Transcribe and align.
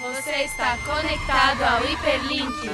Você 0.00 0.30
está 0.44 0.78
conectado 0.78 1.62
ao 1.62 1.84
Hiperlink. 1.84 2.70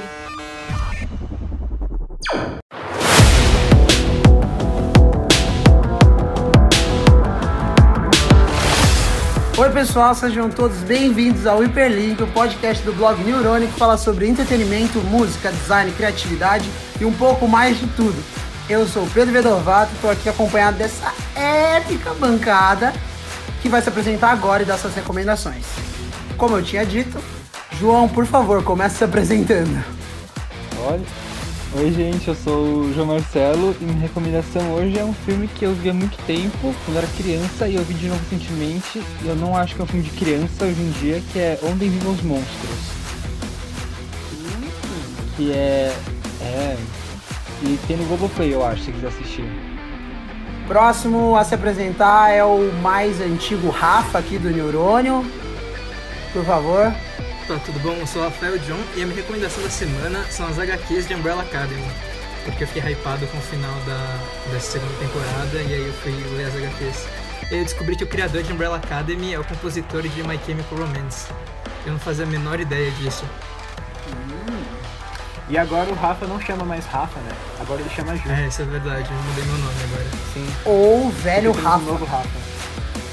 Oi 9.57 9.69
pessoal, 9.71 10.15
sejam 10.15 10.49
todos 10.49 10.77
bem-vindos 10.77 11.45
ao 11.45 11.61
Hiperlink, 11.61 12.23
o 12.23 12.27
podcast 12.27 12.81
do 12.85 12.93
blog 12.93 13.21
Neurônio 13.21 13.67
que 13.67 13.77
fala 13.77 13.97
sobre 13.97 14.25
entretenimento, 14.25 14.99
música, 14.99 15.51
design, 15.51 15.91
criatividade 15.91 16.71
e 16.97 17.03
um 17.03 17.13
pouco 17.13 17.45
mais 17.45 17.77
de 17.77 17.87
tudo. 17.87 18.23
Eu 18.69 18.87
sou 18.87 19.05
Pedro 19.13 19.33
Vedovato, 19.33 19.93
estou 19.95 20.09
aqui 20.09 20.29
acompanhado 20.29 20.77
dessa 20.77 21.13
épica 21.35 22.13
bancada 22.13 22.93
que 23.61 23.67
vai 23.67 23.81
se 23.81 23.89
apresentar 23.89 24.31
agora 24.31 24.63
e 24.63 24.65
dar 24.65 24.77
suas 24.77 24.95
recomendações. 24.95 25.96
Como 26.37 26.55
eu 26.55 26.63
tinha 26.63 26.85
dito, 26.85 27.19
João, 27.79 28.07
por 28.07 28.25
favor, 28.27 28.63
comece 28.63 28.97
se 28.97 29.03
apresentando. 29.03 29.83
Olha, 30.85 31.01
oi 31.75 31.91
gente, 31.91 32.27
eu 32.27 32.35
sou 32.35 32.81
o 32.81 32.93
João 32.93 33.07
Marcelo 33.07 33.75
e 33.81 33.83
minha 33.83 33.97
recomendação 33.97 34.71
hoje 34.73 34.99
é 34.99 35.03
um 35.03 35.13
filme 35.13 35.47
que 35.47 35.65
eu 35.65 35.73
vi 35.73 35.89
há 35.89 35.93
muito 35.95 36.15
tempo, 36.27 36.75
quando 36.85 36.97
era 36.97 37.07
criança, 37.17 37.67
e 37.67 37.73
eu 37.73 37.83
vi 37.83 37.95
de 37.95 38.07
novo 38.07 38.21
recentemente, 38.29 39.01
e 39.23 39.27
eu 39.27 39.35
não 39.35 39.57
acho 39.57 39.73
que 39.73 39.81
é 39.81 39.83
um 39.83 39.87
filme 39.87 40.03
de 40.03 40.11
criança 40.11 40.63
hoje 40.63 40.79
em 40.79 40.91
dia, 40.91 41.23
que 41.33 41.39
é 41.39 41.59
Onde 41.63 41.89
Vivam 41.89 42.13
os 42.13 42.21
Monstros. 42.21 42.79
Que 45.35 45.51
é. 45.51 45.95
É. 46.41 46.77
E 47.63 47.79
tem 47.87 47.97
no 47.97 48.05
Globoplay, 48.05 48.53
eu 48.53 48.63
acho, 48.63 48.83
se 48.83 48.91
quiser 48.91 49.07
assistir. 49.07 49.49
Próximo 50.67 51.35
a 51.35 51.43
se 51.43 51.55
apresentar 51.55 52.29
é 52.29 52.43
o 52.43 52.71
mais 52.83 53.19
antigo 53.21 53.71
Rafa 53.71 54.19
aqui 54.19 54.37
do 54.37 54.51
Neurônio. 54.51 55.25
Por 56.37 56.45
favor. 56.45 56.93
Tá, 57.47 57.57
tudo 57.65 57.79
bom? 57.79 57.93
Eu 57.93 58.05
sou 58.05 58.21
o 58.21 58.25
Rafael 58.25 58.59
John 58.59 58.79
e 58.95 59.01
a 59.01 59.07
minha 59.07 59.15
recomendação 59.15 59.63
da 59.63 59.71
semana 59.71 60.23
são 60.29 60.47
as 60.47 60.59
HQs 60.59 61.07
de 61.07 61.15
Umbrella 61.15 61.41
Academy. 61.41 61.83
Porque 62.45 62.63
eu 62.63 62.67
fiquei 62.67 62.91
hypado 62.91 63.25
com 63.25 63.39
o 63.39 63.41
final 63.41 63.73
da, 63.87 64.19
da 64.53 64.59
segunda 64.59 64.93
temporada 64.99 65.59
e 65.67 65.73
aí 65.73 65.87
eu 65.87 65.93
fui 65.93 66.11
ler 66.35 66.45
as 66.45 66.55
HQs. 66.55 67.07
E 67.49 67.55
aí 67.55 67.59
eu 67.61 67.63
descobri 67.63 67.95
que 67.95 68.03
o 68.03 68.07
criador 68.07 68.43
de 68.43 68.53
Umbrella 68.53 68.77
Academy 68.77 69.33
é 69.33 69.39
o 69.39 69.43
compositor 69.43 70.03
de 70.03 70.21
My 70.27 70.39
Chemical 70.45 70.77
Romance. 70.77 71.27
Eu 71.87 71.93
não 71.93 71.99
fazia 71.99 72.23
a 72.23 72.27
menor 72.27 72.59
ideia 72.59 72.91
disso. 72.91 73.25
E 75.49 75.57
agora 75.57 75.89
o 75.89 75.95
Rafa 75.95 76.27
não 76.27 76.39
chama 76.39 76.63
mais 76.63 76.85
Rafa, 76.85 77.19
né? 77.21 77.31
Agora 77.59 77.81
ele 77.81 77.89
chama 77.89 78.15
Júnior. 78.15 78.41
É, 78.41 78.47
isso 78.47 78.61
é 78.61 78.65
verdade, 78.65 79.09
eu 79.09 79.17
mudei 79.17 79.43
meu 79.43 79.57
nome 79.57 79.83
agora. 79.85 80.05
Sim. 80.35 80.47
Ou 80.65 81.09
velho 81.09 81.51
Rafa. 81.51 81.77
Um 81.79 81.85
novo 81.85 82.05
Rafa. 82.05 82.29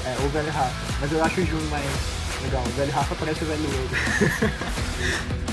É, 0.05 0.15
o 0.23 0.29
velho 0.29 0.51
Rafa. 0.51 0.71
Mas 1.01 1.11
eu 1.11 1.23
acho 1.23 1.41
o 1.41 1.45
Júnior 1.45 1.69
mais 1.71 2.24
legal. 2.45 2.63
O 2.65 2.69
velho 2.69 2.91
Rafa 2.91 3.15
parece 3.15 3.43
o 3.43 3.47
velho. 3.47 3.61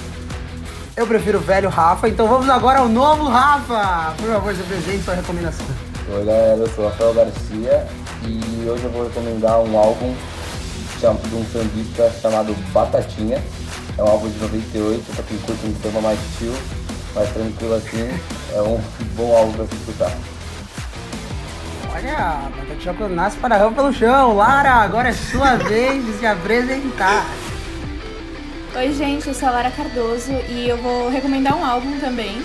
Eu 0.95 1.07
prefiro 1.07 1.39
o 1.39 1.41
velho 1.41 1.71
Rafa, 1.71 2.07
então 2.07 2.29
vamos 2.29 2.51
agora 2.51 2.81
ao 2.81 2.89
novo 2.89 3.25
Rafa. 3.25 4.15
Por 4.19 4.29
favor, 4.29 4.55
se 4.55 4.61
apresente 4.61 5.03
sua 5.03 5.15
recomendação. 5.15 5.65
Oi 6.15 6.25
galera, 6.25 6.59
eu 6.59 6.69
sou 6.75 6.89
Rafael 6.89 7.15
Garcia 7.15 7.89
e 8.27 8.69
hoje 8.69 8.85
eu 8.85 8.91
vou 8.91 9.05
recomendar 9.05 9.59
um 9.61 9.79
álbum 9.79 10.15
de 11.01 11.35
um 11.35 11.47
sambista 11.47 12.13
chamado 12.20 12.55
Batatinha. 12.73 13.43
É 13.97 14.03
um 14.03 14.07
álbum 14.07 14.29
de 14.29 14.39
98, 14.39 15.03
pra 15.15 15.25
quem 15.25 15.39
curte 15.39 15.67
um 15.67 15.75
samba 15.83 16.01
mais 16.03 16.19
chill, 16.39 16.55
mais 17.15 17.33
tranquilo 17.33 17.75
assim. 17.75 18.11
É 18.55 18.61
um 18.61 18.79
bom 19.17 19.35
álbum 19.35 19.53
pra 19.53 19.67
se 19.67 19.75
escutar. 19.75 20.13
Olha, 22.03 22.19
a 22.19 22.50
Batatinha 22.56 22.95
quando 22.95 23.14
nasce 23.14 23.36
para 23.36 23.56
ramo 23.56 23.77
pelo 23.77 23.92
chão. 23.92 24.34
Lara, 24.36 24.72
agora 24.72 25.11
é 25.11 25.12
sua 25.12 25.55
vez 25.69 26.05
de 26.05 26.12
se 26.14 26.27
apresentar. 26.27 27.25
Oi, 28.75 28.92
gente, 28.92 29.28
eu 29.28 29.34
sou 29.34 29.48
a 29.48 29.53
Lara 29.53 29.70
Cardoso 29.70 30.33
e 30.48 30.69
eu 30.69 30.77
vou 30.78 31.08
recomendar 31.11 31.56
um 31.56 31.64
álbum 31.64 32.00
também 32.00 32.42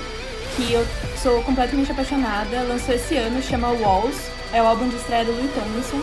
que 0.55 0.73
eu 0.73 0.85
sou 1.21 1.41
completamente 1.41 1.91
apaixonada. 1.91 2.61
Lançou 2.63 2.93
esse 2.93 3.17
ano, 3.17 3.41
chama 3.41 3.69
Walls. 3.69 4.29
É 4.53 4.61
o 4.61 4.67
álbum 4.67 4.87
de 4.89 4.95
estreia 4.95 5.25
do 5.25 5.31
Louis 5.31 5.51
Tomlinson. 5.53 6.01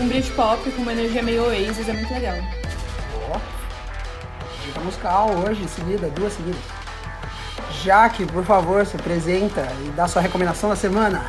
Um 0.00 0.08
Britpop 0.08 0.68
com 0.72 0.82
uma 0.82 0.92
energia 0.92 1.22
meio 1.22 1.44
Oasis, 1.44 1.88
é 1.88 1.92
muito 1.92 2.12
legal. 2.12 2.36
Dica 4.64 4.80
musical 4.80 5.30
hoje, 5.30 5.68
seguida, 5.68 6.08
duas 6.08 6.32
seguidas. 6.32 6.60
Jaque, 7.84 8.26
por 8.26 8.44
favor, 8.44 8.84
se 8.84 8.96
apresenta 8.96 9.68
e 9.84 9.90
dá 9.90 10.08
sua 10.08 10.20
recomendação 10.20 10.68
da 10.68 10.76
semana. 10.76 11.24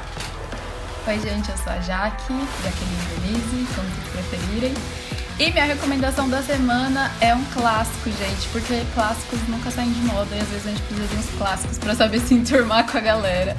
Oi, 1.07 1.19
gente, 1.22 1.50
eu 1.50 1.57
sou 1.57 1.72
a 1.72 1.79
Jaque, 1.79 2.34
Jaqueline 2.62 3.06
Denise, 3.22 3.66
como 3.73 3.88
vocês 3.88 4.28
preferirem. 4.29 4.73
E 5.40 5.51
minha 5.53 5.63
recomendação 5.63 6.28
da 6.28 6.41
semana 6.41 7.09
é 7.22 7.34
um 7.34 7.45
clássico, 7.45 8.09
gente, 8.09 8.50
porque 8.51 8.84
clássicos 8.94 9.40
nunca 9.47 9.72
saem 9.72 9.90
de 9.90 10.01
moda 10.01 10.35
e 10.35 10.41
às 10.41 10.50
vezes 10.50 10.66
a 10.66 10.69
gente 10.69 10.81
precisa 10.81 11.07
de 11.07 11.16
uns 11.16 11.29
clássicos 11.38 11.78
pra 11.78 11.96
saber 11.96 12.19
se 12.19 12.34
enturmar 12.34 12.91
com 12.91 12.97
a 12.97 13.00
galera. 13.00 13.56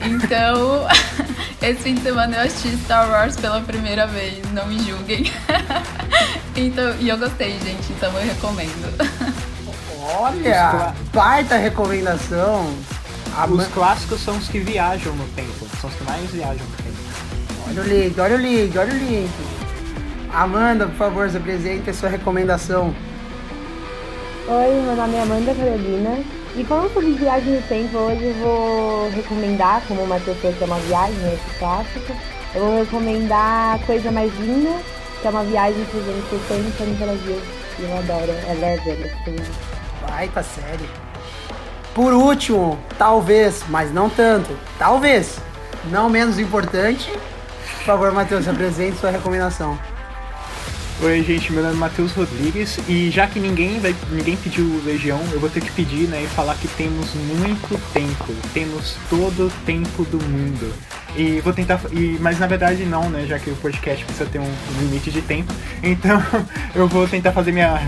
Então, 0.00 0.88
esse 1.62 1.82
fim 1.82 1.94
de 1.94 2.00
semana 2.00 2.36
eu 2.36 2.46
assisti 2.46 2.76
Star 2.78 3.08
Wars 3.08 3.36
pela 3.36 3.60
primeira 3.60 4.04
vez, 4.08 4.42
não 4.52 4.66
me 4.66 4.80
julguem. 4.80 5.32
Então, 6.56 6.96
e 6.98 7.08
eu 7.08 7.16
gostei, 7.16 7.52
gente, 7.60 7.92
então 7.92 8.12
eu 8.14 8.26
recomendo. 8.26 8.92
Olha, 10.02 10.92
baita 11.12 11.56
recomendação. 11.56 12.74
Os 13.46 13.68
clássicos 13.68 14.20
são 14.20 14.36
os 14.36 14.48
que 14.48 14.58
viajam 14.58 15.14
no 15.14 15.24
tempo. 15.28 15.68
São 15.80 15.88
os 15.88 15.94
que 15.94 16.02
mais 16.02 16.28
viajam 16.30 16.66
no 16.66 16.76
tempo. 16.76 16.87
Olha 17.68 17.82
o 17.82 17.86
link, 17.86 18.18
olha 18.18 18.36
o 18.36 18.38
link, 18.38 18.78
olha 18.78 18.92
o 18.92 18.96
link. 18.96 19.30
Amanda, 20.32 20.86
por 20.86 20.94
favor, 20.96 21.28
se 21.28 21.36
apresente 21.36 21.90
a 21.90 21.94
sua 21.94 22.08
recomendação. 22.08 22.94
Oi, 24.48 24.82
meu 24.82 24.96
nome 24.96 25.14
é 25.16 25.20
Amanda 25.20 25.54
Carolina. 25.54 26.22
E 26.56 26.64
falando 26.64 26.92
sobre 26.94 27.12
viagem 27.12 27.56
no 27.56 27.62
tempo, 27.62 27.98
hoje 27.98 28.24
eu 28.24 28.34
vou 28.34 29.10
recomendar, 29.10 29.82
como 29.86 30.02
uma 30.02 30.18
pessoa 30.18 30.52
que 30.52 30.62
é 30.62 30.66
uma 30.66 30.78
viagem, 30.78 31.34
esse 31.34 31.58
clássico, 31.58 32.12
eu 32.54 32.64
vou 32.64 32.78
recomendar 32.80 33.78
Coisa 33.80 34.10
Mais 34.10 34.32
Linda, 34.40 34.74
que 35.20 35.26
é 35.26 35.30
uma 35.30 35.44
viagem 35.44 35.84
para 35.84 36.00
os 36.00 36.08
anos 36.08 36.30
60 36.48 36.84
no 36.84 36.94
Brasil. 36.96 37.40
E 37.78 37.82
eu 37.82 37.98
adoro, 37.98 38.32
ela 38.46 38.66
é 38.66 38.76
velha. 38.78 39.06
assim. 39.06 39.36
Baita 40.08 40.42
série. 40.42 40.88
Por 41.94 42.14
último, 42.14 42.78
talvez, 42.96 43.62
mas 43.68 43.92
não 43.92 44.08
tanto, 44.08 44.56
talvez, 44.78 45.38
não 45.90 46.08
menos 46.08 46.38
importante, 46.38 47.12
por 47.76 47.84
favor, 47.84 48.12
Matheus, 48.12 48.44
se 48.44 48.50
apresente 48.50 48.98
sua 48.98 49.10
recomendação. 49.10 49.78
Oi, 51.00 51.22
gente, 51.22 51.52
meu 51.52 51.62
nome 51.62 51.76
é 51.76 51.78
Matheus 51.78 52.12
Rodrigues 52.12 52.76
e 52.88 53.08
já 53.08 53.28
que 53.28 53.38
ninguém 53.38 53.78
vai, 53.78 53.94
ninguém 54.10 54.36
pediu 54.36 54.82
Legião, 54.84 55.20
eu 55.30 55.38
vou 55.38 55.48
ter 55.48 55.60
que 55.60 55.70
pedir, 55.70 56.08
né, 56.08 56.24
e 56.24 56.26
falar 56.26 56.56
que 56.56 56.66
temos 56.66 57.14
muito 57.14 57.80
tempo, 57.92 58.34
temos 58.52 58.96
todo 59.08 59.46
o 59.46 59.50
tempo 59.64 60.04
do 60.04 60.18
mundo. 60.24 60.74
E 61.18 61.40
vou 61.40 61.52
tentar, 61.52 61.80
e, 61.90 62.16
mas 62.20 62.38
na 62.38 62.46
verdade 62.46 62.84
não, 62.84 63.10
né, 63.10 63.26
já 63.26 63.40
que 63.40 63.50
o 63.50 63.56
podcast 63.56 64.04
precisa 64.04 64.30
ter 64.30 64.38
um, 64.38 64.54
limite 64.80 65.10
de 65.10 65.20
tempo. 65.20 65.52
Então 65.82 66.20
eu 66.74 66.86
vou 66.88 67.06
tentar 67.08 67.32
fazer 67.32 67.50
minha, 67.50 67.80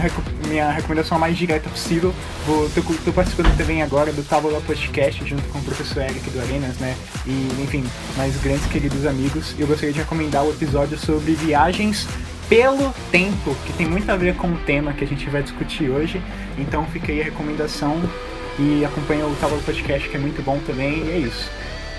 minha 0.48 0.70
recomendação 0.70 1.16
a 1.16 1.20
mais 1.20 1.36
direta 1.36 1.69
possível. 1.69 2.12
Vou, 2.46 2.69
tô, 2.70 2.82
tô 3.04 3.12
participando 3.12 3.56
também 3.56 3.82
agora 3.82 4.12
do 4.12 4.22
Tábula 4.22 4.60
Podcast 4.60 5.24
junto 5.24 5.42
com 5.48 5.58
o 5.58 5.62
professor 5.62 6.02
Eric 6.02 6.28
do 6.30 6.40
Arenas, 6.40 6.76
né, 6.78 6.96
e 7.24 7.62
enfim, 7.62 7.84
mais 8.16 8.36
grandes 8.40 8.66
queridos 8.66 9.06
amigos. 9.06 9.54
Eu 9.58 9.66
gostaria 9.69 9.92
de 9.92 10.00
recomendar 10.00 10.44
o 10.44 10.50
episódio 10.50 10.98
sobre 10.98 11.34
viagens 11.34 12.08
pelo 12.48 12.92
tempo, 13.12 13.54
que 13.64 13.72
tem 13.74 13.86
muito 13.86 14.10
a 14.10 14.16
ver 14.16 14.34
com 14.34 14.48
o 14.48 14.56
tema 14.58 14.92
que 14.92 15.04
a 15.04 15.06
gente 15.06 15.30
vai 15.30 15.42
discutir 15.42 15.88
hoje. 15.88 16.20
Então 16.58 16.84
fica 16.86 17.12
aí 17.12 17.20
a 17.20 17.24
recomendação 17.24 18.00
e 18.58 18.84
acompanha 18.84 19.24
o 19.24 19.34
Tábua 19.36 19.58
Podcast, 19.58 20.08
que 20.08 20.16
é 20.16 20.20
muito 20.20 20.42
bom 20.42 20.58
também, 20.66 21.04
e 21.06 21.10
é 21.12 21.19
isso. 21.19 21.48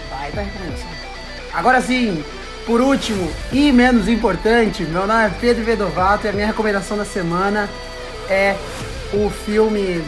Baita 0.09 0.41
recomendação. 0.41 1.10
Agora 1.53 1.81
sim, 1.81 2.23
por 2.65 2.79
último 2.79 3.29
e 3.51 3.71
menos 3.73 4.07
importante, 4.07 4.83
meu 4.83 5.05
nome 5.05 5.25
é 5.25 5.29
Pedro 5.29 5.65
Vedovato 5.65 6.25
e 6.25 6.29
a 6.29 6.33
minha 6.33 6.47
recomendação 6.47 6.95
da 6.95 7.03
semana 7.03 7.69
é 8.29 8.55
o 9.13 9.29
filme 9.29 10.01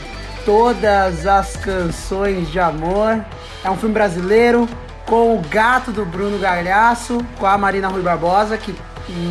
Todas 0.45 1.27
as 1.27 1.57
Canções 1.57 2.49
de 2.49 2.59
Amor. 2.59 3.19
É 3.61 3.69
um 3.69 3.75
filme 3.75 3.93
brasileiro 3.93 4.69
com 5.05 5.35
o 5.35 5.41
gato 5.41 5.91
do 5.91 6.05
Bruno 6.05 6.39
Galhaço, 6.39 7.17
com 7.37 7.45
a 7.45 7.57
Marina 7.57 7.89
Rui 7.89 8.01
Barbosa, 8.01 8.57
que 8.57 8.73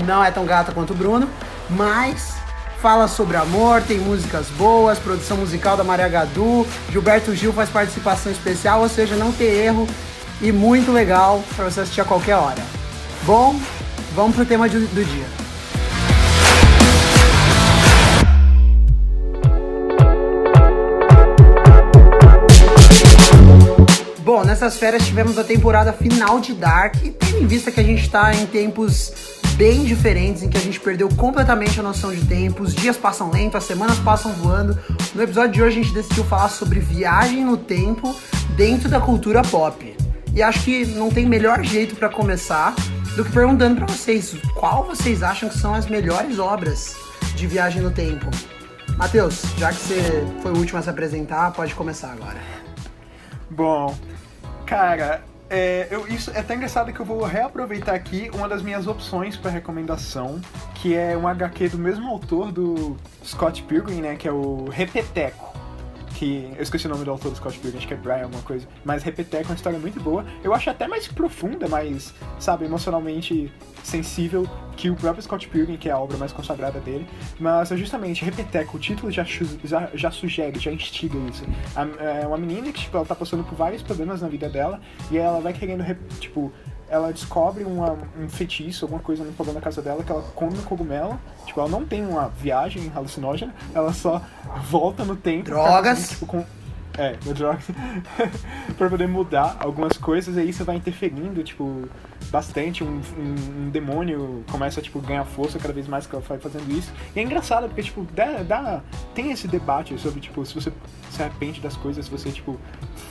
não 0.07 0.23
é 0.23 0.31
tão 0.31 0.45
gata 0.45 0.71
quanto 0.73 0.93
o 0.93 0.97
Bruno, 0.97 1.29
mas 1.71 2.35
fala 2.83 3.09
sobre 3.09 3.39
amor, 3.39 3.81
tem 3.83 3.97
músicas 3.99 4.49
boas, 4.49 4.99
produção 4.99 5.39
musical 5.39 5.77
da 5.77 5.85
Maria 5.85 6.09
Gadu, 6.09 6.67
Gilberto 6.91 7.35
Gil 7.35 7.53
faz 7.53 7.71
participação 7.71 8.31
especial, 8.31 8.81
ou 8.81 8.89
seja, 8.89 9.15
não 9.17 9.33
tem 9.33 9.47
erro 9.47 9.89
e 10.43 10.51
muito 10.51 10.91
legal 10.91 11.43
para 11.55 11.71
você 11.71 11.81
assistir 11.81 12.01
a 12.01 12.05
qualquer 12.05 12.35
hora. 12.35 12.63
Bom, 13.25 13.59
vamos 14.15 14.35
pro 14.35 14.45
tema 14.45 14.69
do 14.69 15.05
dia. 15.05 15.27
Bom, 24.25 24.45
nessas 24.45 24.77
férias 24.77 25.07
tivemos 25.07 25.39
a 25.39 25.45
temporada 25.45 25.93
final 25.93 26.41
de 26.41 26.53
Dark, 26.55 26.97
e 27.05 27.11
tendo 27.11 27.39
em 27.39 27.47
vista 27.47 27.71
que 27.71 27.79
a 27.79 27.85
gente 27.85 28.03
está 28.03 28.35
em 28.35 28.47
tempos 28.47 29.13
bem 29.57 29.85
diferentes 29.85 30.43
em 30.43 30.49
que 30.49 30.57
a 30.57 30.61
gente 30.61 30.81
perdeu 30.81 31.09
completamente 31.11 31.79
a 31.79 31.83
noção 31.83 32.11
de 32.11 32.25
tempo, 32.25 32.65
os 32.65 32.75
dias 32.75 32.97
passam 32.97 33.31
lento, 33.31 33.57
as 33.57 33.65
semanas 33.65 33.99
passam 33.99 34.33
voando. 34.33 34.77
No 35.15 35.23
episódio 35.23 35.53
de 35.53 35.63
hoje 35.63 35.81
a 35.81 35.83
gente 35.83 35.95
decidiu 35.95 36.25
falar 36.25 36.49
sobre 36.49 36.81
viagem 36.81 37.45
no 37.45 37.57
tempo 37.57 38.13
dentro 38.57 38.89
da 38.89 38.99
cultura 38.99 39.43
pop. 39.43 40.02
E 40.35 40.43
acho 40.43 40.65
que 40.65 40.87
não 40.87 41.11
tem 41.11 41.27
melhor 41.27 41.63
jeito 41.63 41.95
para 41.95 42.09
começar 42.09 42.75
do 43.17 43.25
que 43.25 43.31
perguntando 43.31 43.77
para 43.77 43.87
vocês 43.87 44.35
qual 44.55 44.83
vocês 44.85 45.23
acham 45.23 45.49
que 45.49 45.59
são 45.59 45.75
as 45.75 45.87
melhores 45.87 46.39
obras 46.39 46.97
de 47.35 47.47
viagem 47.47 47.83
no 47.83 47.91
tempo. 47.91 48.27
Matheus, 48.97 49.43
já 49.59 49.71
que 49.71 49.79
você 49.79 50.25
foi 50.43 50.53
o 50.53 50.57
último 50.57 50.79
a 50.79 50.83
se 50.83 50.89
apresentar, 50.89 51.53
pode 51.53 51.75
começar 51.75 52.13
agora. 52.13 52.39
Bom, 53.51 53.95
cara, 54.65 55.23
é, 55.51 55.87
eu, 55.91 56.09
isso 56.09 56.31
é 56.31 56.41
até 56.41 56.55
engraçado 56.55 56.91
que 56.95 57.01
eu 57.01 57.05
vou 57.05 57.23
reaproveitar 57.25 57.95
aqui 57.95 58.31
uma 58.33 58.49
das 58.49 58.63
minhas 58.63 58.87
opções 58.87 59.37
para 59.37 59.51
recomendação, 59.51 60.41
que 60.77 60.95
é 60.95 61.15
um 61.15 61.29
HQ 61.29 61.69
do 61.69 61.79
mesmo 61.79 62.09
autor 62.09 62.51
do 62.51 62.97
Scott 63.23 63.63
Pilgrim, 63.65 64.01
né, 64.01 64.17
que 64.17 64.27
é 64.27 64.33
o 64.33 64.65
Repeteco. 64.71 65.52
Que, 66.23 66.53
eu 66.57 66.63
esqueci 66.63 66.87
o 66.87 66.89
nome 66.89 67.05
do 67.05 67.11
autor 67.11 67.33
do 67.33 67.37
Scott 67.37 67.59
Pilgrim, 67.59 67.79
acho 67.79 67.89
que 67.89 67.95
é 67.95 67.97
Brian, 67.97 68.23
alguma 68.23 68.43
coisa. 68.43 68.65
Mas 68.85 69.03
Repeteco 69.03 69.43
é 69.43 69.49
uma 69.49 69.57
história 69.57 69.77
muito 69.77 70.01
boa. 70.01 70.25
Eu 70.45 70.55
acho 70.55 70.71
até 70.71 70.87
mais 70.87 71.09
profunda, 71.09 71.67
mais, 71.67 72.15
sabe, 72.39 72.65
emocionalmente 72.65 73.53
sensível 73.83 74.49
que 74.77 74.89
o 74.89 74.95
próprio 74.95 75.21
Scott 75.21 75.49
Pilgrim, 75.49 75.77
que 75.77 75.89
é 75.89 75.93
a 75.93 75.99
obra 75.99 76.17
mais 76.17 76.31
consagrada 76.31 76.79
dele. 76.79 77.09
Mas 77.41 77.73
é 77.73 77.77
justamente, 77.77 78.25
Repeteco, 78.25 78.77
o 78.77 78.81
título 78.81 79.11
já, 79.11 79.25
já, 79.65 79.91
já 79.95 80.13
sugere, 80.13 80.61
já 80.61 80.71
instiga 80.71 81.19
isso. 81.29 81.45
É 81.99 82.25
uma 82.25 82.39
menina 82.39 82.71
que, 82.71 82.83
tipo, 82.83 82.97
ela 82.97 83.05
tá 83.05 83.17
passando 83.17 83.43
por 83.43 83.57
vários 83.57 83.83
problemas 83.83 84.23
na 84.23 84.29
vida 84.29 84.49
dela 84.49 84.81
e 85.11 85.19
ela 85.19 85.41
vai 85.41 85.53
querendo, 85.53 85.85
tipo, 86.21 86.53
ela 86.93 87.11
descobre 87.11 87.65
uma, 87.65 87.97
um 88.21 88.29
feitiço, 88.29 88.85
alguma 88.85 89.01
coisa 89.01 89.25
no 89.25 89.33
problema 89.33 89.59
da 89.59 89.65
casa 89.65 89.81
dela, 89.81 90.05
que 90.05 90.13
ela 90.13 90.23
come 90.35 90.59
um 90.59 90.63
cogumelo. 90.63 91.19
Tipo, 91.47 91.61
ela 91.61 91.69
não 91.71 91.87
tem 91.87 92.07
uma 92.07 92.29
viagem 92.29 92.93
alucinógena, 92.95 93.55
ela 93.75 93.95
só 93.95 94.21
volta 94.69 95.03
no 95.03 95.17
tempo. 95.17 95.45
Drogas. 95.45 96.11
tipo, 96.11 96.27
com, 96.27 96.45
é, 96.99 97.15
drogas. 97.33 97.65
pra 98.77 98.91
poder 98.91 99.09
mudar 99.09 99.57
algumas 99.59 99.97
coisas, 99.97 100.37
e 100.37 100.41
aí 100.41 100.53
você 100.53 100.65
vai 100.65 100.77
interferindo, 100.77 101.43
tipo, 101.43 101.89
bastante. 102.33 102.83
Um, 102.83 103.01
um, 103.19 103.67
um, 103.67 103.71
demônio 103.71 104.43
começa 104.51 104.81
tipo, 104.81 104.99
ganhar 105.01 105.25
força 105.25 105.59
cada 105.59 105.75
vez 105.75 105.87
mais 105.87 106.07
que 106.07 106.15
ela 106.15 106.25
vai 106.27 106.39
fazendo 106.39 106.69
isso. 106.73 106.91
E 107.15 107.21
é 107.21 107.23
engraçado, 107.23 107.69
porque, 107.69 107.83
tipo, 107.83 108.07
dá, 108.15 108.43
dá, 108.43 108.83
tem 109.15 109.31
esse 109.31 109.47
debate 109.47 109.97
sobre, 109.99 110.19
tipo, 110.21 110.45
se 110.47 110.55
você 110.55 110.73
se 111.11 111.23
arrepende 111.23 111.61
das 111.61 111.77
coisas, 111.77 112.07
se 112.07 112.11
você, 112.11 112.31
tipo, 112.31 112.59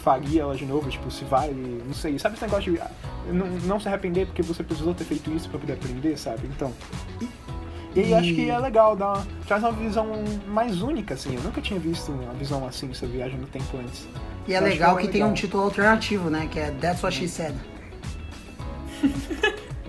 faria 0.03 0.41
ela 0.41 0.55
de 0.55 0.65
novo, 0.65 0.89
tipo, 0.89 1.09
se 1.11 1.23
vale, 1.23 1.53
não 1.85 1.93
sei. 1.93 2.17
Sabe 2.17 2.35
esse 2.35 2.43
negócio 2.43 2.73
de 2.73 2.79
ah, 2.79 2.89
não, 3.31 3.45
não 3.45 3.79
se 3.79 3.87
arrepender 3.87 4.25
porque 4.25 4.41
você 4.41 4.63
precisou 4.63 4.95
ter 4.95 5.03
feito 5.03 5.31
isso 5.31 5.47
pra 5.47 5.59
poder 5.59 5.73
aprender, 5.73 6.17
sabe? 6.17 6.47
Então. 6.47 6.73
E, 7.95 7.99
e 7.99 8.13
acho 8.13 8.33
que 8.33 8.49
é 8.49 8.57
legal, 8.57 8.95
dá 8.95 9.13
uma, 9.13 9.27
traz 9.45 9.61
uma 9.63 9.73
visão 9.73 10.07
mais 10.47 10.81
única, 10.81 11.13
assim. 11.13 11.35
Eu 11.35 11.43
nunca 11.43 11.61
tinha 11.61 11.79
visto 11.79 12.11
uma 12.11 12.33
visão 12.33 12.65
assim 12.65 12.91
sobre 12.93 13.17
viagem 13.17 13.37
no 13.37 13.47
tempo 13.47 13.77
antes. 13.77 14.07
E 14.47 14.53
é 14.53 14.59
legal 14.59 14.95
que, 14.95 15.03
é 15.03 15.05
que 15.05 15.11
tem 15.11 15.23
um 15.23 15.33
título 15.33 15.63
alternativo, 15.63 16.29
né? 16.29 16.47
Que 16.49 16.59
é 16.59 16.71
That's 16.71 17.03
What 17.03 17.15
She 17.15 17.27
Said. 17.27 17.53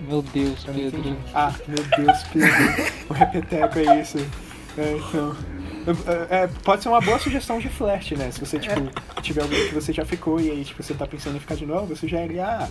Meu 0.07 0.21
Deus, 0.21 0.63
Pedro. 0.65 1.17
Ah, 1.33 1.53
meu 1.67 1.83
Deus, 1.97 2.23
Pedro. 2.23 2.49
o 3.09 3.13
repeteco 3.13 3.79
é 3.79 4.01
isso. 4.01 4.17
É, 4.77 4.97
então. 4.97 5.35
É, 6.29 6.47
pode 6.63 6.81
ser 6.81 6.89
uma 6.89 7.01
boa 7.01 7.19
sugestão 7.19 7.59
de 7.59 7.69
flash, 7.69 8.11
né? 8.11 8.31
Se 8.31 8.39
você, 8.39 8.57
tipo, 8.57 8.81
tiver 9.21 9.41
alguém 9.41 9.67
que 9.67 9.73
você 9.75 9.91
já 9.91 10.05
ficou 10.05 10.39
e 10.39 10.49
aí, 10.49 10.63
tipo, 10.63 10.81
você 10.81 10.93
tá 10.93 11.05
pensando 11.05 11.35
em 11.35 11.39
ficar 11.39 11.55
de 11.55 11.65
novo, 11.65 11.95
você 11.95 12.07
já 12.07 12.19
é, 12.19 12.39
ah, 12.39 12.69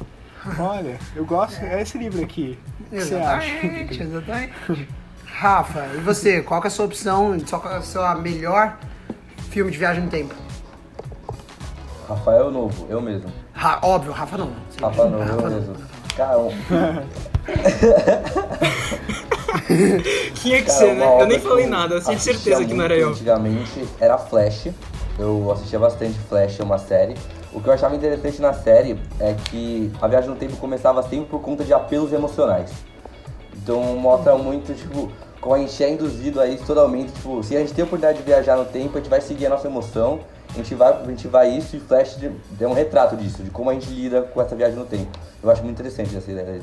olha, 0.58 0.98
eu 1.14 1.24
gosto, 1.24 1.62
é 1.62 1.82
esse 1.82 1.98
livro 1.98 2.22
aqui. 2.22 2.58
Acha? 2.92 4.02
Exatamente. 4.02 4.88
Rafa, 5.26 5.86
e 5.94 6.00
você? 6.00 6.42
Qual 6.42 6.60
que 6.60 6.66
é 6.66 6.68
a 6.68 6.70
sua 6.70 6.86
opção, 6.86 7.36
qual 7.48 7.72
é 7.72 7.76
a 7.76 7.82
sua 7.82 8.14
melhor 8.14 8.78
filme 9.50 9.70
de 9.70 9.78
viagem 9.78 10.04
no 10.04 10.10
tempo? 10.10 10.34
Rafael 12.08 12.50
Novo, 12.50 12.86
eu 12.88 13.00
mesmo. 13.00 13.32
Ra 13.52 13.78
óbvio, 13.82 14.12
Rafa 14.12 14.36
Novo. 14.36 14.54
Rafa 14.80 15.04
Novo, 15.04 15.18
Rafa 15.18 15.32
eu 15.32 15.50
Novo. 15.50 15.54
mesmo. 15.54 15.91
Cara, 16.16 16.38
um... 16.38 16.50
Tinha 20.34 20.58
que 20.58 20.66
Cara, 20.66 20.78
ser, 20.78 20.94
né? 20.94 21.20
Eu 21.20 21.26
nem 21.26 21.38
falei 21.38 21.66
nada, 21.66 21.96
eu 21.96 22.02
tinha 22.02 22.18
certeza 22.18 22.64
que 22.64 22.74
não 22.74 22.84
era 22.84 22.96
eu. 22.96 23.10
Antigamente 23.10 23.86
era 24.00 24.18
Flash. 24.18 24.68
Eu 25.18 25.50
assistia 25.52 25.78
bastante 25.78 26.18
Flash, 26.28 26.58
uma 26.60 26.78
série. 26.78 27.14
O 27.52 27.60
que 27.60 27.68
eu 27.68 27.72
achava 27.72 27.94
interessante 27.94 28.40
na 28.40 28.52
série 28.52 28.98
é 29.20 29.34
que 29.34 29.92
a 30.00 30.08
viagem 30.08 30.30
no 30.30 30.36
tempo 30.36 30.56
começava 30.56 31.02
sempre 31.02 31.26
por 31.26 31.40
conta 31.40 31.64
de 31.64 31.72
apelos 31.72 32.12
emocionais. 32.12 32.72
Então 33.54 33.82
mostra 33.96 34.34
muito, 34.36 34.74
tipo, 34.74 35.12
como 35.40 35.54
a 35.54 35.58
gente 35.58 35.84
é 35.84 35.90
induzido 35.90 36.40
a 36.40 36.46
isso 36.46 36.64
totalmente. 36.64 37.12
Tipo, 37.12 37.42
se 37.42 37.56
a 37.56 37.60
gente 37.60 37.74
tem 37.74 37.82
a 37.82 37.86
oportunidade 37.86 38.18
de 38.18 38.24
viajar 38.24 38.56
no 38.56 38.64
tempo, 38.64 38.96
a 38.96 39.00
gente 39.00 39.10
vai 39.10 39.20
seguir 39.20 39.46
a 39.46 39.50
nossa 39.50 39.66
emoção 39.66 40.20
a 40.52 40.56
gente 40.58 40.74
vai, 40.74 40.92
a 40.92 41.06
gente 41.06 41.28
vai 41.28 41.48
isso 41.50 41.76
e 41.76 41.80
Flash 41.80 42.18
é 42.60 42.66
um 42.66 42.74
retrato 42.74 43.16
disso, 43.16 43.42
de 43.42 43.50
como 43.50 43.70
a 43.70 43.74
gente 43.74 43.88
lida 43.88 44.22
com 44.22 44.40
essa 44.40 44.54
viagem 44.54 44.78
no 44.78 44.84
tempo. 44.84 45.10
Eu 45.42 45.50
acho 45.50 45.62
muito 45.62 45.78
interessante 45.78 46.16
essa 46.16 46.30
ideia. 46.30 46.60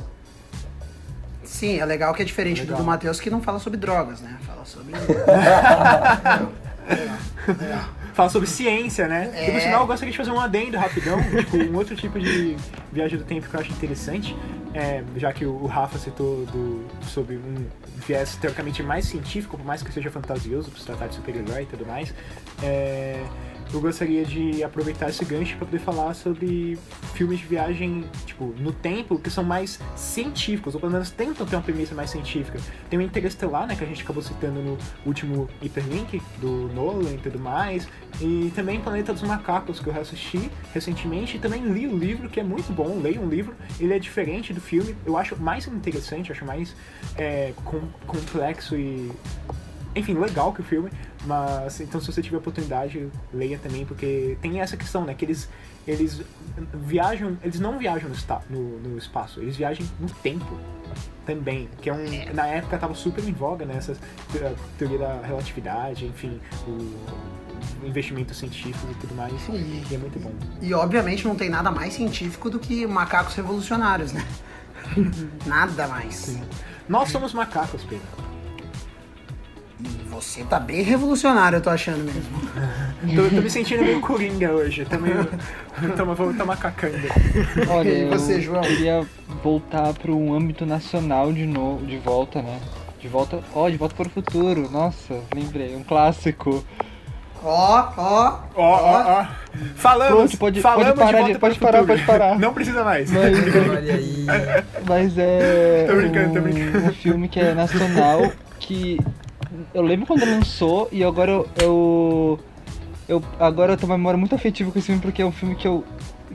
Sim, 1.44 1.80
é 1.80 1.86
legal 1.86 2.13
que 2.13 2.21
é 2.21 2.25
diferente 2.25 2.62
legal. 2.62 2.77
do 2.77 2.83
Matheus 2.83 3.19
que 3.19 3.30
não 3.30 3.41
fala 3.41 3.57
sobre 3.57 3.80
drogas, 3.80 4.21
né? 4.21 4.38
Fala 4.45 4.63
sobre. 4.65 4.94
Fala 8.13 8.30
sobre 8.30 8.47
ciência, 8.50 9.07
né? 9.07 9.31
É. 9.33 9.47
E 9.47 9.51
por 9.51 9.62
sinal, 9.62 9.81
eu 9.81 9.88
gostaria 9.88 10.12
de 10.12 10.18
fazer 10.18 10.31
um 10.31 10.39
adendo 10.39 10.77
rapidão, 10.77 11.18
tipo, 11.31 11.57
um 11.57 11.75
outro 11.77 11.95
tipo 11.95 12.19
de 12.19 12.57
viagem 12.91 13.18
do 13.18 13.24
tempo 13.24 13.47
que 13.47 13.56
eu 13.56 13.59
acho 13.59 13.71
interessante, 13.71 14.36
é, 14.74 15.03
já 15.15 15.31
que 15.31 15.45
o 15.45 15.65
Rafa 15.65 15.97
citou 15.97 16.45
do, 16.47 16.86
sobre 17.03 17.38
um 17.38 17.65
viés 18.06 18.36
teoricamente 18.36 18.83
mais 18.83 19.06
científico, 19.06 19.57
por 19.57 19.65
mais 19.65 19.81
que 19.81 19.91
seja 19.91 20.12
fantasioso, 20.12 20.69
por 20.69 20.80
se 20.80 20.86
tratar 20.86 21.07
de 21.07 21.15
super-herói 21.15 21.63
e 21.63 21.65
tudo 21.65 21.86
mais. 21.86 22.13
É, 22.62 23.24
eu 23.71 23.80
gostaria 23.80 24.25
de 24.25 24.63
aproveitar 24.63 25.10
esse 25.10 25.24
gancho 25.24 25.56
para 25.57 25.66
poder 25.66 25.80
falar 25.80 26.13
sobre 26.13 26.77
filmes 27.13 27.39
de 27.39 27.45
viagem, 27.45 28.04
tipo, 28.25 28.54
no 28.60 28.71
tempo, 28.71 29.19
que 29.19 29.30
são 29.30 29.44
mais 29.44 29.80
científicos, 29.95 30.74
ou 30.74 30.80
pelo 30.80 30.92
menos 30.92 31.12
tentam 31.12 31.45
ter 31.45 31.56
uma 31.56 31.62
premissa 31.62 31.94
mais 31.94 32.10
científica. 32.10 32.60
Tem 32.89 32.98
o 32.98 33.01
Interestelar, 33.01 33.68
né, 33.68 33.75
que 33.75 33.83
a 33.83 33.88
gente 33.88 34.01
acabou 34.01 34.24
citando 34.24 34.62
no 34.62 34.77
último 35.06 35.48
Hyperlink, 35.62 36.21
do 36.39 36.69
Nolan 36.74 37.12
e 37.12 37.18
tudo 37.18 37.39
mais, 37.39 37.88
e 38.19 38.51
também 38.56 38.81
Planeta 38.81 39.13
dos 39.13 39.21
Macacos, 39.21 39.80
que 39.80 39.88
eu 39.88 40.01
assisti 40.01 40.50
recentemente, 40.74 41.38
e 41.38 41.39
também 41.39 41.63
li 41.63 41.88
o 41.88 41.95
livro, 41.95 42.27
que 42.30 42.39
é 42.39 42.44
muito 42.44 42.74
bom, 42.74 43.00
leio 43.00 43.22
um 43.22 43.30
livro, 43.30 43.56
ele 43.80 43.94
é 43.94 44.00
diferente 44.00 44.51
do 44.54 44.62
filme, 44.62 44.95
eu 45.06 45.15
acho 45.15 45.39
mais 45.39 45.68
interessante, 45.68 46.31
acho 46.31 46.45
mais 46.45 46.75
é, 47.15 47.54
com, 47.63 47.81
complexo 48.07 48.75
e 48.75 49.12
enfim, 49.95 50.13
legal 50.13 50.54
que 50.54 50.62
o 50.62 50.63
filme, 50.63 50.89
mas 51.25 51.80
então 51.81 52.00
se 52.00 52.07
você 52.07 52.21
tiver 52.21 52.38
oportunidade, 52.38 53.10
leia 53.33 53.58
também, 53.58 53.86
porque 53.86 54.38
tem 54.41 54.62
essa 54.62 54.77
questão, 54.77 55.03
né? 55.03 55.13
Que 55.13 55.25
eles, 55.25 55.50
eles 55.88 56.22
viajam, 56.74 57.38
eles 57.44 57.60
não 57.60 57.77
viajam 57.77 58.10
no, 58.10 58.58
no, 58.58 58.79
no 58.79 58.98
espaço, 58.98 59.41
eles 59.41 59.55
viajam 59.58 59.86
no 60.00 60.10
tempo 60.10 60.58
também, 61.25 61.70
que 61.82 61.89
é 61.89 61.94
um, 61.94 62.05
é. 62.05 62.34
na 62.34 62.48
época 62.48 62.77
tava 62.77 62.94
super 62.96 63.24
em 63.24 63.34
voga, 63.34 63.65
né? 63.65 63.75
Essa 63.77 63.96
teoria 64.77 64.98
da 64.98 65.22
relatividade, 65.22 66.05
enfim, 66.05 66.39
o 66.67 67.86
investimento 67.86 68.34
científico 68.34 68.88
e 68.89 68.96
tudo 68.96 69.13
mais, 69.15 69.34
Sim. 69.41 69.84
e 69.89 69.96
é 69.96 69.98
muito 69.98 70.20
bom. 70.20 70.32
E 70.62 70.74
obviamente 70.74 71.27
não 71.27 71.36
tem 71.36 71.50
nada 71.50 71.70
mais 71.70 71.94
científico 71.94 72.50
do 72.50 72.60
que 72.60 72.88
macacos 72.88 73.36
revolucionários, 73.36 74.13
né? 74.13 74.25
nada 75.46 75.88
mais. 75.88 76.15
Sim. 76.15 76.44
Nós 76.88 77.10
somos 77.10 77.34
macacos, 77.34 77.84
Pedro. 77.84 78.28
Você 80.09 80.43
tá 80.43 80.59
bem 80.59 80.81
revolucionário, 80.81 81.57
eu 81.57 81.62
tô 81.62 81.69
achando 81.69 82.03
mesmo. 82.03 82.38
tô, 83.15 83.36
tô, 83.36 83.41
me 83.41 83.50
sentindo 83.50 83.83
meio 83.83 84.01
coringa 84.01 84.51
hoje. 84.51 84.86
Tô 84.86 85.00
meio. 85.00 85.25
tô, 85.95 86.05
vou 86.13 86.33
tomar 86.33 86.57
cacanga. 86.57 87.07
Olha, 87.69 87.89
e 87.89 88.05
você, 88.09 88.41
João? 88.41 88.62
Eu 88.62 88.69
queria 88.69 89.07
voltar 89.41 89.93
para 89.93 90.12
um 90.12 90.33
âmbito 90.33 90.65
nacional 90.65 91.31
de 91.31 91.45
novo, 91.45 91.86
de 91.86 91.98
volta, 91.98 92.41
né? 92.41 92.59
De 93.00 93.07
volta. 93.07 93.39
Ó, 93.55 93.65
oh, 93.65 93.71
de 93.71 93.77
volta 93.77 93.95
para 93.95 94.07
o 94.07 94.09
futuro. 94.09 94.69
Nossa, 94.69 95.21
lembrei, 95.33 95.74
um 95.75 95.83
clássico. 95.83 96.65
Ó, 97.41 97.93
ó, 97.98 98.39
ó, 98.55 98.62
ó, 98.62 99.21
ó. 99.21 99.27
Falamos, 99.75 100.13
Pronto, 100.13 100.38
pode, 100.38 100.62
falamos 100.62 100.88
pode 100.88 101.00
parar, 101.00 101.21
de 101.21 101.39
pode 101.39 101.59
parar, 101.59 101.86
pode 101.86 102.03
parar. 102.03 102.38
Não 102.38 102.53
precisa 102.53 102.83
mais. 102.83 103.09
Mas, 103.09 103.38
mas 104.86 105.17
é 105.17 105.86
tô 105.88 105.95
brincando, 105.95 106.29
um, 106.29 106.33
tô 106.33 106.41
brincando. 106.41 106.86
um 106.86 106.93
filme 106.93 107.29
que 107.29 107.39
é 107.39 107.53
nacional 107.53 108.29
que 108.59 109.00
eu 109.74 109.82
lembro 109.82 110.06
quando 110.06 110.25
lançou 110.25 110.88
e 110.91 111.03
agora 111.03 111.32
eu, 111.32 111.50
eu, 111.62 112.39
eu 113.08 113.24
agora 113.39 113.74
eu 113.74 113.77
tenho 113.77 113.91
uma 113.91 113.98
memória 113.98 114.18
muito 114.18 114.36
afetiva 114.36 114.72
com 114.72 114.79
esse 114.79 114.88
filme 114.88 115.01
porque 115.01 115.22
é 115.22 115.25
um 115.25 115.32
filme 115.32 115.56
que 115.56 115.68
eu 115.68 115.84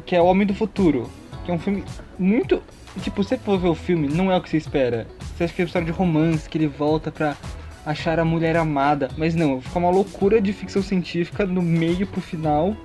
que 0.05 0.17
é 0.17 0.21
O 0.21 0.27
Homem 0.27 0.47
do 0.47 0.55
Futuro, 0.55 1.09
que 1.45 1.51
é 1.51 1.55
um 1.55 1.59
filme 1.59 1.85
muito 2.19 2.63
tipo, 3.01 3.23
você 3.23 3.37
for 3.37 3.59
ver 3.59 3.69
o 3.69 3.75
filme, 3.75 4.09
não 4.09 4.31
é 4.31 4.37
o 4.37 4.41
que 4.41 4.49
você 4.49 4.57
espera. 4.57 5.07
Você 5.37 5.45
acha 5.45 5.55
que 5.55 5.63
é 5.63 5.65
uma 5.65 5.67
história 5.67 5.87
de 5.87 5.93
romance, 5.93 6.49
que 6.49 6.59
ele 6.59 6.67
volta 6.67 7.11
pra 7.11 7.37
achar 7.85 8.19
a 8.19 8.25
mulher 8.25 8.57
amada, 8.57 9.11
mas 9.17 9.35
não, 9.35 9.61
fica 9.61 9.79
uma 9.79 9.91
loucura 9.91 10.41
de 10.41 10.53
ficção 10.53 10.83
científica 10.83 11.45
no 11.45 11.61
meio 11.61 12.07
pro 12.07 12.21
final 12.21 12.77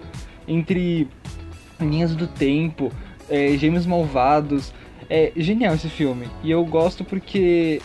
entre 0.48 1.08
linhas 1.80 2.16
do 2.16 2.28
tempo, 2.28 2.92
é, 3.30 3.56
gêmeos 3.58 3.86
malvados, 3.86 4.74
É 5.10 5.32
genial 5.36 5.74
esse 5.74 5.90
filme. 5.90 6.28
E 6.44 6.52
eu 6.52 6.64
gosto 6.66 7.04
porque 7.04 7.82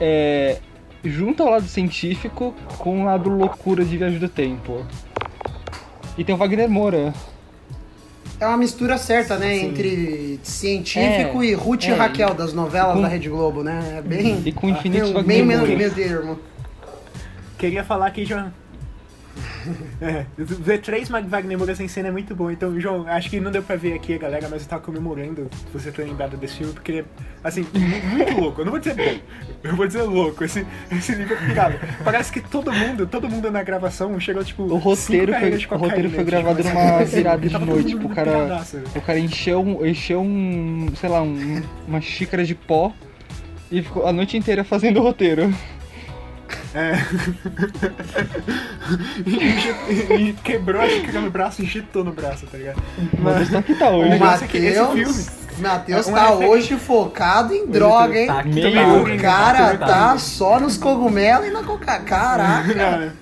é, 0.00 0.58
junta 1.04 1.42
o 1.44 1.50
lado 1.50 1.66
científico 1.66 2.54
com 2.78 3.02
o 3.02 3.04
lado 3.04 3.28
loucura 3.30 3.84
de 3.84 3.96
viagem 3.96 4.18
do 4.18 4.28
tempo. 4.28 4.84
E 6.16 6.24
tem 6.24 6.34
o 6.34 6.38
Wagner 6.38 6.68
Moura. 6.68 7.12
É 8.40 8.46
uma 8.46 8.56
mistura 8.56 8.98
certa, 8.98 9.36
né? 9.36 9.54
Sim. 9.58 9.66
Entre 9.66 10.40
científico 10.42 11.42
É, 11.42 11.46
e 11.46 11.54
Ruth 11.54 11.84
e 11.84 11.90
é. 11.90 11.94
Raquel 11.94 12.34
das 12.34 12.52
novelas 12.52 12.94
Com- 12.94 13.02
da 13.02 13.08
Rede 13.08 13.28
Globo, 13.28 13.62
né? 13.62 13.96
É 13.98 14.02
bem. 14.02 14.42
E 14.44 14.52
com 14.52 14.68
infinitos 14.68 15.08
bem, 15.10 15.14
Wagner 15.16 15.36
bem 15.38 15.46
menos 15.46 15.68
Moura. 15.68 15.76
meio 15.78 15.94
termo. 15.94 16.38
Queria 17.58 17.84
falar 17.84 18.10
que, 18.10 18.24
João. 18.24 18.52
É, 20.00 20.24
ver 20.36 20.78
três 20.80 21.08
Wagner 21.08 21.56
Moura 21.58 21.72
em 21.80 21.88
cena 21.88 22.08
é 22.08 22.10
muito 22.10 22.34
bom. 22.34 22.50
Então, 22.50 22.78
João, 22.80 23.06
acho 23.08 23.30
que 23.30 23.40
não 23.40 23.50
deu 23.50 23.62
pra 23.62 23.76
ver 23.76 23.94
aqui 23.94 24.14
a 24.14 24.18
galera, 24.18 24.48
mas 24.50 24.62
eu 24.62 24.68
tava 24.68 24.82
comemorando 24.82 25.48
você 25.72 25.90
ter 25.90 26.04
lembrado 26.04 26.36
desse 26.36 26.56
filme, 26.58 26.72
porque 26.72 27.04
assim, 27.42 27.62
mu- 27.74 28.16
muito 28.16 28.32
louco. 28.40 28.60
Eu 28.60 28.64
não 28.66 28.72
vou 28.72 28.80
dizer 28.80 28.94
bom, 28.94 29.20
eu 29.62 29.76
vou 29.76 29.86
dizer 29.86 30.02
louco. 30.02 30.44
Esse, 30.44 30.66
esse 30.92 31.12
livro 31.14 31.34
é 31.34 31.46
pirado. 31.46 31.74
Parece 32.04 32.32
que 32.32 32.40
todo 32.40 32.72
mundo, 32.72 33.06
todo 33.06 33.28
mundo 33.28 33.50
na 33.50 33.62
gravação 33.62 34.18
chegou, 34.20 34.44
tipo. 34.44 34.62
O 34.64 34.76
roteiro 34.76 35.32
foi, 35.32 35.50
o 35.50 35.76
roteiro 35.78 36.08
foi 36.10 36.18
tipo, 36.18 36.24
gravado 36.30 36.62
numa 36.64 37.04
virada 37.04 37.48
de 37.48 37.58
noite. 37.58 37.88
Tipo, 37.88 38.06
o 38.06 38.14
cara, 38.14 38.30
piradaço. 38.32 38.82
o 38.94 39.00
cara 39.00 39.18
encheu, 39.18 39.60
um- 39.62 39.86
encheu 39.86 40.20
um, 40.20 40.88
sei 40.96 41.08
lá, 41.08 41.22
um, 41.22 41.62
uma 41.88 42.00
xícara 42.00 42.44
de 42.44 42.54
pó 42.54 42.92
e 43.70 43.82
ficou 43.82 44.06
a 44.06 44.12
noite 44.12 44.36
inteira 44.36 44.62
fazendo 44.64 45.00
o 45.00 45.02
roteiro. 45.02 45.52
É. 46.74 46.94
e, 49.26 50.14
e 50.30 50.32
quebrou 50.42 50.80
a 50.80 50.88
xícara 50.88 51.20
no 51.20 51.30
braço 51.30 51.62
e 51.62 51.64
injetou 51.64 52.04
no 52.04 52.12
braço, 52.12 52.46
tá 52.46 52.58
ligado? 52.58 52.82
Mas 53.18 53.48
que 53.64 53.74
tá 53.74 53.90
O 53.90 54.00
hoje. 54.00 54.10
negócio 54.10 54.44
é 54.44 54.48
que 54.48 54.58
esse 54.58 54.80
Matheus. 54.80 55.30
Matheus 55.58 56.06
É 56.06 56.10
uma 56.10 56.18
tá 56.18 56.30
hoje 56.34 56.76
focado 56.76 57.54
em 57.54 57.66
droga, 57.66 58.18
hein? 58.18 58.26
Tá 58.26 58.42
também, 58.42 59.16
O 59.16 59.20
cara 59.20 59.76
Tá 59.76 59.86
tá 59.86 60.18
só 60.18 60.58
nos 60.58 60.76
cogumelos 60.76 61.46
e 61.46 61.50
na 61.50 61.62
coca. 61.62 61.98
Caraca! 62.00 62.74
Não, 62.74 63.12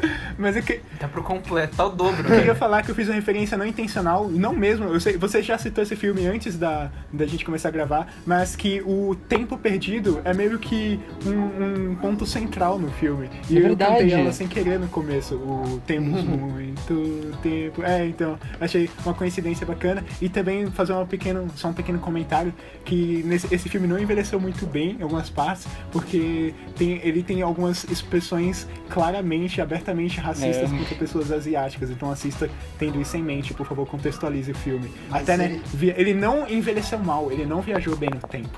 Mas 0.38 0.56
é 0.56 0.62
que 0.62 0.80
Tá 1.04 1.08
pro 1.08 1.22
completo, 1.22 1.76
tá 1.76 1.84
o 1.84 1.90
dobro. 1.90 2.26
eu 2.26 2.36
queria 2.38 2.54
falar 2.54 2.82
que 2.82 2.90
eu 2.90 2.94
fiz 2.94 3.08
uma 3.08 3.14
referência 3.14 3.58
não 3.58 3.66
intencional, 3.66 4.26
não 4.28 4.54
mesmo. 4.54 4.86
Eu 4.86 4.98
sei, 4.98 5.18
você 5.18 5.42
já 5.42 5.58
citou 5.58 5.82
esse 5.82 5.94
filme 5.94 6.26
antes 6.26 6.56
da, 6.56 6.90
da 7.12 7.26
gente 7.26 7.44
começar 7.44 7.68
a 7.68 7.72
gravar, 7.72 8.08
mas 8.24 8.56
que 8.56 8.80
o 8.86 9.14
tempo 9.28 9.58
perdido 9.58 10.22
é 10.24 10.32
meio 10.32 10.58
que 10.58 10.98
um, 11.26 11.90
um 11.90 11.94
ponto 11.96 12.24
central 12.24 12.78
no 12.78 12.90
filme. 12.92 13.28
E 13.50 13.58
É 13.58 13.70
eu 13.70 13.76
cantei 13.76 14.12
ela 14.12 14.32
sem 14.32 14.48
querer 14.48 14.78
no 14.78 14.88
começo. 14.88 15.34
O 15.34 15.82
temos 15.86 16.24
muito 16.24 17.36
tempo. 17.42 17.82
É, 17.82 18.06
então, 18.06 18.38
achei 18.58 18.88
uma 19.04 19.12
coincidência 19.12 19.66
bacana. 19.66 20.02
E 20.22 20.30
também 20.30 20.70
fazer 20.70 20.94
uma 20.94 21.04
pequeno, 21.04 21.48
só 21.54 21.68
um 21.68 21.74
pequeno 21.74 21.98
comentário 21.98 22.54
que 22.82 23.22
nesse, 23.24 23.54
esse 23.54 23.68
filme 23.68 23.86
não 23.86 23.98
envelheceu 23.98 24.40
muito 24.40 24.64
bem 24.66 24.96
em 24.98 25.02
algumas 25.02 25.28
partes, 25.28 25.66
porque 25.92 26.54
tem, 26.76 27.00
ele 27.04 27.22
tem 27.22 27.42
algumas 27.42 27.84
expressões 27.84 28.66
claramente, 28.88 29.60
abertamente 29.60 30.18
racistas 30.18 30.72
É. 30.72 30.93
contra 30.94 31.06
pessoas 31.06 31.30
asiáticas. 31.32 31.90
Então 31.90 32.10
assista 32.10 32.48
tendo 32.78 33.00
isso 33.00 33.16
em 33.16 33.22
mente, 33.22 33.52
por 33.52 33.66
favor, 33.66 33.86
contextualize 33.86 34.50
o 34.50 34.54
filme. 34.54 34.90
Mas 35.10 35.22
Até, 35.22 35.36
né, 35.36 35.44
ele- 35.46 35.62
via- 35.72 35.94
ele 35.96 36.14
não 36.14 36.48
envelheceu 36.48 36.98
mal, 36.98 37.30
ele 37.30 37.44
não 37.44 37.60
viajou 37.60 37.96
bem 37.96 38.10
no 38.10 38.20
tempo. 38.28 38.56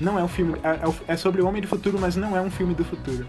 Não 0.00 0.18
é 0.18 0.22
um 0.24 0.28
filme. 0.28 0.58
É, 0.62 0.68
é 0.68 1.14
é 1.14 1.16
sobre 1.16 1.40
o 1.42 1.46
homem 1.46 1.62
do 1.62 1.68
futuro, 1.68 1.98
mas 2.00 2.16
não 2.16 2.36
é 2.36 2.40
um 2.40 2.50
filme 2.50 2.74
do 2.74 2.84
futuro. 2.84 3.26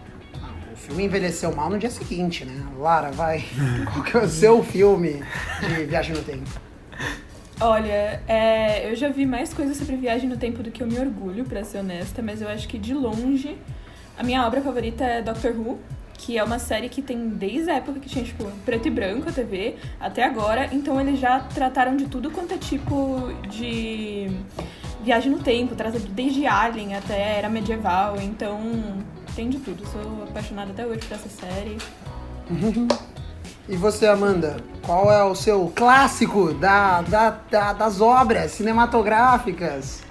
O 0.74 0.76
filme 0.76 1.04
envelheceu 1.06 1.56
mal 1.56 1.70
no 1.70 1.78
dia 1.78 1.90
seguinte, 1.92 2.44
né? 2.44 2.66
Lara, 2.78 3.12
vai. 3.12 3.46
Qual 3.94 4.04
que 4.04 4.18
é 4.18 4.20
o 4.22 4.28
seu 4.28 4.64
filme 4.64 5.22
de 5.62 5.86
viagem 5.86 6.16
no 6.16 6.22
tempo? 6.24 6.50
Olha, 7.60 8.22
é, 8.28 8.90
eu 8.90 8.96
já 8.96 9.10
vi 9.10 9.24
mais 9.26 9.54
coisas 9.54 9.78
sobre 9.78 9.96
viagem 9.96 10.28
no 10.28 10.36
tempo 10.36 10.64
do 10.64 10.72
que 10.72 10.82
eu 10.82 10.88
me 10.88 10.98
orgulho, 10.98 11.46
pra 11.46 11.64
ser 11.64 11.78
honesta, 11.80 12.20
mas 12.22 12.42
eu 12.42 12.50
acho 12.50 12.68
que 12.68 12.80
de 12.80 12.92
longe 12.94 13.56
a 14.18 14.24
minha 14.24 14.46
obra 14.48 14.62
favorita 14.62 15.04
é 15.04 15.22
Doctor 15.22 15.52
Who, 15.56 15.78
que 16.24 16.38
é 16.38 16.44
uma 16.44 16.60
série 16.60 16.88
que 16.88 17.02
tem 17.02 17.30
desde 17.30 17.72
a 17.72 17.76
época 17.78 18.00
que 18.00 18.08
tinha, 18.08 18.24
tipo, 18.24 18.46
preto 18.64 18.88
e 18.88 18.92
branco 18.92 19.28
a 19.28 19.32
TV 19.32 19.76
até 20.00 20.24
agora, 20.24 20.70
então 20.72 21.02
eles 21.02 21.20
já 21.20 21.40
trataram 21.40 21.98
de 21.98 22.06
tudo 22.06 22.30
quanto 22.30 22.54
é 22.54 22.58
tipo 22.58 23.32
de 23.50 24.30
viagem 25.04 25.32
no 25.32 25.40
tempo, 25.40 25.76
trazem 25.76 26.00
desde 26.12 26.46
Alien 26.46 26.96
até 26.96 27.38
era 27.40 27.50
medieval, 27.50 28.18
então 28.22 28.60
tem 29.36 29.50
de 29.50 29.58
tudo. 29.58 29.84
Sou 29.88 30.24
apaixonada 30.24 30.72
até 30.72 30.86
hoje 30.86 31.00
por 31.00 31.16
essa 31.16 31.30
série. 31.30 31.78
E 33.70 33.76
você, 33.78 34.06
Amanda? 34.08 34.58
Qual 34.86 35.10
é 35.14 35.24
o 35.24 35.34
seu 35.36 35.72
clássico 35.74 36.52
da, 36.54 37.02
da, 37.04 37.30
da- 37.50 37.74
das 37.74 38.02
obras 38.02 38.52
cinematográficas? 38.52 40.02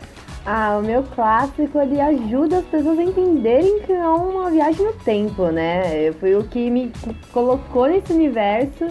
Ah, 0.45 0.79
o 0.79 0.83
meu 0.83 1.03
clássico 1.03 1.79
ele 1.81 2.01
ajuda 2.01 2.59
as 2.59 2.65
pessoas 2.65 2.99
a 2.99 3.03
entenderem 3.03 3.81
que 3.81 3.93
é 3.93 4.09
uma 4.09 4.51
viagem 4.51 4.87
no 4.87 4.93
tempo, 4.95 5.47
né? 5.51 6.11
Foi 6.19 6.35
o 6.35 6.45
que 6.45 6.71
me 6.71 6.91
colocou 7.33 7.87
nesse 7.87 8.13
universo. 8.13 8.87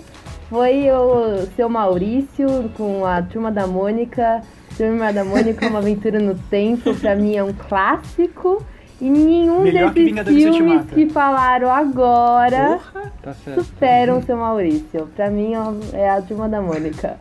Foi 0.50 0.90
o 0.92 1.46
seu 1.56 1.68
Maurício 1.68 2.48
com 2.78 3.06
a 3.06 3.22
Turma 3.22 3.52
da 3.52 3.66
Mônica. 3.68 4.42
Turma 4.78 5.12
da 5.12 5.24
Mônica, 5.26 5.68
uma 5.68 5.80
aventura 5.80 6.20
no 6.20 6.36
tempo, 6.36 6.94
pra 6.96 7.16
mim 7.16 7.36
é 7.36 7.44
um 7.44 7.54
clássico. 7.54 8.64
E 9.02 9.10
nenhum 9.10 9.62
Melhor 9.62 9.94
que 9.94 10.00
desses 10.00 10.10
Vingadores 10.10 10.44
filmes 10.44 10.86
que 10.92 11.10
falaram 11.10 11.72
agora 11.72 12.80
Tá 13.22 13.34
certo. 13.34 13.64
superam 13.64 14.18
o 14.20 14.24
seu 14.24 14.36
Maurício. 14.38 15.08
Pra 15.16 15.30
mim 15.30 15.54
é 15.94 16.10
a 16.10 16.22
Turma 16.22 16.48
da 16.50 16.62
Mônica. 16.62 17.18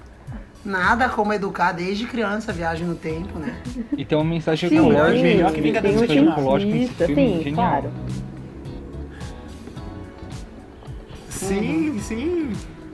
Nada 0.64 1.08
como 1.08 1.32
educar 1.32 1.72
desde 1.72 2.04
criança 2.06 2.50
a 2.50 2.54
viagem 2.54 2.86
no 2.86 2.94
tempo, 2.94 3.38
né? 3.38 3.56
E 3.96 4.04
tem 4.04 4.18
uma 4.18 4.24
mensagem 4.24 4.68
Sim, 4.68 4.78
ecológica. 4.78 5.22
melhor 5.22 5.48
que 5.48 5.54
tem 5.54 5.62
Vingadores 5.62 6.00
mensagem 6.00 6.18
Ultimato. 6.18 6.40
ecológica 6.40 6.74
nesse 6.74 6.94
filme, 6.94 7.14
sim, 7.38 7.42
genial. 7.44 7.54
claro. 7.70 7.92
Sim, 11.30 11.98
sim. 12.00 12.52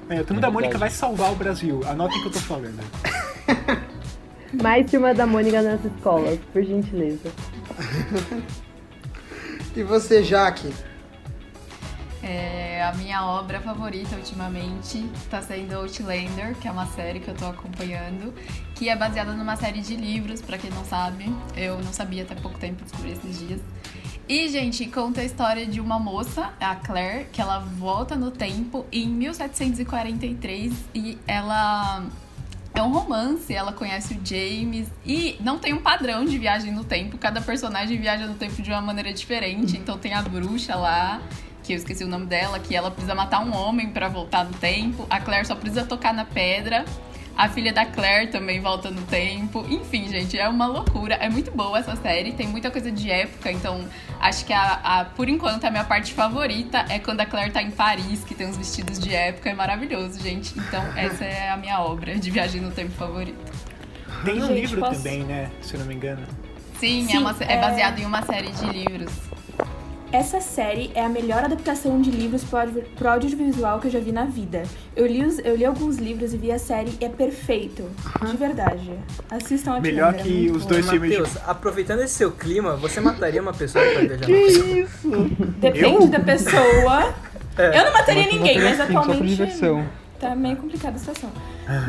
É, 0.09 0.21
o 0.21 0.25
Turma 0.25 0.41
É 0.41 0.43
da 0.43 0.51
Mônica 0.51 0.79
vai 0.79 0.91
salvar 0.91 1.33
o 1.33 1.37
Brasil. 1.37 1.81
Anotem 1.87 2.19
o 2.19 2.23
que 2.23 2.29
eu 2.29 2.33
tô 2.33 2.39
falando. 2.41 2.79
Mais 4.63 4.89
Turma 4.91 5.15
da 5.15 5.27
Mônica 5.27 5.61
nas 5.63 5.85
escolas, 5.85 6.39
por 6.53 6.63
gentileza. 6.63 7.31
E 9.77 9.83
você, 9.83 10.23
Jaque? 10.23 10.73
É, 12.27 12.83
a 12.83 12.95
minha 12.95 13.23
obra 13.23 13.61
favorita 13.61 14.17
ultimamente 14.17 15.05
está 15.15 15.43
sendo 15.43 15.75
Outlander, 15.75 16.55
que 16.59 16.67
é 16.67 16.71
uma 16.71 16.87
série 16.87 17.21
que 17.21 17.29
eu 17.29 17.35
tô 17.35 17.45
acompanhando, 17.45 18.33
que 18.75 18.89
é 18.89 18.97
baseada 18.97 19.35
numa 19.35 19.57
série 19.57 19.83
de 19.83 19.95
livros, 19.95 20.41
pra 20.41 20.57
quem 20.57 20.71
não 20.71 20.87
sabe. 20.87 21.27
Eu 21.55 21.79
não 21.83 21.93
sabia 21.93 22.23
até 22.23 22.35
pouco 22.35 22.59
tempo, 22.59 22.83
descobri 22.83 23.13
esses 23.13 23.39
dias. 23.39 23.61
E, 24.27 24.49
gente, 24.49 24.87
conta 24.87 25.21
a 25.21 25.25
história 25.25 25.67
de 25.67 25.83
uma 25.83 25.99
moça, 25.99 26.51
a 26.59 26.75
Claire, 26.75 27.27
que 27.31 27.43
ela 27.43 27.59
volta 27.59 28.17
no 28.17 28.31
tempo 28.31 28.87
em 28.91 29.07
1743 29.07 30.73
e 30.95 31.19
ela 31.27 32.07
é 32.73 32.83
um 32.83 32.91
romance, 32.91 33.55
ela 33.55 33.75
conhece 33.75 34.15
o 34.15 34.21
James 34.25 34.89
e 35.05 35.37
não 35.41 35.59
tem 35.59 35.75
um 35.75 35.83
padrão 35.83 36.25
de 36.25 36.39
viagem 36.39 36.73
no 36.73 36.85
tempo, 36.85 37.19
cada 37.19 37.43
personagem 37.43 38.01
viaja 38.01 38.27
no 38.27 38.35
tempo 38.35 38.63
de 38.63 38.71
uma 38.71 38.81
maneira 38.81 39.13
diferente. 39.13 39.77
Então 39.77 39.99
tem 39.99 40.15
a 40.15 40.23
bruxa 40.23 40.75
lá, 40.75 41.21
que 41.65 41.73
eu 41.73 41.77
esqueci 41.77 42.05
o 42.05 42.09
nome 42.09 42.27
dela, 42.27 42.59
que 42.61 42.77
ela 42.77 42.91
precisa 42.91 43.15
matar 43.15 43.41
um 43.41 43.53
homem 43.57 43.89
pra 43.91 44.07
voltar 44.09 44.45
no 44.45 44.53
tempo. 44.53 45.07
A 45.11 45.19
Claire 45.19 45.47
só 45.47 45.55
precisa 45.57 45.85
tocar 45.85 46.13
na 46.15 46.25
pedra. 46.25 46.85
A 47.37 47.49
filha 47.49 47.73
da 47.73 47.85
Claire 47.85 48.31
também 48.31 48.61
volta 48.61 48.93
no 48.93 49.03
tempo. 49.03 49.65
Enfim, 49.69 50.09
gente, 50.09 50.39
é 50.39 50.49
uma 50.49 50.67
loucura. 50.67 51.15
É 51.17 51.29
muito 51.29 51.51
boa 51.51 51.79
essa 51.79 51.97
série, 51.97 52.33
tem 52.33 52.47
muita 52.47 52.71
coisa 52.71 52.93
de 52.93 53.11
época, 53.11 53.51
então 53.51 53.85
acho 54.21 54.45
que 54.45 54.53
a, 54.53 54.75
a- 54.85 55.05
por 55.07 55.29
enquanto 55.29 55.65
a 55.65 55.71
minha 55.71 55.83
parte 55.83 56.13
favorita 56.15 56.85
é 56.89 57.01
quando 57.01 57.21
a 57.23 57.27
Claire 57.27 57.51
tá 57.51 57.61
em 57.61 57.73
Paris, 57.73 58.23
que 58.23 58.37
tem 58.37 58.47
uns 58.47 58.57
vestidos 58.57 59.01
de 59.01 59.13
época, 59.13 59.51
é 59.51 59.55
maravilhoso, 59.55 60.21
gente. 60.23 60.57
Então 60.57 60.81
essa 60.97 61.25
é 61.25 61.49
a 61.51 61.57
minha 61.57 61.81
obra 61.81 62.15
de 62.17 62.31
viagem 62.31 62.61
no 62.61 62.71
tempo 62.71 62.93
favorita. 62.93 63.53
Tem 64.25 64.41
um 64.41 64.47
Gente, 64.47 64.61
livro 64.61 64.81
posso- 64.81 64.99
também, 65.03 65.25
né? 65.25 65.51
Se 65.61 65.75
eu 65.75 65.81
não 65.81 65.87
me 65.87 65.95
engano. 65.95 66.25
Sim, 66.79 67.05
Sim, 67.09 67.17
é, 67.17 67.19
uma, 67.19 67.37
é 67.41 67.53
é- 67.55 67.61
baseado 67.61 67.99
em 67.99 68.05
uma 68.07 68.23
série 68.23 68.51
de 68.53 68.65
livros. 68.67 69.11
Essa 70.15 70.41
série 70.41 70.93
é 70.95 71.05
a 71.05 71.09
melhor 71.09 71.43
adaptação 71.43 72.01
de 72.01 72.09
livros 72.09 72.45
pro 72.45 72.61
audio- 72.61 72.85
pro 72.95 73.09
audiovisual 73.09 73.81
que 73.81 73.89
eu 73.89 73.91
já 73.91 73.99
vi 73.99 74.13
na 74.13 74.25
vida. 74.25 74.63
Eu 74.95 75.09
li, 75.09 75.25
os- 75.27 75.41
eu 75.41 75.57
li 75.57 75.65
alguns 75.65 75.97
livros 75.97 76.33
e 76.33 76.37
vi 76.37 76.53
a 76.53 76.59
série 76.59 76.97
e 77.01 77.05
é 77.05 77.09
perfeito. 77.09 77.83
De 78.25 78.37
verdade. 78.37 78.93
Assistam 79.29 79.73
a 79.75 79.81
Melhor 79.81 80.15
que 80.15 80.53
os 80.55 80.65
dois 80.67 80.89
filmes 80.89 81.11
de... 81.11 81.19
Matheus, 81.19 81.37
aproveitando 81.49 81.99
esse 82.03 82.15
seu 82.15 82.31
clima, 82.31 82.77
você 82.77 83.01
mataria 83.01 83.43
uma 83.43 83.53
pessoa 83.53 83.85
pra 83.85 84.03
viajar 84.03 84.29
no 84.29 84.47
tempo? 85.27 85.45
Depende 85.59 85.85
Eu? 86.05 86.07
da 86.07 86.21
pessoa. 86.21 87.13
É. 87.59 87.81
Eu 87.81 87.85
não 87.87 87.93
mataria 87.93 88.25
eu 88.27 88.33
ninguém, 88.35 88.61
mas 88.61 88.71
sim, 88.71 88.77
Só 88.77 88.87
por 88.87 88.97
atualmente 88.99 89.27
diversão. 89.27 89.85
tá 90.21 90.37
meio 90.37 90.57
complicada 90.59 90.95
a 90.95 90.99
situação. 91.01 91.31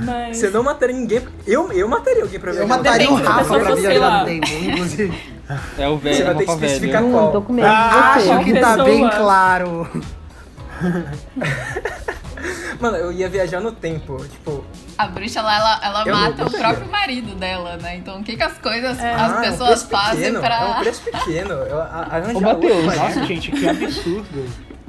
Mas. 0.05 0.37
Você 0.37 0.49
não 0.49 0.63
mataria 0.63 0.95
ninguém. 0.95 1.21
Eu, 1.45 1.71
eu 1.73 1.87
mataria 1.87 2.23
alguém 2.23 2.39
pra 2.39 2.51
Eu 2.51 2.55
viajar 2.65 2.77
no 2.77 2.83
mataria 2.83 3.09
a 3.09 3.15
Rafa 3.17 3.59
pra 3.59 3.73
sei 3.73 3.81
viajar 3.81 3.99
lá. 4.07 4.19
no 4.19 4.25
tempo, 4.25 4.47
inclusive. 4.47 5.35
É 5.77 5.87
o 5.87 5.95
velho, 5.97 6.15
Você 6.15 6.21
é 6.23 6.25
vai 6.25 6.35
ter 6.37 6.45
que 6.45 6.51
especificar 6.53 7.01
velho. 7.03 7.13
qual. 7.13 7.29
Hum, 7.29 7.31
tô 7.33 7.41
com 7.43 7.53
medo 7.53 7.67
Acho 7.67 8.25
Qual 8.25 8.37
você. 8.39 8.43
que 8.45 8.59
tá 8.59 8.69
pessoa? 8.69 8.85
bem 8.85 9.09
claro. 9.11 9.87
Mano, 12.79 12.97
eu 12.97 13.11
ia 13.11 13.29
viajar 13.29 13.59
no 13.61 13.71
tempo. 13.71 14.17
Tipo, 14.27 14.63
A 14.97 15.07
bruxa 15.07 15.41
lá, 15.43 15.55
ela, 15.55 15.79
ela 15.83 16.03
Eu 16.07 16.15
mata 16.15 16.45
o 16.45 16.51
próprio 16.51 16.89
marido 16.91 17.35
dela, 17.35 17.77
né? 17.77 17.97
Então 17.97 18.19
o 18.19 18.23
que, 18.23 18.35
que 18.35 18.43
as 18.43 18.57
coisas, 18.57 18.99
É. 18.99 19.13
as 19.13 19.21
Ah, 19.21 19.35
é 19.35 19.37
um 19.37 19.41
pessoas 19.51 19.83
preço 19.83 19.87
fazem 19.89 20.17
pequeno, 20.19 20.39
pra. 20.41 20.55
É 20.55 20.65
um 20.65 20.79
preço 20.79 21.01
pequeno. 21.03 21.53
Eu, 21.53 21.79
a, 21.81 21.85
arranja 22.11 22.37
Ô, 22.37 22.41
Matheus. 22.41 22.85
Nossa, 22.95 23.23
gente, 23.25 23.51
que 23.51 23.69
absurdo. 23.69 24.45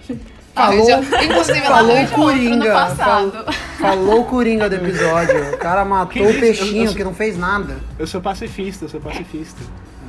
Falou, 0.57 0.89
Inclusive, 1.23 1.61
falou 1.61 2.07
Coringa. 2.09 2.73
passado. 2.73 3.31
Falou, 3.33 3.53
falou 3.79 4.25
Coringa 4.25 4.69
do 4.71 4.75
episódio. 4.77 5.53
O 5.55 5.59
cara 5.59 5.85
matou 5.85 6.09
Que 6.13 6.23
o 6.23 6.41
peixinho 6.41 6.85
Eu- 6.85 6.91
eu- 6.91 6.95
que 6.97 7.05
não 7.05 7.15
fez 7.15 7.37
nada. 7.39 7.77
Eu 7.99 8.07
sou 8.07 8.21
pacifista, 8.23 8.87
eu 8.87 8.89
sou 8.89 9.01
pacifista. 9.01 9.61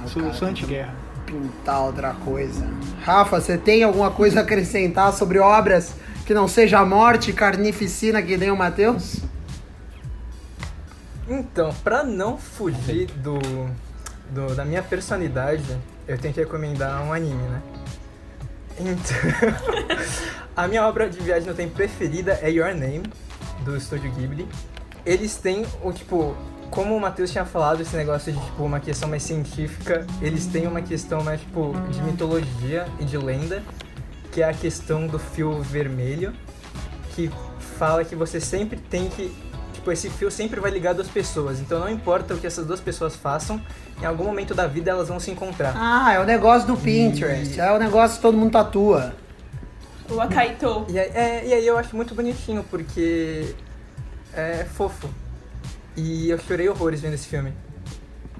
sou, 0.07 0.21
cara, 0.21 0.33
sou 0.33 0.47
anti-guerra. 0.47 0.95
Pintar 1.25 1.81
outra 1.81 2.13
coisa. 2.23 2.65
Rafa, 3.03 3.41
você 3.41 3.57
tem 3.57 3.83
alguma 3.83 4.09
coisa 4.09 4.39
a 4.39 4.43
acrescentar 4.43 5.11
sobre 5.11 5.37
obras 5.37 5.93
que 6.25 6.33
não 6.33 6.47
seja 6.47 6.79
a 6.79 6.85
morte 6.85 7.31
e 7.31 7.33
carnificina 7.33 8.21
que 8.21 8.37
nem 8.37 8.49
o 8.49 8.55
Matheus? 8.55 9.17
Então, 11.29 11.73
pra 11.83 12.03
não 12.05 12.37
fugir 12.37 13.07
do, 13.17 13.37
do- 14.29 14.55
da 14.55 14.63
minha 14.63 14.81
personalidade, 14.81 15.65
eu 16.07 16.17
tenho 16.17 16.33
que 16.33 16.39
recomendar 16.39 17.01
um 17.03 17.11
anime, 17.11 17.43
né? 17.49 17.61
Então, 18.79 19.17
a 20.55 20.67
minha 20.67 20.87
obra 20.87 21.09
de 21.09 21.19
viagem 21.19 21.47
no 21.47 21.55
tempo 21.55 21.73
preferida 21.75 22.39
é 22.41 22.51
Your 22.51 22.73
Name, 22.75 23.03
do 23.63 23.75
estúdio 23.75 24.11
Ghibli. 24.11 24.47
Eles 25.05 25.37
têm 25.37 25.65
o 25.83 25.91
tipo, 25.91 26.35
como 26.69 26.95
o 26.95 26.99
Matheus 26.99 27.31
tinha 27.31 27.45
falado, 27.45 27.81
esse 27.81 27.95
negócio 27.95 28.31
de 28.31 28.39
tipo 28.39 28.63
uma 28.63 28.79
questão 28.79 29.09
mais 29.09 29.23
científica, 29.23 30.05
eles 30.21 30.45
têm 30.45 30.67
uma 30.67 30.81
questão 30.81 31.23
mais 31.23 31.39
tipo 31.39 31.73
de 31.91 32.01
mitologia 32.01 32.85
e 32.99 33.05
de 33.05 33.17
lenda, 33.17 33.63
que 34.31 34.41
é 34.41 34.49
a 34.49 34.53
questão 34.53 35.07
do 35.07 35.17
fio 35.17 35.61
vermelho, 35.61 36.33
que 37.15 37.31
fala 37.77 38.03
que 38.03 38.15
você 38.15 38.39
sempre 38.39 38.77
tem 38.77 39.09
que 39.09 39.33
tipo 39.87 39.91
esse 39.91 40.09
fio 40.09 40.29
sempre 40.29 40.59
vai 40.59 40.71
ligar 40.71 40.93
duas 40.93 41.07
pessoas. 41.07 41.59
Então 41.59 41.79
não 41.79 41.89
importa 41.89 42.33
o 42.33 42.37
que 42.37 42.47
essas 42.47 42.65
duas 42.65 42.79
pessoas 42.79 43.15
façam, 43.15 43.61
em 44.01 44.05
algum 44.05 44.25
momento 44.25 44.53
da 44.53 44.67
vida 44.67 44.91
elas 44.91 45.07
vão 45.07 45.19
se 45.19 45.31
encontrar. 45.31 45.73
Ah, 45.75 46.13
é 46.13 46.19
o 46.19 46.25
negócio 46.25 46.67
do 46.67 46.75
Pinterest. 46.75 47.59
É 47.59 47.71
o 47.71 47.79
negócio 47.79 48.17
que 48.17 48.21
todo 48.21 48.37
mundo 48.37 48.51
tatua. 48.51 49.13
O 50.09 50.19
Akaito. 50.19 50.85
E 50.89 50.99
aí, 50.99 51.11
é, 51.13 51.47
e 51.47 51.53
aí 51.53 51.67
eu 51.67 51.77
acho 51.77 51.95
muito 51.95 52.13
bonitinho, 52.15 52.65
porque 52.69 53.55
é 54.33 54.65
fofo. 54.65 55.09
E 55.95 56.29
eu 56.29 56.39
chorei 56.39 56.69
horrores 56.69 57.01
vendo 57.01 57.13
esse 57.13 57.27
filme. 57.27 57.53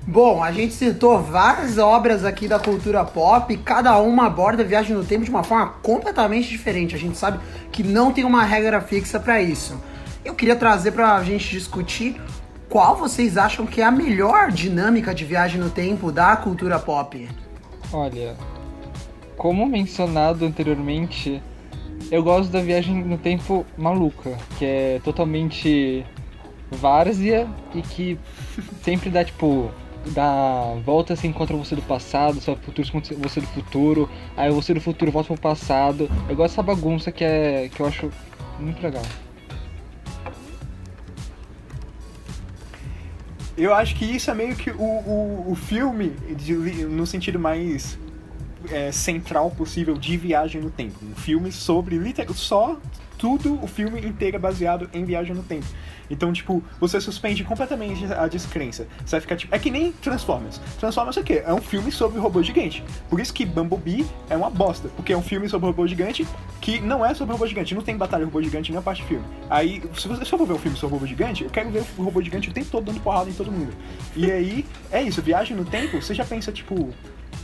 Bom, 0.06 0.42
a 0.42 0.54
gente 0.54 0.74
citou 0.74 1.22
várias 1.22 1.78
obras 1.78 2.24
aqui 2.24 2.48
da 2.48 2.58
cultura 2.58 3.04
pop, 3.04 3.54
e 3.54 3.58
cada 3.58 3.98
uma 3.98 4.28
aborda 4.28 4.64
a 4.64 4.66
viagem 4.66 4.96
no 4.96 5.04
tempo 5.04 5.26
de 5.26 5.30
uma 5.30 5.44
forma 5.44 5.68
completamente 5.84 6.48
diferente. 6.48 6.96
A 6.96 7.00
gente 7.00 7.18
sabe 7.18 7.40
que 7.74 7.84
não 7.84 8.14
tem 8.14 8.24
uma 8.24 8.44
regra 8.44 8.80
fixa 8.80 9.20
pra 9.20 9.42
isso. 9.42 9.78
Eu 10.24 10.36
queria 10.36 10.56
trazer 10.56 10.92
pra 10.92 11.24
gente 11.24 11.50
discutir 11.50 12.22
qual 12.70 12.96
vocês 12.96 13.38
acham 13.38 13.66
que 13.66 13.82
é 13.82 13.86
a 13.86 13.92
melhor 13.92 14.52
dinâmica 14.52 15.14
de 15.14 15.24
viagem 15.24 15.60
no 15.60 15.70
tempo 15.70 16.12
da 16.12 16.36
cultura 16.36 16.78
pop. 16.78 17.28
Olha, 17.94 18.36
como 19.38 19.66
mencionado 19.66 20.46
anteriormente, 20.46 21.42
eu 22.12 22.22
gosto 22.22 22.52
da 22.52 22.62
viagem 22.62 23.04
no 23.04 23.18
tempo 23.18 23.66
maluca, 23.78 24.38
que 24.58 24.66
é 24.66 25.02
totalmente 25.04 26.06
várzea 26.70 27.48
e 27.74 27.82
que 27.82 28.20
sempre 28.84 29.10
dá 29.10 29.24
tipo 29.24 29.72
dá 30.12 30.74
volta 30.86 31.16
se 31.16 31.28
encontra 31.28 31.56
você 31.56 31.76
do 31.76 31.82
passado, 31.82 32.40
seu 32.40 32.56
futuro 32.56 32.88
você 33.18 33.42
do 33.42 33.48
futuro, 33.48 34.10
aí 34.36 34.50
você 34.52 34.74
do 34.74 34.82
futuro 34.82 35.12
volta 35.12 35.34
pro 35.34 35.42
passado. 35.42 36.10
Eu 36.30 36.36
gosto 36.36 36.52
dessa 36.54 36.64
bagunça 36.64 37.12
que 37.12 37.24
é 37.24 37.70
que 37.74 37.80
eu 37.80 37.86
acho 37.86 38.10
muito 38.60 38.82
legal. 38.82 39.04
Eu 43.58 43.74
acho 43.74 43.96
que 43.96 44.06
isso 44.06 44.30
é 44.30 44.36
meio 44.36 44.56
que 44.56 44.70
o, 44.70 44.84
o, 44.84 45.52
o 45.52 45.56
filme, 45.56 46.12
de 46.36 46.54
no 46.86 47.08
sentido 47.08 47.40
mais 47.40 47.98
é, 48.72 48.92
central 48.92 49.52
possível 49.52 49.96
de 49.98 50.18
viagem 50.18 50.62
no 50.62 50.70
tempo. 50.70 50.98
Um 51.04 51.16
filme 51.16 51.52
sobre 51.52 51.98
liter- 51.98 52.32
só 52.34 52.78
tudo, 53.18 53.60
o 53.64 53.68
filme 53.68 54.00
inteiro 54.06 54.36
é 54.38 54.40
baseado 54.40 54.90
em 54.94 55.04
viagem 55.04 55.36
no 55.36 55.42
tempo. 55.44 55.66
Então, 56.10 56.32
tipo, 56.32 56.64
você 56.80 57.02
suspende 57.02 57.44
completamente 57.44 58.06
a 58.14 58.28
descrença. 58.30 58.88
Você 59.04 59.12
vai 59.12 59.22
ficar 59.22 59.36
tipo. 59.36 59.54
É 59.54 59.60
que 59.60 59.70
nem 59.70 59.92
Transformers. 59.92 60.62
Transformers 60.80 61.18
é 61.18 61.20
o 61.20 61.24
quê? 61.24 61.44
É 61.46 61.54
um 61.54 61.60
filme 61.62 61.92
sobre 61.92 62.18
robô 62.18 62.42
gigante. 62.42 62.82
Por 63.10 63.20
isso 63.20 63.34
que 63.34 63.44
Bumblebee 63.46 64.06
é 64.30 64.38
uma 64.38 64.50
bosta. 64.50 64.88
Porque 64.96 65.12
é 65.12 65.18
um 65.18 65.22
filme 65.22 65.50
sobre 65.50 65.68
robô 65.68 65.86
gigante 65.86 66.26
que 66.62 66.80
não 66.80 67.06
é 67.06 67.14
sobre 67.14 67.34
robô 67.34 67.46
gigante. 67.46 67.76
Não 67.76 67.82
tem 67.82 67.98
batalha 67.98 68.24
robô 68.24 68.42
gigante 68.42 68.72
nem 68.72 68.80
a 68.80 68.82
parte 68.82 69.02
do 69.02 69.08
filme. 69.10 69.26
Aí, 69.50 69.82
se 69.98 70.08
você 70.08 70.24
se 70.24 70.32
eu 70.32 70.38
for 70.38 70.48
ver 70.48 70.54
um 70.54 70.60
filme 70.60 70.78
sobre 70.78 70.94
robô 70.96 71.06
gigante, 71.06 71.44
eu 71.44 71.50
quero 71.50 71.70
ver 71.72 71.84
o 71.98 72.04
robô 72.04 72.22
gigante 72.22 72.50
o 72.50 72.54
tempo 72.54 72.68
todo 72.72 72.86
dando 72.86 73.02
porrada 73.02 73.30
em 73.30 73.34
todo 73.34 73.52
mundo. 73.52 73.74
E 74.16 74.32
aí, 74.32 74.66
é 74.90 75.02
isso. 75.02 75.22
Viagem 75.22 75.58
no 75.58 75.66
tempo, 75.66 76.02
você 76.02 76.14
já 76.14 76.24
pensa, 76.24 76.54
tipo. 76.54 76.94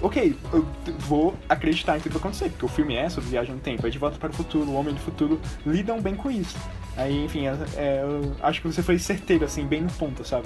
Ok, 0.01 0.35
eu 0.51 0.65
vou 0.99 1.33
acreditar 1.47 1.97
em 1.97 1.99
tudo 2.01 2.11
que 2.13 2.19
vai 2.19 2.29
acontecer, 2.29 2.49
porque 2.49 2.65
o 2.65 2.69
filme 2.69 2.95
é 2.95 3.09
sobre 3.09 3.29
viagem 3.29 3.53
no 3.55 3.61
tempo. 3.61 3.87
É 3.87 3.89
de 3.89 3.97
volta 3.97 4.17
para 4.17 4.29
o 4.29 4.33
futuro, 4.33 4.69
o 4.69 4.73
homem 4.75 4.93
do 4.93 4.99
futuro 4.99 5.39
lidam 5.65 6.01
bem 6.01 6.15
com 6.15 6.29
isso. 6.29 6.57
Aí, 6.97 7.23
enfim, 7.25 7.47
é- 7.47 7.55
é, 7.77 8.01
eu 8.03 8.33
acho 8.41 8.61
que 8.61 8.67
você 8.67 8.83
foi 8.83 8.99
certeiro, 8.99 9.45
assim, 9.45 9.65
bem 9.65 9.81
no 9.81 9.91
ponto, 9.91 10.27
sabe? 10.27 10.45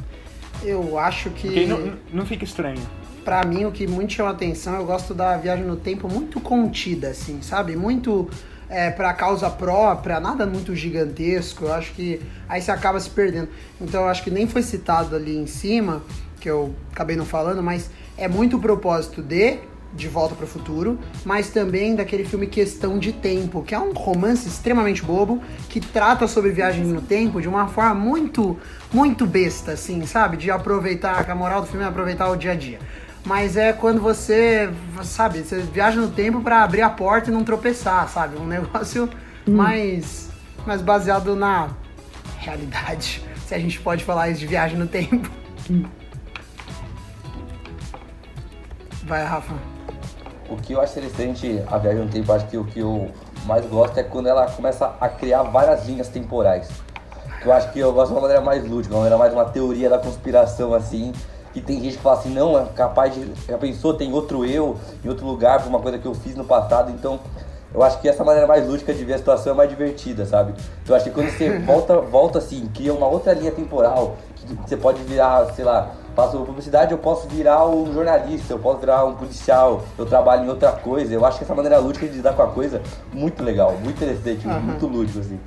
Eu 0.64 0.98
acho 1.00 1.30
que. 1.32 1.48
Porque 1.48 1.66
não, 1.66 1.94
não 2.14 2.26
fica 2.26 2.44
estranho. 2.44 2.82
Pra 3.26 3.44
mim, 3.44 3.66
o 3.66 3.72
que 3.72 3.86
muito 3.88 4.14
chama 4.14 4.30
atenção, 4.30 4.76
eu 4.76 4.86
gosto 4.86 5.14
da 5.14 5.36
viagem 5.38 5.66
no 5.66 5.76
tempo 5.76 6.08
muito 6.08 6.40
contida, 6.40 7.10
assim, 7.10 7.42
sabe? 7.42 7.76
Muito 7.76 8.30
é, 8.70 8.90
pra 8.90 9.14
causa 9.14 9.50
própria, 9.50 10.20
nada 10.20 10.46
muito 10.46 10.74
gigantesco. 10.76 11.66
Eu 11.66 11.74
acho 11.74 11.92
que 11.94 12.22
aí 12.48 12.62
você 12.62 12.72
acaba 12.72 13.00
se 13.00 13.10
perdendo. 13.10 13.50
Então, 13.82 14.04
eu 14.04 14.08
acho 14.08 14.24
que 14.24 14.30
nem 14.32 14.48
foi 14.48 14.62
citado 14.62 15.16
ali 15.16 15.36
em 15.36 15.48
cima, 15.48 16.02
que 16.40 16.50
eu 16.50 16.74
acabei 16.92 17.16
não 17.18 17.26
falando, 17.26 17.62
mas 17.62 17.90
é 18.18 18.28
muito 18.28 18.58
o 18.58 18.60
propósito 18.60 19.22
de 19.22 19.60
De 19.94 20.08
Volta 20.08 20.36
para 20.36 20.46
o 20.46 20.48
Futuro, 20.48 21.00
mas 21.24 21.50
também 21.50 21.96
daquele 21.96 22.26
filme 22.26 22.48
Questão 22.48 22.98
de 23.00 23.12
Tempo, 23.12 23.64
que 23.64 23.74
é 23.74 23.80
um 23.80 23.94
romance 23.94 24.48
extremamente 24.48 25.04
bobo, 25.04 25.42
que 25.70 25.80
trata 25.80 26.28
sobre 26.28 26.52
viagem 26.52 26.84
no 26.84 27.02
tempo 27.02 27.42
de 27.42 27.48
uma 27.48 27.68
forma 27.68 27.94
muito, 27.94 28.58
muito 28.92 29.26
besta, 29.26 29.72
assim, 29.72 30.06
sabe? 30.06 30.38
De 30.38 30.52
aproveitar, 30.52 31.30
a 31.30 31.36
moral 31.36 31.62
do 31.62 31.68
filme 31.68 31.86
é 31.86 31.88
aproveitar 31.88 32.30
o 32.30 32.36
dia 32.36 32.52
a 32.52 32.56
dia. 32.56 32.80
Mas 33.26 33.58
é 33.58 33.74
quando 33.74 34.02
você, 34.02 34.70
sabe, 35.04 35.40
você 35.40 35.60
viaja 35.60 36.00
no 36.00 36.10
tempo 36.10 36.42
para 36.42 36.64
abrir 36.64 36.82
a 36.82 36.90
porta 36.90 37.30
e 37.30 37.34
não 37.34 37.44
tropeçar, 37.44 38.08
sabe? 38.10 38.38
Um 38.38 38.48
negócio 38.48 39.10
mais, 39.48 40.30
mais 40.66 40.82
baseado 40.82 41.36
na 41.36 41.70
realidade, 42.38 43.22
se 43.46 43.54
a 43.54 43.60
gente 43.60 43.80
pode 43.80 44.04
falar 44.04 44.30
isso 44.30 44.40
de 44.40 44.48
viagem 44.48 44.78
no 44.78 44.88
tempo. 44.88 45.30
Vai, 49.08 49.24
Rafa. 49.24 49.54
O 50.50 50.58
que 50.58 50.74
eu 50.74 50.82
acho 50.82 51.00
interessante 51.00 51.64
a 51.68 51.78
viagem 51.78 52.04
no 52.04 52.12
tempo, 52.12 52.30
acho 52.34 52.46
que 52.48 52.58
o 52.58 52.66
que 52.66 52.80
eu 52.80 53.10
mais 53.46 53.66
gosto 53.66 53.98
é 53.98 54.04
quando 54.04 54.28
ela 54.28 54.46
começa 54.52 54.96
a 55.00 55.08
criar 55.08 55.44
várias 55.44 55.86
linhas 55.86 56.10
temporais. 56.10 56.68
Que 57.42 57.48
eu 57.48 57.54
acho 57.54 57.72
que 57.72 57.80
eu 57.80 57.94
gosto 57.94 58.10
de 58.10 58.16
uma 58.16 58.22
maneira 58.22 58.42
mais 58.42 58.68
lúdica, 58.68 58.94
uma 58.94 59.04
maneira 59.04 59.18
mais 59.18 59.32
uma 59.32 59.46
teoria 59.46 59.90
da 59.90 59.98
conspiração, 59.98 60.74
assim. 60.74 61.14
Que 61.54 61.62
tem 61.62 61.82
gente 61.82 61.96
que 61.96 62.04
fala 62.04 62.20
assim, 62.20 62.34
não, 62.34 62.60
é 62.60 62.66
capaz 62.76 63.14
de. 63.14 63.32
Já 63.48 63.58
pensou, 63.58 63.94
tem 63.94 64.12
outro 64.12 64.46
eu 64.46 64.78
em 65.04 65.08
outro 65.08 65.26
lugar 65.26 65.62
por 65.62 65.70
uma 65.70 65.80
coisa 65.80 65.98
que 65.98 66.06
eu 66.06 66.14
fiz 66.14 66.36
no 66.36 66.44
passado, 66.44 66.92
então. 66.92 67.18
Eu 67.74 67.84
acho 67.84 68.00
que 68.02 68.10
essa 68.10 68.24
maneira 68.24 68.48
mais 68.48 68.68
lúdica 68.68 68.94
de 68.94 69.06
ver 69.06 69.14
a 69.14 69.18
situação 69.18 69.54
é 69.54 69.56
mais 69.56 69.70
divertida, 69.70 70.26
sabe? 70.26 70.54
Então, 70.84 70.94
Eu 70.94 70.96
acho 70.96 71.06
que 71.06 71.12
quando 71.12 71.30
você 71.30 71.60
volta, 71.60 72.00
volta 72.00 72.40
assim, 72.40 72.70
cria 72.74 72.94
uma 72.94 73.08
outra 73.08 73.34
linha 73.34 73.52
temporal, 73.52 74.18
que 74.36 74.54
você 74.56 74.76
pode 74.76 75.02
virar, 75.04 75.46
sei 75.54 75.64
lá, 75.66 75.92
faço 76.18 76.40
publicidade, 76.40 76.92
eu 76.92 76.98
posso 76.98 77.28
virar 77.28 77.70
um 77.70 77.94
jornalista, 77.94 78.52
eu 78.52 78.58
posso 78.58 78.80
virar 78.80 79.06
um 79.06 79.14
policial, 79.14 79.86
eu 80.00 80.04
trabalho 80.04 80.46
em 80.46 80.50
outra 80.50 80.72
coisa. 80.72 81.14
Eu 81.14 81.24
acho 81.24 81.38
que 81.38 81.44
essa 81.44 81.54
maneira 81.54 81.78
lúdica 81.78 82.08
de 82.08 82.14
lidar 82.14 82.34
com 82.34 82.42
a 82.42 82.48
coisa 82.48 82.82
muito 83.14 83.44
legal, 83.44 83.74
muito 83.74 84.04
interessante, 84.04 84.48
Aham. 84.48 84.60
muito 84.60 84.88
lúdico, 84.88 85.20
assim. 85.20 85.40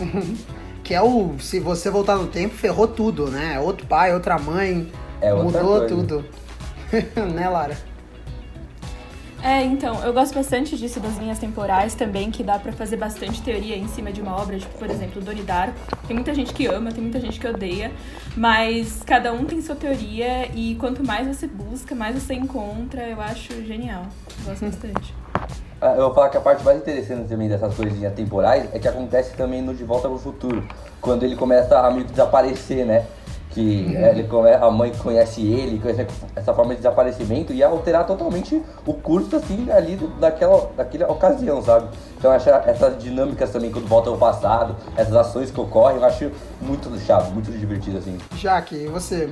Que 0.82 0.94
é 0.94 1.00
o. 1.00 1.38
Se 1.38 1.60
você 1.60 1.88
voltar 1.88 2.16
no 2.16 2.26
tempo, 2.26 2.56
ferrou 2.56 2.88
tudo, 2.88 3.28
né? 3.28 3.60
Outro 3.60 3.86
pai, 3.86 4.12
outra 4.12 4.36
mãe. 4.36 4.90
É 5.20 5.32
outra 5.32 5.62
mudou 5.62 5.78
coisa. 5.78 5.94
tudo. 5.94 6.24
né, 7.32 7.48
Lara? 7.48 7.76
É, 9.44 9.60
então, 9.64 10.00
eu 10.04 10.12
gosto 10.12 10.34
bastante 10.34 10.76
disso 10.76 11.00
das 11.00 11.18
linhas 11.18 11.36
temporais 11.36 11.96
também, 11.96 12.30
que 12.30 12.44
dá 12.44 12.60
pra 12.60 12.70
fazer 12.72 12.96
bastante 12.96 13.42
teoria 13.42 13.76
em 13.76 13.88
cima 13.88 14.12
de 14.12 14.20
uma 14.20 14.40
obra, 14.40 14.56
tipo, 14.56 14.78
por 14.78 14.88
exemplo, 14.88 15.20
Donnie 15.20 15.42
Darko. 15.42 15.74
Tem 16.06 16.14
muita 16.14 16.32
gente 16.32 16.54
que 16.54 16.66
ama, 16.66 16.92
tem 16.92 17.02
muita 17.02 17.18
gente 17.18 17.40
que 17.40 17.48
odeia, 17.48 17.90
mas 18.36 19.02
cada 19.04 19.32
um 19.32 19.44
tem 19.44 19.60
sua 19.60 19.74
teoria 19.74 20.48
e 20.54 20.76
quanto 20.76 21.04
mais 21.04 21.26
você 21.26 21.48
busca, 21.48 21.92
mais 21.92 22.14
você 22.22 22.34
encontra, 22.34 23.02
eu 23.02 23.20
acho 23.20 23.64
genial. 23.64 24.04
Gosto 24.44 24.64
bastante. 24.64 25.12
Ah, 25.80 25.94
Eu 25.96 26.04
vou 26.04 26.14
falar 26.14 26.28
que 26.28 26.36
a 26.36 26.40
parte 26.40 26.62
mais 26.62 26.78
interessante 26.78 27.28
também 27.28 27.48
dessas 27.48 27.74
coisinhas 27.74 28.14
temporais 28.14 28.72
é 28.72 28.78
que 28.78 28.86
acontece 28.86 29.34
também 29.34 29.60
no 29.60 29.74
De 29.74 29.82
Volta 29.82 30.08
pro 30.08 30.18
Futuro. 30.18 30.64
Quando 31.00 31.24
ele 31.24 31.34
começa 31.34 31.80
a 31.80 31.90
meio 31.90 32.04
que 32.04 32.12
desaparecer, 32.12 32.86
né? 32.86 33.04
Que 33.52 33.94
é, 33.96 34.10
ele 34.10 34.26
a 34.60 34.70
mãe 34.70 34.90
conhece 34.96 35.42
ele, 35.46 35.78
conhece 35.78 36.06
essa 36.34 36.54
forma 36.54 36.70
de 36.70 36.78
desaparecimento 36.78 37.52
e 37.52 37.56
ia 37.56 37.66
alterar 37.66 38.06
totalmente 38.06 38.62
o 38.86 38.94
curso, 38.94 39.36
assim, 39.36 39.70
ali 39.70 39.94
do- 39.94 40.08
daquela, 40.18 40.70
daquela 40.76 41.12
ocasião, 41.12 41.62
sabe? 41.62 41.88
Então 42.16 42.32
essa, 42.32 42.50
essas 42.66 43.02
dinâmicas 43.02 43.50
também 43.50 43.70
quando 43.70 43.86
volta 43.86 44.08
ao 44.08 44.16
passado, 44.16 44.74
essas 44.96 45.14
ações 45.14 45.50
que 45.50 45.60
ocorrem, 45.60 45.98
eu 45.98 46.04
acho 46.04 46.30
muito 46.62 46.98
chave, 47.00 47.30
muito 47.30 47.52
divertido 47.52 47.98
assim. 47.98 48.16
Jaque, 48.36 48.74
e 48.74 48.86
você? 48.86 49.30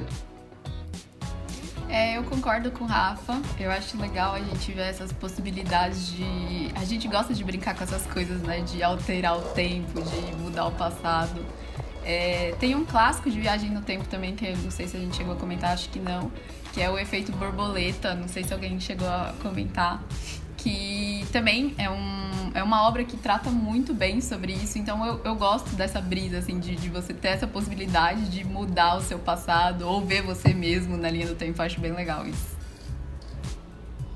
É, 1.89 2.17
eu 2.17 2.23
concordo 2.23 2.71
com 2.71 2.85
o 2.85 2.87
Rafa. 2.87 3.41
Eu 3.59 3.71
acho 3.71 3.99
legal 4.01 4.35
a 4.35 4.39
gente 4.39 4.71
ver 4.73 4.83
essas 4.83 5.13
possibilidades 5.13 6.13
de. 6.13 6.71
A 6.77 6.85
gente 6.85 7.09
gosta 7.09 7.35
de 7.35 7.43
brincar 7.43 7.75
com 7.75 7.83
essas 7.83 8.07
coisas, 8.07 8.41
né? 8.43 8.61
De 8.61 8.81
alterar 8.83 9.37
o 9.39 9.41
tempo, 9.41 10.01
de 10.01 10.37
mudar 10.37 10.67
o 10.67 10.71
passado. 10.73 11.45
É, 12.05 12.55
tem 12.59 12.75
um 12.75 12.85
clássico 12.85 13.31
de 13.31 13.41
viagem 13.41 13.71
no 13.71 13.83
tempo 13.83 14.05
também, 14.09 14.35
que 14.35 14.47
eu 14.47 14.57
não 14.59 14.71
sei 14.71 14.89
se 14.89 14.97
a 14.97 15.01
gente 15.01 15.17
chegou 15.17 15.35
a 15.35 15.37
comentar, 15.37 15.73
acho 15.73 15.89
que 15.91 15.99
não, 15.99 16.31
que 16.73 16.81
é 16.81 16.91
o 16.91 16.99
efeito 16.99 17.33
borboleta. 17.33 18.15
Não 18.15 18.29
sei 18.29 18.45
se 18.45 18.53
alguém 18.53 18.79
chegou 18.81 19.09
a 19.09 19.35
comentar. 19.43 20.03
Que 20.57 21.27
também 21.33 21.75
é, 21.79 21.89
um, 21.89 22.51
é 22.53 22.63
uma 22.63 22.87
obra 22.87 23.03
que 23.03 23.17
trata 23.17 23.49
muito 23.51 23.95
bem 23.95 24.21
sobre 24.21 24.53
isso. 24.53 24.79
Então 24.79 25.05
eu, 25.07 25.21
eu 25.25 25.35
gosto 25.35 25.71
dessa 25.75 26.01
brisa, 26.01 26.39
assim, 26.39 26.59
de, 26.59 26.77
de 26.77 26.89
você 26.91 27.15
ter 27.15 27.29
essa 27.29 27.47
possibilidade 27.47 28.29
de 28.29 28.45
mudar 28.45 28.97
o 28.97 29.01
seu 29.01 29.19
passado 29.19 29.89
ou 29.89 30.05
ver 30.05 30.23
você 30.23 30.53
mesmo 30.53 30.99
na 30.99 31.11
linha 31.11 31.27
do 31.27 31.35
tempo. 31.35 31.63
Acho 31.63 31.81
bem 31.81 31.93
legal 31.93 32.27
isso. 32.27 32.60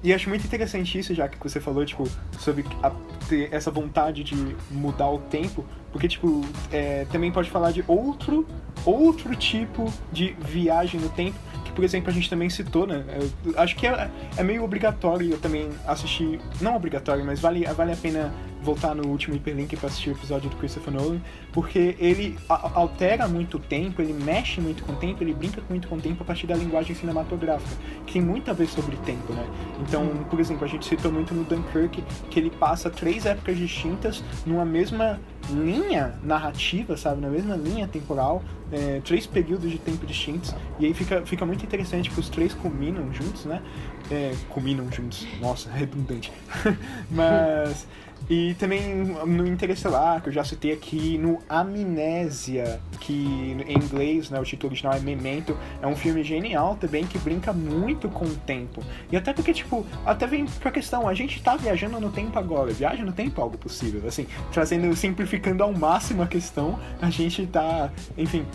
E 0.05 0.13
acho 0.13 0.29
muito 0.29 0.45
interessante 0.45 0.99
isso, 0.99 1.15
já 1.15 1.27
que 1.27 1.39
você 1.43 1.59
falou, 1.59 1.83
tipo, 1.83 2.07
sobre 2.39 2.63
a, 2.83 2.93
ter 3.27 3.49
essa 3.51 3.71
vontade 3.71 4.23
de 4.23 4.37
mudar 4.71 5.09
o 5.09 5.19
tempo, 5.19 5.65
porque, 5.91 6.07
tipo, 6.07 6.43
é, 6.71 7.07
também 7.11 7.33
pode 7.33 7.51
falar 7.51 7.71
de 7.71 7.83
outro, 7.89 8.47
outro 8.85 9.35
tipo 9.35 9.91
de 10.13 10.37
viagem 10.41 11.01
no 11.01 11.09
tempo, 11.09 11.39
que, 11.65 11.73
por 11.73 11.83
exemplo, 11.83 12.11
a 12.11 12.13
gente 12.13 12.29
também 12.29 12.51
citou, 12.51 12.87
né? 12.87 13.03
Eu 13.47 13.59
acho 13.59 13.75
que 13.77 13.87
é, 13.87 14.11
é 14.37 14.43
meio 14.43 14.63
obrigatório 14.63 15.31
eu 15.31 15.41
também 15.41 15.71
assistir, 15.87 16.39
não 16.61 16.77
obrigatório, 16.77 17.25
mas 17.25 17.41
vale, 17.41 17.65
vale 17.65 17.93
a 17.93 17.97
pena 17.97 18.31
voltar 18.65 18.95
no 18.95 19.07
último 19.07 19.37
hiperlink 19.37 19.77
para 19.77 19.89
assistir 19.89 20.11
o 20.11 20.13
episódio 20.13 20.49
do 20.51 20.57
Christopher 20.57 20.93
Nolan, 20.93 21.21
porque 21.53 21.97
ele 21.99 22.37
altera 22.49 23.29
muito 23.29 23.59
o 23.59 23.61
tempo, 23.61 24.01
ele 24.01 24.13
mexe 24.13 24.61
muito 24.61 24.83
com 24.83 24.93
o 24.93 24.97
tempo, 24.97 25.23
ele 25.23 25.35
brinca 25.35 25.63
muito 25.69 25.87
com 25.87 25.97
o 25.97 26.01
tempo 26.01 26.23
a 26.23 26.27
partir 26.27 26.47
da 26.47 26.57
linguagem 26.57 26.97
cinematográfica, 26.97 27.77
que 28.07 28.15
tem 28.15 28.23
muito 28.23 28.51
a 28.51 28.55
ver 28.55 28.67
sobre 28.67 28.97
tempo, 28.99 29.33
né? 29.33 29.47
Então, 29.81 30.07
por 30.31 30.41
exemplo, 30.41 30.65
a 30.65 30.69
gente 30.69 30.87
citou 30.87 31.13
muito 31.13 31.35
no 31.35 31.45
Dunkirk 31.45 32.03
que 32.31 32.41
ele 32.41 32.51
passa 32.51 32.89
três 32.89 33.27
épocas 33.27 33.57
distintas 33.57 34.25
numa 34.47 34.65
mesma 34.65 35.21
linha 35.51 36.15
narrativa, 36.23 36.97
sabe? 36.97 37.21
Na 37.21 37.29
mesma 37.29 37.57
linha 37.57 37.87
temporal, 37.87 38.43
é, 38.73 39.01
três 39.05 39.27
períodos 39.27 39.71
de 39.71 39.79
tempo 39.79 40.07
distintos, 40.07 40.55
e 40.79 40.87
aí 40.87 40.95
fica, 40.95 41.25
fica 41.27 41.45
muito 41.45 41.65
interessante 41.65 42.11
que 42.11 42.19
os 42.19 42.29
três 42.29 42.55
combinam 42.55 43.13
juntos, 43.13 43.45
né? 43.45 43.63
É, 44.11 44.35
combinam 44.49 44.91
juntos, 44.91 45.27
nossa, 45.41 45.71
redundante. 45.71 46.33
Mas 47.11 47.87
e 48.29 48.55
também 48.55 48.95
no 49.05 49.47
Interestelar, 49.47 50.23
que 50.23 50.29
eu 50.29 50.33
já 50.33 50.45
citei 50.45 50.73
aqui, 50.73 51.19
no 51.19 51.39
Amnésia, 51.49 52.81
que 53.01 53.57
em 53.67 53.75
inglês, 53.75 54.31
né, 54.31 54.41
o 54.41 54.45
título 54.45 54.71
original 54.71 54.95
é 54.95 55.01
Memento, 55.01 55.57
é 55.83 55.87
um 55.87 55.95
filme 55.95 56.23
genial 56.25 56.77
também 56.77 57.07
que 57.07 57.19
brinca 57.19 57.53
muito 57.53 58.09
com 58.09 58.25
o 58.25 58.35
tempo. 58.35 58.83
E 59.13 59.17
até 59.17 59.33
porque, 59.33 59.53
tipo, 59.53 59.85
até 60.07 60.27
vem 60.27 60.47
pra 60.47 60.71
questão, 60.71 61.07
a 61.07 61.15
gente 61.15 61.43
tá 61.43 61.57
viajando 61.57 62.01
no 62.01 62.11
tempo 62.11 62.39
agora, 62.39 62.73
viagem 62.73 63.05
no 63.05 63.13
tempo 63.13 63.41
é 63.41 63.45
algo 63.45 63.59
possível, 63.59 64.03
assim, 64.07 64.27
trazendo, 64.53 64.95
simplificando 64.97 65.63
ao 65.63 65.73
máximo 65.73 66.23
a 66.23 66.27
questão, 66.27 66.79
a 67.01 67.11
gente 67.11 67.47
tá, 67.47 67.91
enfim, 68.17 68.47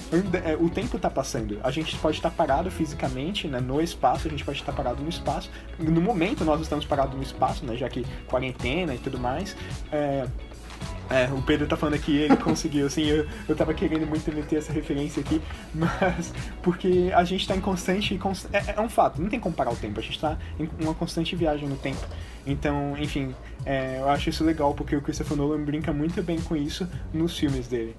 é, 0.44 0.56
o 0.56 0.70
tempo 0.70 0.98
tá 0.98 1.10
passando, 1.10 1.60
a 1.64 1.70
gente 1.70 1.96
pode 1.98 2.18
estar 2.18 2.32
parado 2.32 2.72
fisicamente, 2.72 3.48
né, 3.48 3.60
no 3.60 3.80
espaço, 3.82 4.28
a 4.28 4.32
gente 4.32 4.44
pode 4.44 4.60
estar 4.60 4.74
parado 4.74 5.04
no 5.04 5.10
espaço, 5.10 5.52
no 5.78 6.02
momento 6.02 6.44
nós 6.44 6.60
estamos 6.62 6.86
parados 6.86 7.16
no 7.16 7.22
espaço, 7.22 7.66
né, 7.66 7.76
já 7.76 7.88
que 7.88 8.06
quarentena 8.28 8.96
e 8.96 8.98
tudo 8.98 9.20
mais, 9.20 9.56
é, 9.92 10.28
é, 11.10 11.28
o 11.34 11.42
Pedro 11.42 11.68
tá 11.68 11.76
falando 11.76 11.96
aqui, 11.96 12.16
ele 12.16 12.38
conseguiu, 12.38 12.86
assim, 12.86 13.04
eu, 13.04 13.26
eu 13.48 13.56
tava 13.56 13.74
querendo 13.74 14.06
muito 14.06 14.32
meter 14.32 14.58
essa 14.60 14.72
referência 14.72 15.22
aqui, 15.22 15.42
mas 15.74 16.32
porque 16.62 17.12
a 17.16 17.24
gente 17.24 17.48
tá 17.48 17.56
em 17.56 17.62
constante. 17.62 18.16
Const... 18.18 18.48
É, 18.54 18.76
é, 18.78 18.82
um 18.82 18.90
fato, 18.90 19.20
não 19.20 19.28
tem 19.28 19.40
como 19.40 19.56
parar 19.56 19.72
o 19.72 19.76
tempo, 19.76 20.00
a 20.00 20.04
gente 20.04 20.20
tá 20.20 20.38
em 20.60 20.70
uma 20.80 20.94
constante 20.94 21.36
viagem 21.36 21.68
no 21.68 21.76
tempo. 21.76 22.06
Então, 22.46 22.96
enfim, 22.98 23.34
é, 23.66 23.98
eu 24.00 24.10
acho 24.10 24.30
isso 24.30 24.44
legal 24.44 24.74
porque 24.74 24.96
o 24.96 25.02
Christopher 25.02 25.36
Nolan 25.36 25.64
brinca 25.64 25.92
muito 25.92 26.22
bem 26.22 26.40
com 26.42 26.56
isso 26.56 26.88
nos 27.12 27.38
filmes 27.38 27.68
dele. 27.68 27.96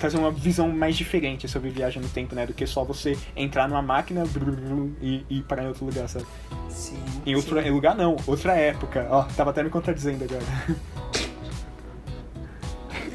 Fazer 0.00 0.16
uma 0.16 0.30
visão 0.30 0.68
mais 0.68 0.96
diferente 0.96 1.46
sobre 1.46 1.68
viagem 1.68 2.00
no 2.02 2.08
tempo, 2.08 2.34
né? 2.34 2.46
Do 2.46 2.54
que 2.54 2.66
só 2.66 2.82
você 2.82 3.16
entrar 3.36 3.68
numa 3.68 3.82
máquina 3.82 4.24
e, 5.00 5.24
e 5.28 5.42
parar 5.42 5.64
em 5.64 5.68
outro 5.68 5.84
lugar, 5.84 6.08
sabe? 6.08 6.24
Sim. 6.70 6.98
Em 7.26 7.36
outro 7.36 7.62
sim. 7.62 7.70
lugar 7.70 7.94
não, 7.94 8.16
outra 8.26 8.54
época. 8.54 9.06
Ó, 9.10 9.24
tava 9.24 9.50
até 9.50 9.62
me 9.62 9.68
contradizendo 9.68 10.24
agora. 10.24 10.42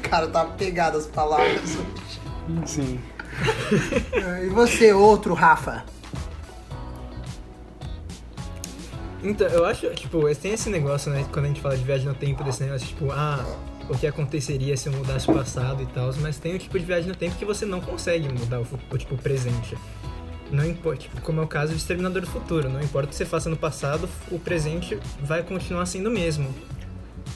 Cara, 0.08 0.28
tá 0.28 0.44
pegado 0.44 0.96
as 0.96 1.06
palavras. 1.06 1.76
Sim. 2.64 3.00
e 4.44 4.48
você, 4.48 4.92
outro, 4.92 5.34
Rafa? 5.34 5.84
Então, 9.22 9.48
eu 9.48 9.64
acho, 9.64 9.88
tipo, 9.94 10.32
tem 10.36 10.52
esse 10.52 10.70
negócio, 10.70 11.10
né, 11.10 11.26
quando 11.32 11.46
a 11.46 11.48
gente 11.48 11.60
fala 11.60 11.76
de 11.76 11.82
viagem 11.82 12.06
no 12.06 12.14
tempo, 12.14 12.44
desse 12.44 12.62
negócio, 12.62 12.86
tipo, 12.86 13.10
ah, 13.10 13.44
o 13.88 13.96
que 13.96 14.06
aconteceria 14.06 14.76
se 14.76 14.88
eu 14.88 14.92
mudasse 14.92 15.30
o 15.30 15.34
passado 15.34 15.82
e 15.82 15.86
tal, 15.86 16.12
mas 16.20 16.38
tem 16.38 16.54
o 16.54 16.58
tipo 16.58 16.78
de 16.78 16.84
viagem 16.84 17.08
no 17.08 17.14
tempo 17.14 17.36
que 17.36 17.44
você 17.44 17.64
não 17.64 17.80
consegue 17.80 18.28
mudar 18.28 18.60
o, 18.60 18.66
o 18.90 18.98
tipo, 18.98 19.16
presente. 19.16 19.76
Não 20.50 20.64
importa, 20.64 21.02
tipo, 21.02 21.20
como 21.22 21.40
é 21.40 21.44
o 21.44 21.46
caso 21.46 21.72
do 21.72 21.76
Exterminador 21.76 22.20
do 22.20 22.28
Futuro, 22.28 22.68
não 22.68 22.80
importa 22.80 23.06
o 23.06 23.10
que 23.10 23.16
você 23.16 23.24
faça 23.24 23.48
no 23.48 23.56
passado, 23.56 24.08
o 24.30 24.38
presente 24.38 24.98
vai 25.20 25.42
continuar 25.42 25.86
sendo 25.86 26.08
o 26.08 26.12
mesmo. 26.12 26.48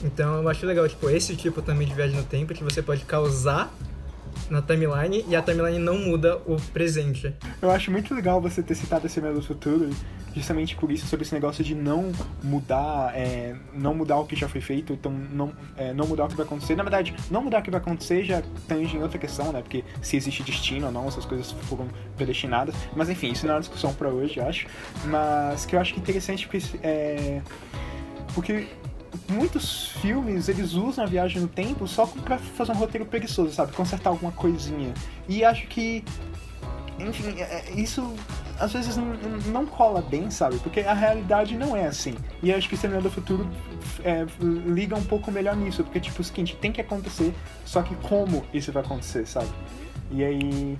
Então 0.03 0.41
eu 0.41 0.49
acho 0.49 0.65
legal, 0.65 0.87
tipo, 0.87 1.09
esse 1.09 1.35
tipo 1.35 1.61
também 1.61 1.87
de 1.87 1.93
viagem 1.93 2.15
no 2.15 2.23
tempo 2.23 2.53
que 2.53 2.63
você 2.63 2.81
pode 2.81 3.05
causar 3.05 3.73
na 4.49 4.61
timeline 4.61 5.25
e 5.27 5.35
a 5.35 5.41
timeline 5.41 5.79
não 5.79 5.97
muda 5.97 6.37
o 6.45 6.57
presente. 6.73 7.33
Eu 7.61 7.71
acho 7.71 7.91
muito 7.91 8.13
legal 8.13 8.41
você 8.41 8.61
ter 8.61 8.75
citado 8.75 9.05
esse 9.07 9.19
do 9.19 9.41
futuro, 9.41 9.89
justamente 10.35 10.75
por 10.75 10.91
isso, 10.91 11.05
sobre 11.07 11.25
esse 11.25 11.33
negócio 11.33 11.63
de 11.63 11.75
não 11.75 12.11
mudar, 12.43 13.13
é, 13.15 13.55
não 13.73 13.93
mudar 13.93 14.17
o 14.17 14.25
que 14.25 14.35
já 14.35 14.47
foi 14.47 14.61
feito, 14.61 14.93
então 14.93 15.11
não, 15.11 15.51
é, 15.75 15.93
não 15.93 16.07
mudar 16.07 16.25
o 16.25 16.27
que 16.27 16.35
vai 16.35 16.45
acontecer. 16.45 16.75
Na 16.75 16.83
verdade, 16.83 17.13
não 17.29 17.43
mudar 17.43 17.59
o 17.59 17.61
que 17.61 17.71
vai 17.71 17.79
acontecer 17.79 18.23
já 18.23 18.41
tange 18.67 18.95
em 18.97 19.01
outra 19.01 19.19
questão, 19.19 19.51
né? 19.51 19.61
Porque 19.61 19.83
se 20.01 20.15
existe 20.15 20.43
destino 20.43 20.87
ou 20.87 20.91
não, 20.91 21.07
essas 21.07 21.25
coisas 21.25 21.51
foram 21.51 21.87
predestinadas. 22.15 22.75
Mas 22.95 23.09
enfim, 23.09 23.31
isso 23.31 23.45
não 23.45 23.53
é 23.53 23.55
uma 23.55 23.61
discussão 23.61 23.93
para 23.93 24.09
hoje, 24.09 24.37
eu 24.37 24.45
acho. 24.45 24.67
Mas 25.05 25.65
que 25.65 25.75
eu 25.75 25.79
acho 25.79 25.93
que 25.93 25.99
é 25.99 26.01
interessante 26.01 26.47
porque, 26.47 26.77
é, 26.81 27.41
porque 28.33 28.67
muitos 29.27 29.87
filmes 30.01 30.47
eles 30.47 30.73
usam 30.73 31.03
a 31.03 31.07
viagem 31.07 31.41
no 31.41 31.47
tempo 31.47 31.87
só 31.87 32.05
para 32.05 32.37
fazer 32.37 32.71
um 32.71 32.75
roteiro 32.75 33.05
preguiçoso, 33.05 33.53
sabe? 33.53 33.73
Consertar 33.73 34.09
alguma 34.09 34.31
coisinha. 34.31 34.93
E 35.27 35.43
acho 35.43 35.67
que, 35.67 36.03
enfim, 36.99 37.39
é, 37.39 37.65
é, 37.67 37.71
isso 37.75 38.13
às 38.61 38.73
vezes 38.73 38.95
não, 38.95 39.05
não 39.47 39.65
cola 39.65 40.01
bem, 40.01 40.29
sabe? 40.29 40.57
Porque 40.59 40.81
a 40.81 40.93
realidade 40.93 41.57
não 41.57 41.75
é 41.75 41.87
assim. 41.87 42.15
E 42.41 42.53
acho 42.53 42.67
que 42.67 42.73
o 42.73 42.75
Exterminador 42.75 43.09
do 43.09 43.13
Futuro 43.13 43.49
é, 44.03 44.25
liga 44.39 44.95
um 44.95 45.03
pouco 45.03 45.31
melhor 45.31 45.55
nisso, 45.55 45.83
porque, 45.83 45.99
tipo, 45.99 46.21
o 46.21 46.23
seguinte, 46.23 46.55
tem 46.55 46.71
que 46.71 46.81
acontecer, 46.81 47.33
só 47.65 47.81
que 47.81 47.95
como 47.95 48.45
isso 48.53 48.71
vai 48.71 48.83
acontecer, 48.83 49.25
sabe? 49.25 49.49
E 50.11 50.23
aí 50.23 50.77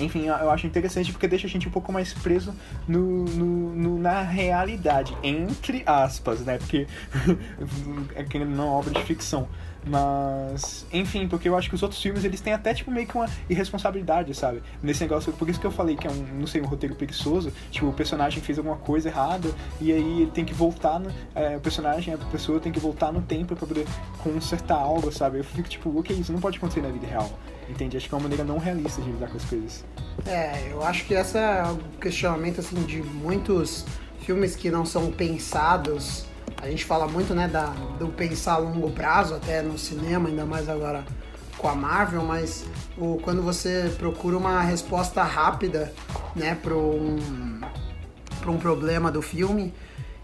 enfim, 0.00 0.26
eu 0.26 0.50
acho 0.50 0.66
interessante 0.66 1.12
porque 1.12 1.28
deixa 1.28 1.46
a 1.46 1.50
gente 1.50 1.68
um 1.68 1.70
pouco 1.70 1.92
mais 1.92 2.12
preso 2.12 2.54
no, 2.88 3.24
no, 3.24 3.74
no 3.74 3.98
na 3.98 4.22
realidade, 4.22 5.16
entre 5.22 5.82
aspas, 5.84 6.40
né? 6.40 6.58
Porque 6.58 6.86
é 8.14 8.24
que 8.24 8.38
não 8.38 8.64
é 8.64 8.70
obra 8.70 8.94
de 8.94 9.02
ficção. 9.04 9.48
Mas, 9.84 10.86
enfim, 10.92 11.26
porque 11.26 11.48
eu 11.48 11.56
acho 11.56 11.68
que 11.68 11.74
os 11.74 11.82
outros 11.82 12.00
filmes 12.00 12.24
eles 12.24 12.40
têm 12.40 12.52
até 12.52 12.72
tipo 12.72 12.90
meio 12.90 13.06
que 13.06 13.16
uma 13.16 13.28
irresponsabilidade, 13.50 14.32
sabe? 14.34 14.62
Nesse 14.82 15.02
negócio, 15.02 15.32
por 15.32 15.48
isso 15.48 15.58
que 15.58 15.66
eu 15.66 15.72
falei 15.72 15.96
que 15.96 16.06
é 16.06 16.10
um, 16.10 16.38
não 16.38 16.46
sei, 16.46 16.60
um 16.60 16.66
roteiro 16.66 16.94
preguiçoso. 16.94 17.52
Tipo, 17.70 17.88
o 17.88 17.92
personagem 17.92 18.40
fez 18.42 18.58
alguma 18.58 18.76
coisa 18.76 19.08
errada 19.08 19.50
e 19.80 19.92
aí 19.92 20.22
ele 20.22 20.30
tem 20.30 20.44
que 20.44 20.54
voltar, 20.54 21.00
no, 21.00 21.12
é, 21.34 21.56
o 21.56 21.60
personagem, 21.60 22.14
a 22.14 22.18
pessoa 22.18 22.60
tem 22.60 22.70
que 22.70 22.78
voltar 22.78 23.12
no 23.12 23.22
tempo 23.22 23.56
para 23.56 23.66
poder 23.66 23.86
consertar 24.22 24.76
algo, 24.76 25.10
sabe? 25.10 25.38
Eu 25.38 25.44
fico 25.44 25.68
tipo, 25.68 25.98
ok, 25.98 26.16
isso 26.16 26.32
não 26.32 26.40
pode 26.40 26.58
acontecer 26.58 26.80
na 26.80 26.88
vida 26.88 27.06
real. 27.06 27.30
Entende? 27.68 27.96
Acho 27.96 28.08
que 28.08 28.14
é 28.14 28.16
uma 28.16 28.22
maneira 28.22 28.44
não 28.44 28.58
realista 28.58 29.00
de 29.02 29.10
lidar 29.10 29.28
com 29.28 29.36
as 29.36 29.44
coisas. 29.44 29.84
É, 30.26 30.70
eu 30.70 30.82
acho 30.82 31.06
que 31.06 31.14
esse 31.14 31.38
é 31.38 31.62
o 31.64 31.98
questionamento 31.98 32.60
assim 32.60 32.82
de 32.84 33.02
muitos 33.02 33.84
filmes 34.20 34.54
que 34.54 34.70
não 34.70 34.84
são 34.84 35.10
pensados 35.10 36.26
a 36.62 36.70
gente 36.70 36.84
fala 36.84 37.08
muito, 37.08 37.34
né, 37.34 37.48
da, 37.48 37.66
do 37.98 38.06
pensar 38.06 38.54
a 38.54 38.58
longo 38.58 38.88
prazo, 38.92 39.34
até 39.34 39.60
no 39.60 39.76
cinema, 39.76 40.28
ainda 40.28 40.46
mais 40.46 40.68
agora 40.68 41.04
com 41.58 41.68
a 41.68 41.74
Marvel, 41.74 42.22
mas 42.24 42.64
o, 42.96 43.18
quando 43.22 43.42
você 43.42 43.92
procura 43.98 44.38
uma 44.38 44.62
resposta 44.62 45.24
rápida, 45.24 45.92
né, 46.36 46.54
para 46.54 46.74
um, 46.74 47.18
um 48.46 48.58
problema 48.58 49.10
do 49.10 49.20
filme, 49.20 49.74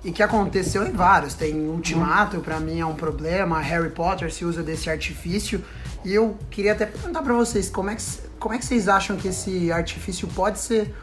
e 0.04 0.12
que 0.12 0.22
aconteceu 0.22 0.86
em 0.86 0.92
vários. 0.92 1.34
Tem 1.34 1.54
Ultimato, 1.68 2.38
para 2.38 2.60
mim 2.60 2.78
é 2.78 2.86
um 2.86 2.94
problema, 2.94 3.58
Harry 3.58 3.90
Potter 3.90 4.32
se 4.32 4.44
usa 4.44 4.62
desse 4.62 4.88
artifício, 4.88 5.64
e 6.04 6.14
eu 6.14 6.38
queria 6.50 6.70
até 6.70 6.86
perguntar 6.86 7.20
para 7.22 7.34
vocês 7.34 7.68
como 7.68 7.90
é, 7.90 7.96
que, 7.96 8.02
como 8.38 8.54
é 8.54 8.58
que 8.58 8.64
vocês 8.64 8.88
acham 8.88 9.16
que 9.16 9.26
esse 9.26 9.72
artifício 9.72 10.28
pode 10.28 10.60
ser 10.60 10.94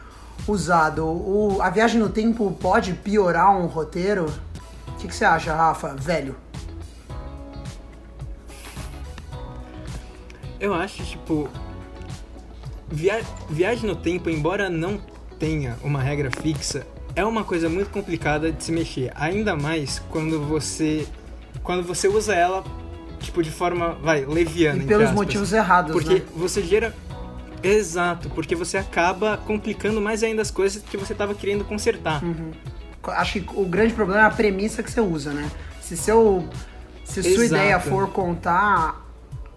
usado? 0.48 1.04
O, 1.04 1.58
a 1.60 1.68
viagem 1.68 2.00
no 2.00 2.08
tempo 2.08 2.56
pode 2.58 2.94
piorar 2.94 3.54
um 3.54 3.66
roteiro? 3.66 4.32
O 5.06 5.08
que, 5.08 5.12
que, 5.12 5.18
você 5.18 5.24
acha, 5.24 5.54
Rafa, 5.54 5.94
velho? 5.94 6.34
eu 10.58 10.74
acho, 10.74 11.04
tipo. 11.04 11.48
Via... 12.88 13.22
Viagem 13.48 13.88
no 13.88 13.94
tempo, 13.94 14.28
embora 14.28 14.68
não 14.68 15.00
tenha 15.38 15.76
uma 15.84 16.02
regra 16.02 16.28
fixa, 16.30 16.84
é 17.14 17.24
uma 17.24 17.44
coisa 17.44 17.68
muito 17.68 17.90
complicada 17.90 18.50
de 18.50 18.64
se 18.64 18.72
mexer. 18.72 19.12
Ainda 19.14 19.54
mais 19.54 20.00
quando 20.10 20.42
você. 20.42 21.06
Quando 21.62 21.84
você 21.84 22.08
usa 22.08 22.34
ela, 22.34 22.64
tipo, 23.20 23.44
de 23.44 23.50
forma, 23.50 23.94
vai, 24.02 24.24
leviana. 24.24 24.82
E 24.82 24.86
pelos 24.86 25.04
aspas. 25.04 25.16
motivos 25.16 25.52
errados, 25.52 25.92
Porque 25.92 26.14
né? 26.14 26.22
você 26.34 26.62
gera. 26.62 26.92
Exato, 27.62 28.28
porque 28.30 28.56
você 28.56 28.76
acaba 28.76 29.36
complicando 29.36 30.00
mais 30.00 30.24
ainda 30.24 30.42
as 30.42 30.50
coisas 30.50 30.82
que 30.82 30.96
você 30.96 31.12
estava 31.12 31.32
querendo 31.32 31.64
consertar. 31.64 32.24
Uhum. 32.24 32.50
Acho 33.12 33.40
que 33.40 33.46
o 33.54 33.64
grande 33.64 33.94
problema 33.94 34.22
é 34.22 34.24
a 34.26 34.30
premissa 34.30 34.82
que 34.82 34.90
você 34.90 35.00
usa, 35.00 35.32
né? 35.32 35.50
Se 35.80 35.96
seu 35.96 36.48
se 37.04 37.22
sua 37.22 37.44
Exato. 37.44 37.62
ideia 37.62 37.80
for 37.80 38.10
contar 38.10 39.06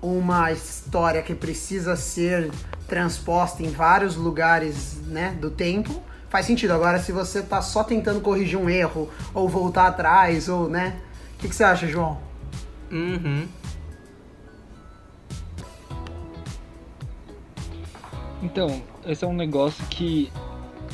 uma 0.02 0.52
história 0.52 1.22
que 1.22 1.34
precisa 1.34 1.96
ser 1.96 2.52
transposta 2.88 3.64
em 3.64 3.70
vários 3.70 4.16
lugares, 4.16 4.98
né, 5.08 5.36
do 5.40 5.50
tempo, 5.50 6.02
faz 6.30 6.46
sentido. 6.46 6.72
Agora, 6.72 7.00
se 7.00 7.12
você 7.12 7.42
tá 7.42 7.62
só 7.62 7.84
tentando 7.84 8.22
corrigir 8.22 8.58
um 8.58 8.70
erro 8.70 9.10
ou 9.34 9.50
voltar 9.50 9.88
atrás 9.88 10.48
ou, 10.48 10.70
né? 10.70 11.00
O 11.36 11.38
que, 11.40 11.50
que 11.50 11.56
você 11.56 11.64
acha, 11.64 11.88
João? 11.88 12.18
Uhum. 12.92 13.48
Então, 18.42 18.82
esse 19.06 19.24
é 19.24 19.28
um 19.28 19.34
negócio 19.34 19.86
que 19.88 20.32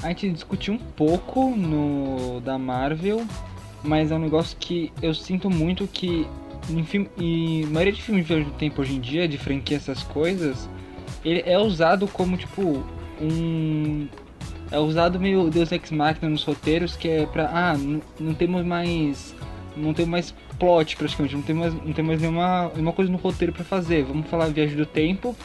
a 0.05 0.09
gente 0.09 0.29
discutiu 0.31 0.75
um 0.75 0.77
pouco 0.77 1.49
no 1.55 2.39
da 2.41 2.59
Marvel, 2.59 3.25
mas 3.83 4.11
é 4.11 4.15
um 4.15 4.19
negócio 4.19 4.55
que 4.59 4.93
eu 5.01 5.13
sinto 5.13 5.49
muito 5.49 5.87
que 5.87 6.27
em 6.69 6.83
filme, 6.83 7.09
e 7.17 7.65
maioria 7.67 7.93
de 7.93 8.01
filmes 8.01 8.25
de 8.27 8.45
tempo 8.51 8.81
hoje 8.81 8.95
em 8.95 8.99
dia, 8.99 9.27
de 9.27 9.37
franquia 9.37 9.77
essas 9.77 10.03
coisas, 10.03 10.69
ele 11.23 11.43
é 11.45 11.57
usado 11.57 12.07
como 12.07 12.37
tipo 12.37 12.83
um 13.19 14.07
é 14.71 14.79
usado 14.79 15.19
meio 15.19 15.49
Deus 15.49 15.71
Ex 15.71 15.91
Machina 15.91 16.29
nos 16.29 16.43
roteiros, 16.43 16.95
que 16.95 17.07
é 17.07 17.25
pra 17.25 17.49
ah, 17.51 17.77
não, 17.77 18.01
não 18.19 18.33
temos 18.33 18.63
mais 18.63 19.35
não 19.75 19.93
tem 19.93 20.05
mais 20.05 20.33
plot 20.59 20.95
praticamente, 20.95 21.35
não 21.35 21.41
tem 21.41 21.55
mais, 21.55 21.73
não 21.73 21.93
tem 21.93 22.05
mais 22.05 22.21
nenhuma, 22.21 22.69
nenhuma 22.73 22.93
coisa 22.93 23.11
no 23.11 23.17
roteiro 23.17 23.53
pra 23.53 23.63
fazer. 23.63 24.03
Vamos 24.03 24.27
falar 24.27 24.47
viagem 24.47 24.77
do 24.77 24.85
tempo, 24.85 25.35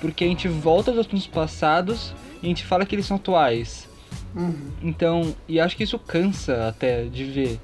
porque 0.00 0.24
a 0.24 0.28
gente 0.28 0.46
volta 0.46 0.90
aos 0.90 1.00
assuntos 1.00 1.26
passados 1.26 2.14
e 2.42 2.46
a 2.46 2.48
gente 2.48 2.64
fala 2.64 2.86
que 2.86 2.94
eles 2.94 3.06
são 3.06 3.16
atuais. 3.16 3.89
Uhum. 4.34 4.70
Então, 4.82 5.34
e 5.48 5.58
acho 5.58 5.76
que 5.76 5.84
isso 5.84 5.98
cansa 5.98 6.68
até 6.68 7.04
de 7.04 7.24
ver. 7.24 7.60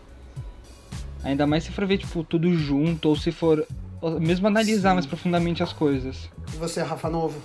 Ainda 1.22 1.46
mais 1.46 1.64
se 1.64 1.72
for 1.72 1.86
ver, 1.86 1.98
tipo, 1.98 2.22
tudo 2.22 2.52
junto, 2.54 3.08
ou 3.08 3.16
se 3.16 3.32
for 3.32 3.66
mesmo 4.20 4.46
analisar 4.46 4.90
Sim. 4.90 4.94
mais 4.94 5.06
profundamente 5.06 5.62
as 5.62 5.72
coisas. 5.72 6.28
E 6.54 6.56
você, 6.56 6.82
Rafa 6.82 7.08
Novo? 7.08 7.38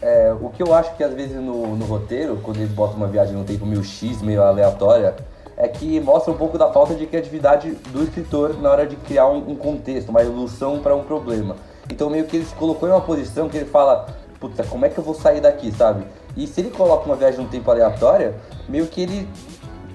É, 0.00 0.34
o 0.40 0.50
que 0.50 0.62
eu 0.62 0.74
acho 0.74 0.94
que 0.96 1.02
às 1.02 1.14
vezes 1.14 1.36
no, 1.36 1.74
no 1.74 1.84
roteiro, 1.86 2.38
quando 2.42 2.58
eles 2.58 2.70
botam 2.70 2.96
uma 2.96 3.06
viagem 3.06 3.34
no 3.34 3.44
tempo 3.44 3.64
meio 3.64 3.82
X, 3.82 4.20
meio 4.20 4.42
aleatória, 4.42 5.16
é 5.56 5.66
que 5.66 5.98
mostra 6.00 6.32
um 6.32 6.36
pouco 6.36 6.58
da 6.58 6.70
falta 6.70 6.94
de 6.94 7.06
criatividade 7.06 7.70
do 7.90 8.02
escritor 8.02 8.60
na 8.60 8.70
hora 8.70 8.86
de 8.86 8.94
criar 8.96 9.26
um, 9.28 9.50
um 9.50 9.56
contexto, 9.56 10.10
uma 10.10 10.22
ilusão 10.22 10.80
para 10.80 10.94
um 10.94 11.02
problema. 11.02 11.56
Então 11.90 12.10
meio 12.10 12.26
que 12.26 12.36
ele 12.36 12.44
se 12.44 12.54
colocou 12.54 12.88
em 12.88 12.92
uma 12.92 13.00
posição 13.00 13.48
que 13.48 13.56
ele 13.56 13.66
fala, 13.66 14.06
puta, 14.38 14.64
como 14.64 14.84
é 14.84 14.88
que 14.88 14.98
eu 14.98 15.04
vou 15.04 15.14
sair 15.14 15.40
daqui, 15.40 15.72
sabe? 15.72 16.06
E 16.36 16.46
se 16.46 16.60
ele 16.60 16.70
coloca 16.70 17.06
uma 17.06 17.16
viagem 17.16 17.40
no 17.40 17.48
tempo 17.48 17.70
aleatória, 17.70 18.34
meio 18.68 18.86
que 18.86 19.00
ele 19.00 19.28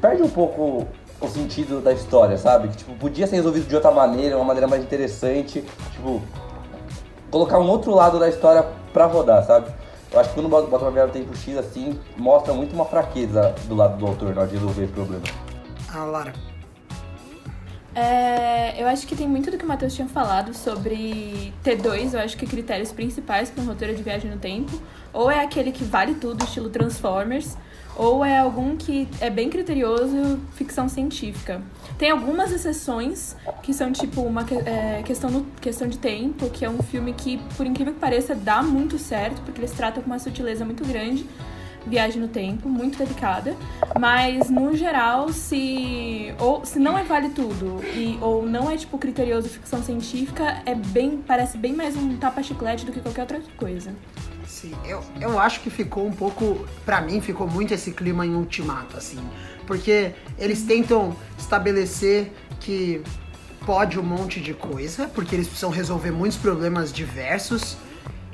perde 0.01 0.23
um 0.23 0.29
pouco 0.29 0.87
o 1.19 1.27
sentido 1.27 1.81
da 1.81 1.93
história, 1.93 2.37
sabe? 2.37 2.69
Que 2.69 2.77
tipo, 2.77 2.95
podia 2.95 3.27
ser 3.27 3.35
resolvido 3.35 3.67
de 3.67 3.75
outra 3.75 3.91
maneira, 3.91 4.35
uma 4.35 4.45
maneira 4.45 4.67
mais 4.67 4.83
interessante, 4.83 5.63
tipo, 5.91 6.21
colocar 7.29 7.59
um 7.59 7.69
outro 7.69 7.93
lado 7.93 8.19
da 8.19 8.27
história 8.27 8.65
pra 8.91 9.05
rodar, 9.05 9.45
sabe? 9.45 9.71
Eu 10.11 10.19
acho 10.19 10.29
que 10.29 10.35
quando 10.35 10.49
bota 10.49 10.83
uma 10.83 10.91
viagem 10.91 11.21
no 11.21 11.25
tempo 11.25 11.37
X 11.37 11.57
assim, 11.57 11.97
mostra 12.17 12.53
muito 12.53 12.73
uma 12.73 12.85
fraqueza 12.85 13.55
do 13.65 13.75
lado 13.75 13.97
do 13.97 14.05
autor 14.05 14.35
na 14.35 14.41
hora 14.41 14.49
de 14.49 14.55
resolver 14.55 14.83
esse 14.83 14.93
problema. 14.93 15.23
A 15.93 16.03
Lara. 16.03 16.50
É, 17.93 18.81
eu 18.81 18.87
acho 18.87 19.05
que 19.05 19.15
tem 19.15 19.27
muito 19.27 19.51
do 19.51 19.57
que 19.57 19.65
o 19.65 19.67
Matheus 19.67 19.93
tinha 19.93 20.07
falado 20.07 20.53
sobre 20.53 21.53
T2, 21.63 22.13
eu 22.13 22.19
acho 22.21 22.37
que 22.37 22.45
critérios 22.45 22.91
principais 22.91 23.49
para 23.49 23.63
um 23.63 23.67
roteiro 23.67 23.93
de 23.95 24.01
viagem 24.01 24.31
no 24.31 24.37
tempo. 24.37 24.71
Ou 25.13 25.29
é 25.29 25.41
aquele 25.43 25.71
que 25.73 25.83
vale 25.83 26.15
tudo, 26.15 26.41
estilo 26.45 26.69
Transformers, 26.69 27.57
ou 27.97 28.23
é 28.23 28.37
algum 28.37 28.77
que 28.77 29.09
é 29.19 29.29
bem 29.29 29.49
criterioso, 29.49 30.39
ficção 30.53 30.87
científica. 30.87 31.61
Tem 31.97 32.09
algumas 32.11 32.53
exceções 32.53 33.35
que 33.61 33.73
são 33.73 33.91
tipo 33.91 34.21
uma 34.21 34.45
é, 34.65 35.03
questão, 35.03 35.29
no- 35.29 35.45
questão 35.59 35.87
de 35.89 35.97
tempo, 35.97 36.49
que 36.49 36.63
é 36.63 36.69
um 36.69 36.81
filme 36.81 37.11
que, 37.11 37.37
por 37.57 37.65
incrível 37.65 37.93
que 37.93 37.99
pareça, 37.99 38.33
dá 38.33 38.63
muito 38.63 38.97
certo, 38.97 39.41
porque 39.41 39.59
eles 39.59 39.71
tratam 39.71 40.01
com 40.01 40.09
uma 40.09 40.17
sutileza 40.19 40.63
muito 40.63 40.85
grande 40.85 41.25
viagem 41.85 42.21
no 42.21 42.27
tempo, 42.27 42.69
muito 42.69 42.97
delicada, 42.97 43.55
mas 43.99 44.49
no 44.49 44.75
geral, 44.75 45.31
se 45.31 46.33
ou 46.39 46.65
se 46.65 46.79
não 46.79 46.97
é 46.97 47.03
vale 47.03 47.29
tudo 47.29 47.81
e 47.95 48.17
ou 48.21 48.45
não 48.45 48.69
é 48.69 48.77
tipo 48.77 48.97
criterioso 48.97 49.49
ficção 49.49 49.83
científica, 49.83 50.61
é 50.65 50.75
bem 50.75 51.23
parece 51.25 51.57
bem 51.57 51.73
mais 51.73 51.95
um 51.95 52.17
tapa 52.17 52.43
chiclete 52.43 52.85
do 52.85 52.91
que 52.91 52.99
qualquer 52.99 53.21
outra 53.21 53.41
coisa. 53.57 53.93
Sim, 54.51 54.73
eu, 54.85 55.01
eu 55.19 55.39
acho 55.39 55.61
que 55.61 55.69
ficou 55.69 56.05
um 56.05 56.11
pouco. 56.11 56.67
Pra 56.85 56.99
mim, 56.99 57.21
ficou 57.21 57.47
muito 57.47 57.73
esse 57.73 57.91
clima 57.91 58.25
em 58.25 58.35
ultimato, 58.35 58.97
assim. 58.97 59.19
Porque 59.65 60.11
eles 60.37 60.63
tentam 60.63 61.15
estabelecer 61.39 62.31
que 62.59 63.01
pode 63.65 63.97
um 63.97 64.03
monte 64.03 64.41
de 64.41 64.53
coisa, 64.53 65.07
porque 65.07 65.35
eles 65.35 65.47
precisam 65.47 65.69
resolver 65.69 66.11
muitos 66.11 66.37
problemas 66.37 66.91
diversos. 66.91 67.77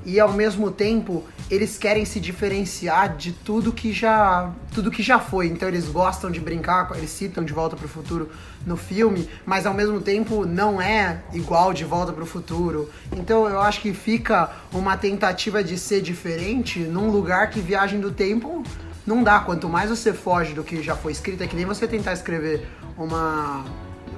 E 0.04 0.20
ao 0.20 0.34
mesmo 0.34 0.72
tempo, 0.72 1.24
eles 1.50 1.78
querem 1.78 2.04
se 2.06 2.20
diferenciar 2.20 3.16
de 3.16 3.32
tudo 3.32 3.72
que 3.72 3.94
já 3.94 4.52
tudo 4.74 4.92
que 4.92 5.02
já 5.02 5.20
foi. 5.20 5.48
Então 5.48 5.68
eles 5.68 5.88
gostam 5.88 6.30
de 6.30 6.40
brincar, 6.40 6.90
eles 6.96 7.10
citam 7.10 7.44
De 7.44 7.54
Volta 7.54 7.76
para 7.76 7.86
o 7.86 7.90
Futuro 7.90 8.30
no 8.66 8.76
filme, 8.76 9.30
mas 9.46 9.66
ao 9.66 9.74
mesmo 9.74 10.02
tempo 10.02 10.46
não 10.46 10.82
é 10.82 11.22
igual 11.34 11.74
De 11.74 11.86
Volta 11.86 12.12
para 12.12 12.24
o 12.24 12.28
Futuro. 12.28 12.90
Então 13.16 13.48
eu 13.48 13.60
acho 13.62 13.82
que 13.82 13.94
fica 13.94 14.50
uma 14.74 14.98
tentativa 14.98 15.64
de 15.64 15.78
ser 15.78 16.02
diferente 16.02 16.80
num 16.80 17.10
lugar 17.10 17.50
que 17.50 17.60
Viagem 17.60 18.00
do 18.00 18.12
Tempo 18.12 18.64
não 19.06 19.24
dá. 19.24 19.40
Quanto 19.40 19.70
mais 19.70 19.90
você 19.90 20.14
foge 20.14 20.54
do 20.54 20.64
que 20.64 20.84
já 20.84 20.96
foi 20.96 21.12
escrito, 21.12 21.44
é 21.44 21.48
que 21.48 21.56
nem 21.56 21.66
você 21.66 21.88
tentar 21.88 22.14
escrever 22.14 22.68
uma 22.98 23.64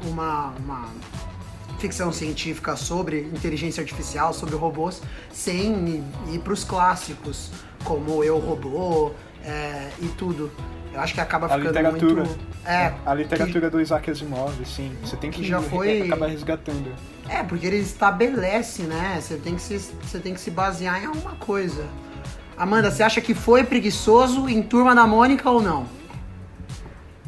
uma, 0.08 0.54
uma 0.60 0.90
ficção 1.80 2.12
científica 2.12 2.76
sobre 2.76 3.22
inteligência 3.34 3.82
artificial, 3.82 4.34
sobre 4.34 4.56
robôs, 4.56 5.02
sem 5.32 6.04
ir 6.32 6.40
para 6.40 6.54
os 6.54 6.64
clássicos, 6.64 7.50
como 7.84 8.24
Eu 8.24 8.38
Robô 8.38 9.12
é, 9.44 9.90
e 10.02 10.08
tudo. 10.10 10.52
Eu 10.94 11.00
acho 11.00 11.14
que 11.14 11.22
acaba 11.22 11.46
A 11.46 11.50
ficando 11.50 11.68
literatura. 11.68 12.24
muito. 12.26 12.40
É, 12.66 12.94
A 13.06 13.14
literatura 13.14 13.70
do 13.70 13.80
Isaac 13.80 14.10
Asimov, 14.12 14.54
sim. 14.66 14.92
Você 15.04 15.16
tem 15.16 15.32
que, 15.32 15.42
que 15.42 15.48
já 15.48 15.62
foi- 15.62 16.02
acabar 16.02 16.28
resgatando. 16.28 16.92
é, 17.30 17.44
porque 17.44 17.66
ele 17.66 17.78
estabelece, 17.78 18.84
né? 18.84 19.20
Você 19.22 19.38
tem, 19.38 19.56
que 19.56 19.62
se, 19.62 19.78
você 19.78 20.20
tem 20.20 20.34
que 20.34 20.42
se 20.42 20.52
basear 20.52 21.02
em 21.02 21.06
alguma 21.06 21.36
coisa. 21.36 21.86
Amanda, 22.58 22.92
você 22.92 23.04
acha 23.04 23.22
que 23.22 23.34
foi 23.34 23.64
preguiçoso 23.64 24.50
em 24.50 24.62
Turma 24.62 24.94
da 24.94 25.08
Mônica 25.08 25.50
ou 25.50 25.62
não? 25.62 25.86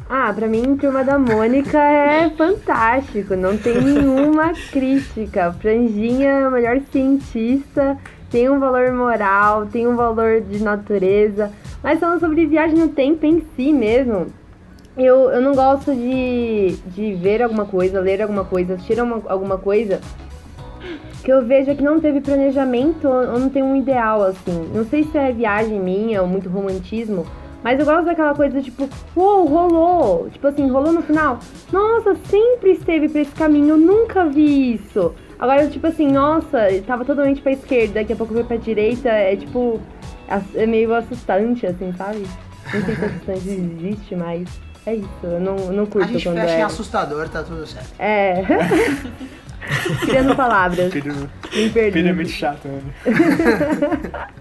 Ah, 0.08 0.32
pra 0.34 0.46
mim, 0.46 0.76
Turma 0.76 1.02
da 1.02 1.18
Mônica 1.18 1.78
é 1.78 2.28
fantástico, 2.30 3.34
não 3.34 3.56
tem 3.56 3.80
nenhuma 3.80 4.52
crítica. 4.70 5.52
Franjinha 5.60 6.28
é 6.28 6.48
o 6.48 6.50
melhor 6.50 6.80
cientista, 6.90 7.96
tem 8.30 8.48
um 8.50 8.58
valor 8.60 8.92
moral, 8.92 9.66
tem 9.66 9.86
um 9.86 9.96
valor 9.96 10.40
de 10.42 10.62
natureza. 10.62 11.50
Mas 11.82 11.98
falando 11.98 12.20
sobre 12.20 12.46
viagem 12.46 12.78
no 12.78 12.88
tempo 12.88 13.24
em 13.24 13.42
si 13.56 13.72
mesmo, 13.72 14.26
eu, 14.98 15.30
eu 15.30 15.40
não 15.40 15.54
gosto 15.54 15.94
de, 15.94 16.76
de 16.88 17.14
ver 17.14 17.42
alguma 17.42 17.64
coisa, 17.64 17.98
ler 18.00 18.20
alguma 18.20 18.44
coisa, 18.44 18.74
assistir 18.74 19.00
uma- 19.00 19.22
alguma 19.28 19.56
coisa 19.56 19.98
que 21.24 21.32
eu 21.32 21.46
veja 21.46 21.74
que 21.74 21.82
não 21.82 22.00
teve 22.00 22.20
planejamento 22.20 23.08
ou 23.08 23.38
não 23.38 23.48
tem 23.48 23.62
um 23.62 23.76
ideal, 23.76 24.22
assim. 24.24 24.70
Não 24.74 24.84
sei 24.84 25.04
se 25.04 25.16
é 25.16 25.32
viagem 25.32 25.80
minha 25.80 26.20
ou 26.20 26.28
muito 26.28 26.48
romantismo, 26.50 27.24
mas 27.62 27.78
eu 27.78 27.84
gosto 27.86 28.04
daquela 28.06 28.34
coisa 28.34 28.60
tipo, 28.60 28.88
uou, 29.16 29.46
rolou. 29.46 30.30
Tipo 30.30 30.48
assim, 30.48 30.68
rolou 30.68 30.92
no 30.92 31.02
final. 31.02 31.38
Nossa, 31.72 32.14
sempre 32.26 32.72
esteve 32.72 33.08
pra 33.08 33.20
esse 33.20 33.32
caminho, 33.32 33.70
eu 33.70 33.76
nunca 33.76 34.26
vi 34.26 34.74
isso. 34.74 35.14
Agora, 35.38 35.66
tipo 35.66 35.86
assim, 35.86 36.08
nossa, 36.08 36.68
tava 36.86 37.04
totalmente 37.04 37.40
pra 37.40 37.52
esquerda, 37.52 37.94
daqui 37.94 38.12
a 38.12 38.16
pouco 38.16 38.32
foi 38.32 38.44
pra 38.44 38.56
direita, 38.56 39.08
é 39.08 39.36
tipo. 39.36 39.80
É 40.54 40.66
meio 40.66 40.94
assustante, 40.94 41.66
assim, 41.66 41.92
sabe? 41.96 42.26
Não 42.72 42.84
sei 42.84 42.94
se 42.94 43.04
assustante 43.04 43.48
existe, 43.50 44.16
mas 44.16 44.48
é 44.86 44.94
isso. 44.94 45.08
Eu 45.22 45.40
não, 45.40 45.56
eu 45.56 45.72
não 45.72 45.86
curto 45.86 46.08
A 46.08 46.12
gente 46.12 46.24
quando 46.24 46.36
fecha 46.36 46.54
em 46.54 46.60
é. 46.60 46.62
assustador, 46.62 47.28
tá 47.28 47.42
tudo 47.42 47.66
certo. 47.66 47.92
É. 47.98 48.42
Criando 50.06 50.34
palavras. 50.34 50.92
Pedro, 50.92 51.28
Me 52.02 52.08
é 52.08 52.12
muito 52.12 52.30
chato, 52.30 52.66
né? 52.68 52.82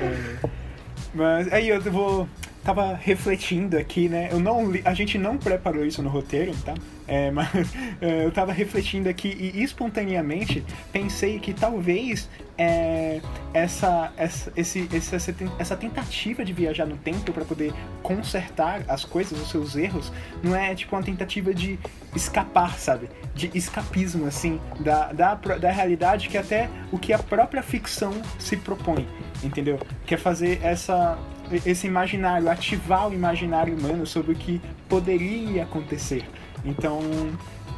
É. 0.00 0.59
Mas 1.14 1.52
aí 1.52 1.68
eu 1.68 1.80
vou. 1.80 2.28
Tava 2.62 2.94
refletindo 2.94 3.78
aqui, 3.78 4.06
né? 4.06 4.28
Eu 4.30 4.38
não 4.38 4.70
li- 4.70 4.82
a 4.84 4.92
gente 4.92 5.16
não 5.16 5.38
preparou 5.38 5.84
isso 5.86 6.02
no 6.02 6.10
roteiro, 6.10 6.52
tá? 6.62 6.74
É, 7.10 7.28
mas 7.32 7.74
é, 8.00 8.22
eu 8.24 8.30
tava 8.30 8.52
refletindo 8.52 9.08
aqui 9.08 9.52
e 9.52 9.64
espontaneamente 9.64 10.64
pensei 10.92 11.40
que 11.40 11.52
talvez 11.52 12.30
é, 12.56 13.20
essa, 13.52 14.12
essa, 14.16 14.52
esse, 14.54 14.88
essa, 14.94 15.34
essa 15.58 15.76
tentativa 15.76 16.44
de 16.44 16.52
viajar 16.52 16.86
no 16.86 16.96
tempo 16.96 17.32
para 17.32 17.44
poder 17.44 17.74
consertar 18.00 18.82
as 18.86 19.04
coisas, 19.04 19.40
os 19.40 19.50
seus 19.50 19.74
erros, 19.74 20.12
não 20.40 20.54
é 20.54 20.72
tipo 20.72 20.94
uma 20.94 21.02
tentativa 21.02 21.52
de 21.52 21.80
escapar, 22.14 22.78
sabe? 22.78 23.08
De 23.34 23.50
escapismo, 23.54 24.26
assim, 24.26 24.60
da, 24.78 25.12
da, 25.12 25.34
da 25.34 25.70
realidade 25.72 26.28
que 26.28 26.38
até 26.38 26.68
o 26.92 26.98
que 26.98 27.12
a 27.12 27.18
própria 27.18 27.62
ficção 27.62 28.12
se 28.38 28.56
propõe, 28.56 29.08
entendeu? 29.42 29.80
Quer 30.06 30.18
fazer 30.18 30.60
essa 30.62 31.18
esse 31.66 31.84
imaginário, 31.86 32.48
ativar 32.48 33.08
o 33.08 33.12
imaginário 33.12 33.76
humano 33.76 34.06
sobre 34.06 34.30
o 34.30 34.34
que 34.36 34.60
poderia 34.88 35.64
acontecer. 35.64 36.24
Então, 36.64 37.00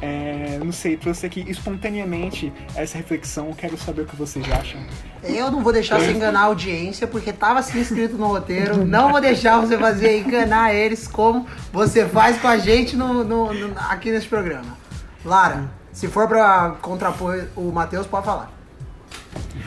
é, 0.01 0.59
não 0.61 0.71
sei, 0.71 0.97
trouxe 0.97 1.25
aqui 1.25 1.45
espontaneamente 1.47 2.51
essa 2.75 2.97
reflexão. 2.97 3.53
Quero 3.53 3.77
saber 3.77 4.01
o 4.01 4.05
que 4.05 4.15
vocês 4.15 4.45
acham. 4.51 4.81
Eu 5.23 5.49
não 5.49 5.63
vou 5.63 5.71
deixar 5.71 5.99
você 5.99 6.11
enganar 6.11 6.41
a 6.41 6.45
audiência, 6.45 7.07
porque 7.07 7.29
estava 7.29 7.59
assim 7.59 7.79
escrito 7.79 8.17
no 8.17 8.27
roteiro. 8.27 8.85
Não 8.85 9.11
vou 9.11 9.21
deixar 9.21 9.61
você 9.61 9.77
fazer 9.77 10.19
enganar 10.19 10.73
eles 10.73 11.07
como 11.07 11.47
você 11.71 12.05
faz 12.05 12.37
com 12.37 12.47
a 12.47 12.57
gente 12.57 12.97
no, 12.97 13.23
no, 13.23 13.53
no 13.53 13.79
aqui 13.79 14.11
nesse 14.11 14.27
programa. 14.27 14.77
Lara, 15.23 15.71
se 15.93 16.07
for 16.07 16.27
para 16.27 16.71
contrapor 16.81 17.47
o 17.55 17.71
Matheus, 17.71 18.05
pode 18.05 18.25
falar. 18.25 18.51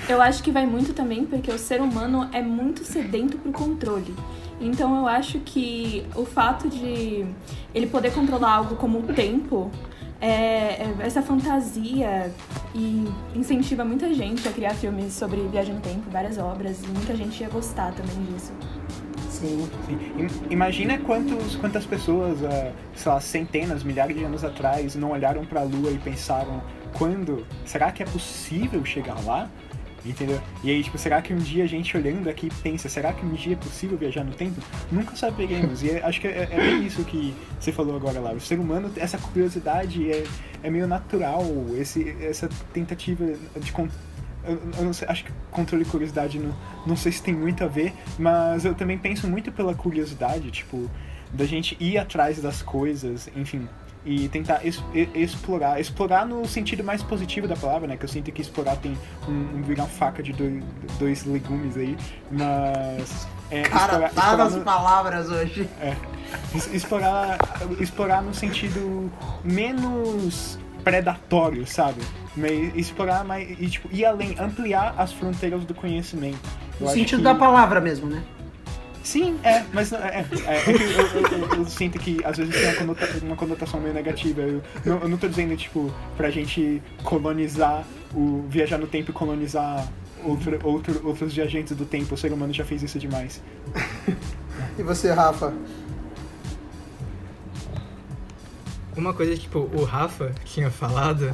Eu 0.08 0.20
acho 0.20 0.42
que 0.42 0.50
vai 0.50 0.66
muito 0.66 0.92
também 0.92 1.24
porque 1.24 1.50
o 1.50 1.58
ser 1.58 1.80
humano 1.80 2.28
é 2.32 2.42
muito 2.42 2.84
sedento 2.84 3.38
pro 3.38 3.52
controle. 3.52 4.14
Então 4.60 4.96
eu 4.96 5.06
acho 5.06 5.38
que 5.40 6.06
o 6.14 6.24
fato 6.24 6.68
de 6.68 7.26
ele 7.74 7.86
poder 7.86 8.12
controlar 8.12 8.54
algo 8.54 8.76
como 8.76 8.98
o 8.98 9.02
tempo 9.02 9.70
é, 10.20 10.28
é, 10.28 10.94
essa 11.00 11.20
fantasia 11.20 12.32
e 12.74 13.04
incentiva 13.34 13.84
muita 13.84 14.12
gente 14.14 14.48
a 14.48 14.52
criar 14.52 14.74
filmes 14.74 15.12
sobre 15.12 15.40
viagem 15.48 15.74
no 15.74 15.80
tempo, 15.80 16.10
várias 16.10 16.38
obras, 16.38 16.82
e 16.82 16.86
muita 16.88 17.14
gente 17.14 17.40
ia 17.40 17.48
gostar 17.48 17.92
também 17.92 18.16
disso. 18.32 18.52
Sim. 19.28 19.68
Sim. 19.86 20.28
Imagina 20.48 20.98
quantos, 20.98 21.56
quantas 21.56 21.84
pessoas, 21.84 22.40
uh, 22.40 22.72
sei 22.94 23.12
lá, 23.12 23.20
centenas, 23.20 23.82
milhares 23.84 24.16
de 24.16 24.24
anos 24.24 24.42
atrás, 24.42 24.94
não 24.94 25.10
olharam 25.10 25.44
para 25.44 25.60
a 25.60 25.64
Lua 25.64 25.90
e 25.90 25.98
pensaram: 25.98 26.62
quando? 26.94 27.46
Será 27.66 27.92
que 27.92 28.02
é 28.02 28.06
possível 28.06 28.82
chegar 28.84 29.22
lá? 29.26 29.50
Entendeu? 30.06 30.40
E 30.62 30.70
aí, 30.70 30.82
tipo, 30.82 30.96
será 30.96 31.20
que 31.20 31.32
um 31.32 31.38
dia 31.38 31.64
a 31.64 31.66
gente 31.66 31.96
olhando 31.96 32.28
aqui 32.28 32.48
pensa, 32.62 32.88
será 32.88 33.12
que 33.12 33.24
um 33.24 33.32
dia 33.32 33.54
é 33.54 33.56
possível 33.56 33.98
viajar 33.98 34.24
no 34.24 34.32
tempo? 34.32 34.60
Nunca 34.90 35.16
saberemos. 35.16 35.82
E 35.82 35.90
é, 35.90 36.04
acho 36.04 36.20
que 36.20 36.28
é, 36.28 36.48
é 36.50 36.56
bem 36.56 36.86
isso 36.86 37.04
que 37.04 37.34
você 37.58 37.72
falou 37.72 37.96
agora 37.96 38.20
lá. 38.20 38.32
O 38.32 38.40
ser 38.40 38.58
humano, 38.58 38.90
essa 38.96 39.18
curiosidade 39.18 40.10
é, 40.10 40.24
é 40.62 40.70
meio 40.70 40.86
natural, 40.86 41.44
esse, 41.76 42.16
essa 42.20 42.48
tentativa 42.72 43.24
de. 43.56 43.72
Eu, 44.44 44.60
eu 44.78 44.84
não 44.84 44.92
sei, 44.92 45.08
acho 45.08 45.24
que 45.24 45.32
controle 45.50 45.82
e 45.82 45.86
curiosidade 45.86 46.38
não, 46.38 46.54
não 46.86 46.96
sei 46.96 47.10
se 47.10 47.20
tem 47.20 47.34
muito 47.34 47.64
a 47.64 47.66
ver, 47.66 47.92
mas 48.16 48.64
eu 48.64 48.74
também 48.74 48.96
penso 48.96 49.26
muito 49.26 49.50
pela 49.50 49.74
curiosidade, 49.74 50.52
tipo, 50.52 50.88
da 51.32 51.44
gente 51.44 51.76
ir 51.80 51.98
atrás 51.98 52.40
das 52.40 52.62
coisas, 52.62 53.28
enfim, 53.34 53.68
e 54.06 54.28
tentar 54.28 54.64
es, 54.64 54.82
explorar, 55.14 55.80
explorar 55.80 56.24
no 56.24 56.46
sentido 56.46 56.84
mais 56.84 57.02
positivo 57.02 57.48
da 57.48 57.56
palavra, 57.56 57.88
né? 57.88 57.96
Que 57.96 58.04
eu 58.04 58.08
sinto 58.08 58.30
que 58.30 58.40
explorar 58.40 58.76
tem 58.76 58.96
um, 59.28 59.58
um 59.58 59.62
virar 59.62 59.86
faca 59.86 60.22
de 60.22 60.32
dois, 60.32 60.62
dois 60.98 61.24
legumes 61.24 61.76
aí, 61.76 61.96
mas 62.30 63.26
é, 63.50 63.62
Cara, 63.62 64.06
explorar, 64.06 64.08
explorar 64.08 64.50
no, 64.50 64.60
palavras 64.60 65.28
hoje. 65.28 65.68
É, 65.80 65.96
explorar, 66.72 67.38
explorar 67.80 68.22
no 68.22 68.32
sentido 68.32 69.10
menos 69.42 70.56
predatório, 70.84 71.66
sabe? 71.66 72.00
Explorar 72.76 73.24
mais 73.24 73.50
e 73.58 73.68
tipo 73.68 73.88
ir 73.90 74.04
além, 74.04 74.36
ampliar 74.38 74.94
as 74.96 75.12
fronteiras 75.12 75.64
do 75.64 75.74
conhecimento. 75.74 76.38
no 76.78 76.88
sentido 76.90 77.18
que... 77.18 77.24
da 77.24 77.34
palavra 77.34 77.80
mesmo, 77.80 78.08
né? 78.08 78.22
Sim, 79.06 79.38
é, 79.44 79.64
mas 79.72 79.92
é, 79.92 79.96
é, 79.98 80.26
é, 80.46 80.64
eu, 80.68 80.76
eu, 80.76 81.48
eu, 81.48 81.54
eu, 81.58 81.64
sinto 81.66 81.96
que 81.96 82.18
às 82.24 82.38
vezes 82.38 82.52
tem 82.52 82.64
uma, 82.64 82.74
conota, 82.74 83.24
uma 83.24 83.36
conotação 83.36 83.80
meio 83.80 83.94
negativa. 83.94 84.40
Eu 84.40 84.60
não, 84.84 84.98
eu 84.98 85.08
não 85.08 85.16
tô 85.16 85.28
dizendo, 85.28 85.56
tipo, 85.56 85.94
pra 86.16 86.28
gente 86.28 86.82
colonizar, 87.04 87.86
o 88.12 88.44
viajar 88.48 88.78
no 88.78 88.88
tempo 88.88 89.12
e 89.12 89.14
colonizar 89.14 89.88
outro, 90.24 90.58
outro, 90.64 91.06
outros 91.06 91.32
viajantes 91.32 91.76
do 91.76 91.84
tempo. 91.84 92.16
O 92.16 92.18
ser 92.18 92.32
humano 92.32 92.52
já 92.52 92.64
fez 92.64 92.82
isso 92.82 92.98
demais. 92.98 93.40
e 94.76 94.82
você, 94.82 95.12
Rafa? 95.12 95.54
Uma 98.96 99.14
coisa 99.14 99.34
que, 99.34 99.42
tipo, 99.42 99.70
o 99.72 99.84
Rafa 99.84 100.32
tinha 100.44 100.68
falado, 100.68 101.32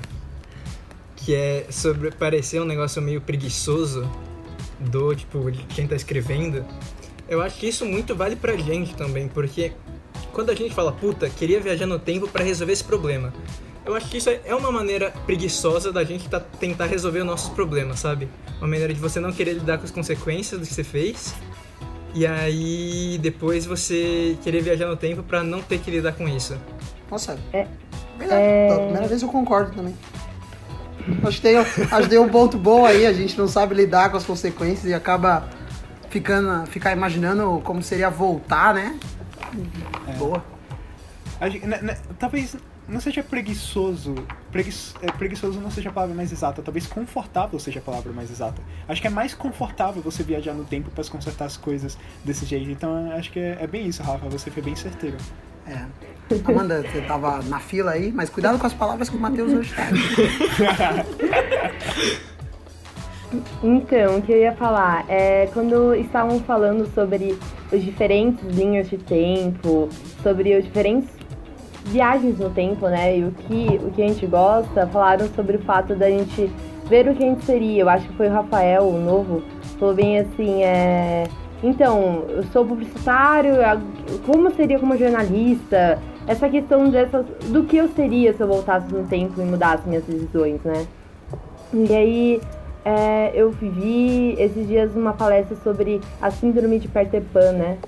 que 1.17 1.35
é 1.35 1.67
sobre 1.71 2.11
parecer 2.11 2.61
um 2.61 2.67
negócio 2.67 3.01
meio 3.01 3.23
preguiçoso 3.23 4.07
do, 4.79 5.15
tipo, 5.15 5.51
de 5.51 5.63
quem 5.63 5.89
tá 5.89 5.97
escrevendo 5.97 6.63
eu 7.29 7.41
acho 7.41 7.59
que 7.59 7.67
isso 7.69 7.85
muito 7.85 8.15
vale 8.15 8.37
pra 8.37 8.57
gente 8.57 8.95
também, 8.95 9.29
porque 9.29 9.73
quando 10.33 10.51
a 10.51 10.55
gente 10.55 10.75
fala, 10.75 10.93
puta, 10.93 11.29
queria 11.29 11.61
viajar 11.61 11.87
no 11.87 11.99
tempo 11.99 12.29
para 12.29 12.45
resolver 12.45 12.73
esse 12.73 12.85
problema. 12.85 13.33
Eu 13.85 13.95
acho 13.95 14.09
que 14.09 14.17
isso 14.17 14.31
é 14.31 14.55
uma 14.55 14.71
maneira 14.71 15.13
preguiçosa 15.27 15.93
da 15.93 16.05
gente 16.05 16.29
tá, 16.29 16.39
tentar 16.39 16.87
resolver 16.87 17.21
os 17.21 17.27
nossos 17.27 17.51
problemas, 17.51 17.99
sabe? 17.99 18.29
Uma 18.59 18.69
maneira 18.69 18.95
de 18.95 19.01
você 19.01 19.19
não 19.19 19.33
querer 19.33 19.55
lidar 19.55 19.79
com 19.79 19.85
as 19.85 19.91
consequências 19.91 20.61
do 20.61 20.67
que 20.67 20.73
você 20.73 20.85
fez 20.85 21.35
e 22.15 22.27
aí 22.27 23.19
depois 23.23 23.65
você 23.65 24.37
querer 24.43 24.63
viajar 24.63 24.87
no 24.87 24.97
tempo 24.97 25.23
para 25.23 25.43
não 25.43 25.63
ter 25.63 25.79
que 25.79 25.91
lidar 25.91 26.13
com 26.13 26.29
isso. 26.29 26.57
Nossa, 27.11 27.39
é. 27.53 27.67
Verdade. 28.19 28.43
É... 28.43 28.69
Pela 28.69 28.81
primeira 28.85 29.09
vez 29.09 29.23
eu 29.23 29.29
concordo 29.29 29.75
também. 29.75 29.95
Acho 31.25 31.37
que, 31.39 31.43
tem, 31.43 31.57
acho 31.57 32.03
que 32.03 32.09
tem 32.09 32.19
um 32.19 32.29
ponto 32.29 32.57
bom 32.57 32.87
aí, 32.87 33.07
a 33.07 33.13
gente 33.13 33.37
não 33.37 33.49
sabe 33.49 33.75
lidar 33.75 34.11
com 34.11 34.17
as 34.17 34.25
consequências 34.25 34.85
e 34.85 34.95
acaba 34.95 35.49
ficando, 36.12 36.66
ficar 36.66 36.92
imaginando 36.92 37.61
como 37.64 37.83
seria 37.83 38.11
voltar, 38.11 38.75
né? 38.75 38.98
É. 40.07 40.12
Boa. 40.12 40.44
Né, 41.40 41.81
né, 41.83 41.98
talvez 42.18 42.55
não 42.87 43.01
seja 43.01 43.22
preguiçoso. 43.22 44.14
Preguiço, 44.51 44.94
é, 45.01 45.11
preguiçoso 45.11 45.59
não 45.59 45.70
seja 45.70 45.88
a 45.88 45.92
palavra 45.92 46.14
mais 46.14 46.31
exata. 46.31 46.61
Talvez 46.61 46.87
confortável 46.87 47.59
seja 47.59 47.79
a 47.79 47.83
palavra 47.83 48.12
mais 48.12 48.31
exata. 48.31 48.61
Acho 48.87 49.01
que 49.01 49.07
é 49.07 49.11
mais 49.11 49.33
confortável 49.33 50.03
você 50.03 50.22
viajar 50.22 50.53
no 50.53 50.64
tempo 50.64 50.90
para 50.90 51.03
consertar 51.05 51.46
as 51.46 51.57
coisas 51.57 51.98
desse 52.22 52.44
jeito. 52.44 52.70
Então 52.70 53.11
acho 53.12 53.33
que 53.33 53.40
é, 53.40 53.57
é, 53.59 53.66
bem 53.66 53.88
isso, 53.88 54.03
Rafa. 54.03 54.29
Você 54.29 54.51
foi 54.51 54.62
bem 54.62 54.77
certeiro. 54.77 55.16
É. 55.66 55.87
Amanda, 56.46 56.83
você 56.83 57.01
tava 57.03 57.42
na 57.42 57.59
fila 57.59 57.92
aí, 57.92 58.12
mas 58.12 58.29
cuidado 58.29 58.59
com 58.59 58.66
as 58.66 58.75
palavras 58.75 59.09
que 59.09 59.16
o 59.16 59.20
Matheus 59.20 59.53
hoje 59.53 59.75
tá. 59.75 59.88
Então, 63.62 64.18
o 64.18 64.23
que 64.23 64.33
eu 64.33 64.38
ia 64.38 64.53
falar 64.53 65.05
é 65.09 65.49
quando 65.53 65.95
estavam 65.95 66.40
falando 66.40 66.87
sobre 66.95 67.38
os 67.73 67.83
diferentes 67.83 68.42
linhas 68.49 68.88
de 68.90 68.99
tempo, 68.99 69.88
sobre 70.23 70.57
os 70.57 70.64
diferentes 70.64 71.09
viagens 71.85 72.38
no 72.38 72.51
tempo, 72.51 72.87
né? 72.88 73.18
E 73.18 73.25
o 73.25 73.33
que, 73.33 73.81
o 73.85 73.90
que 73.90 74.03
a 74.03 74.09
gente 74.09 74.27
gosta, 74.27 74.87
falaram 74.87 75.27
sobre 75.35 75.57
o 75.57 75.61
fato 75.61 75.95
da 75.95 76.09
gente 76.09 76.51
ver 76.87 77.09
o 77.09 77.14
que 77.14 77.23
a 77.23 77.27
gente 77.27 77.45
seria. 77.45 77.83
Eu 77.83 77.88
acho 77.88 78.07
que 78.09 78.16
foi 78.16 78.29
o 78.29 78.33
Rafael, 78.33 78.85
o 78.85 79.01
novo, 79.01 79.42
falou 79.79 79.95
bem 79.95 80.18
assim, 80.18 80.62
é. 80.62 81.25
Então, 81.62 82.25
eu 82.29 82.42
sou 82.53 82.64
publicitário, 82.66 83.53
como 84.27 84.53
seria 84.55 84.79
como 84.81 84.97
jornalista? 84.97 85.99
Essa 86.27 86.49
questão 86.49 86.88
dessas, 86.88 87.25
do 87.49 87.64
que 87.64 87.77
eu 87.77 87.88
seria 87.88 88.33
se 88.33 88.40
eu 88.40 88.49
voltasse 88.49 88.92
no 88.92 89.05
tempo 89.07 89.40
e 89.40 89.45
mudasse 89.45 89.88
minhas 89.88 90.05
decisões, 90.05 90.61
né? 90.64 90.87
E 91.73 91.95
aí, 91.95 92.40
é, 92.85 93.31
eu 93.35 93.51
vi 93.51 94.35
esses 94.38 94.66
dias 94.66 94.95
uma 94.95 95.12
palestra 95.12 95.57
sobre 95.62 96.01
a 96.21 96.31
síndrome 96.31 96.79
de 96.79 96.88
Peter 96.88 97.23
Pan, 97.33 97.53
né? 97.53 97.79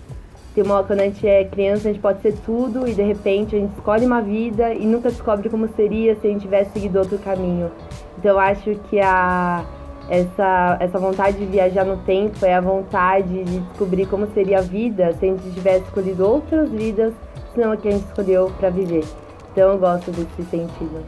Tem 0.54 0.62
uma, 0.62 0.84
quando 0.84 1.00
a 1.00 1.04
gente 1.04 1.26
é 1.26 1.44
criança, 1.44 1.88
a 1.88 1.92
gente 1.92 2.00
pode 2.00 2.22
ser 2.22 2.34
tudo 2.44 2.86
e 2.86 2.94
de 2.94 3.02
repente 3.02 3.56
a 3.56 3.58
gente 3.58 3.74
escolhe 3.76 4.06
uma 4.06 4.22
vida 4.22 4.72
e 4.72 4.86
nunca 4.86 5.10
descobre 5.10 5.48
como 5.48 5.68
seria 5.74 6.14
se 6.14 6.28
a 6.28 6.30
gente 6.30 6.42
tivesse 6.42 6.70
seguido 6.72 7.00
outro 7.00 7.18
caminho. 7.18 7.72
Então 8.16 8.32
eu 8.32 8.38
acho 8.38 8.76
que 8.88 9.00
a, 9.00 9.64
essa, 10.08 10.76
essa 10.78 10.98
vontade 10.98 11.38
de 11.38 11.46
viajar 11.46 11.84
no 11.84 11.96
tempo 11.98 12.46
é 12.46 12.54
a 12.54 12.60
vontade 12.60 13.42
de 13.42 13.58
descobrir 13.58 14.06
como 14.06 14.28
seria 14.32 14.58
a 14.58 14.62
vida 14.62 15.12
se 15.14 15.26
a 15.26 15.28
gente 15.28 15.50
tivesse 15.50 15.84
escolhido 15.86 16.24
outras 16.24 16.70
vidas, 16.70 17.12
senão 17.52 17.72
a 17.72 17.76
que 17.76 17.88
a 17.88 17.90
gente 17.90 18.04
escolheu 18.04 18.52
para 18.56 18.70
viver. 18.70 19.04
Então 19.52 19.72
eu 19.72 19.78
gosto 19.78 20.12
desse 20.12 20.42
sentido. 20.50 21.04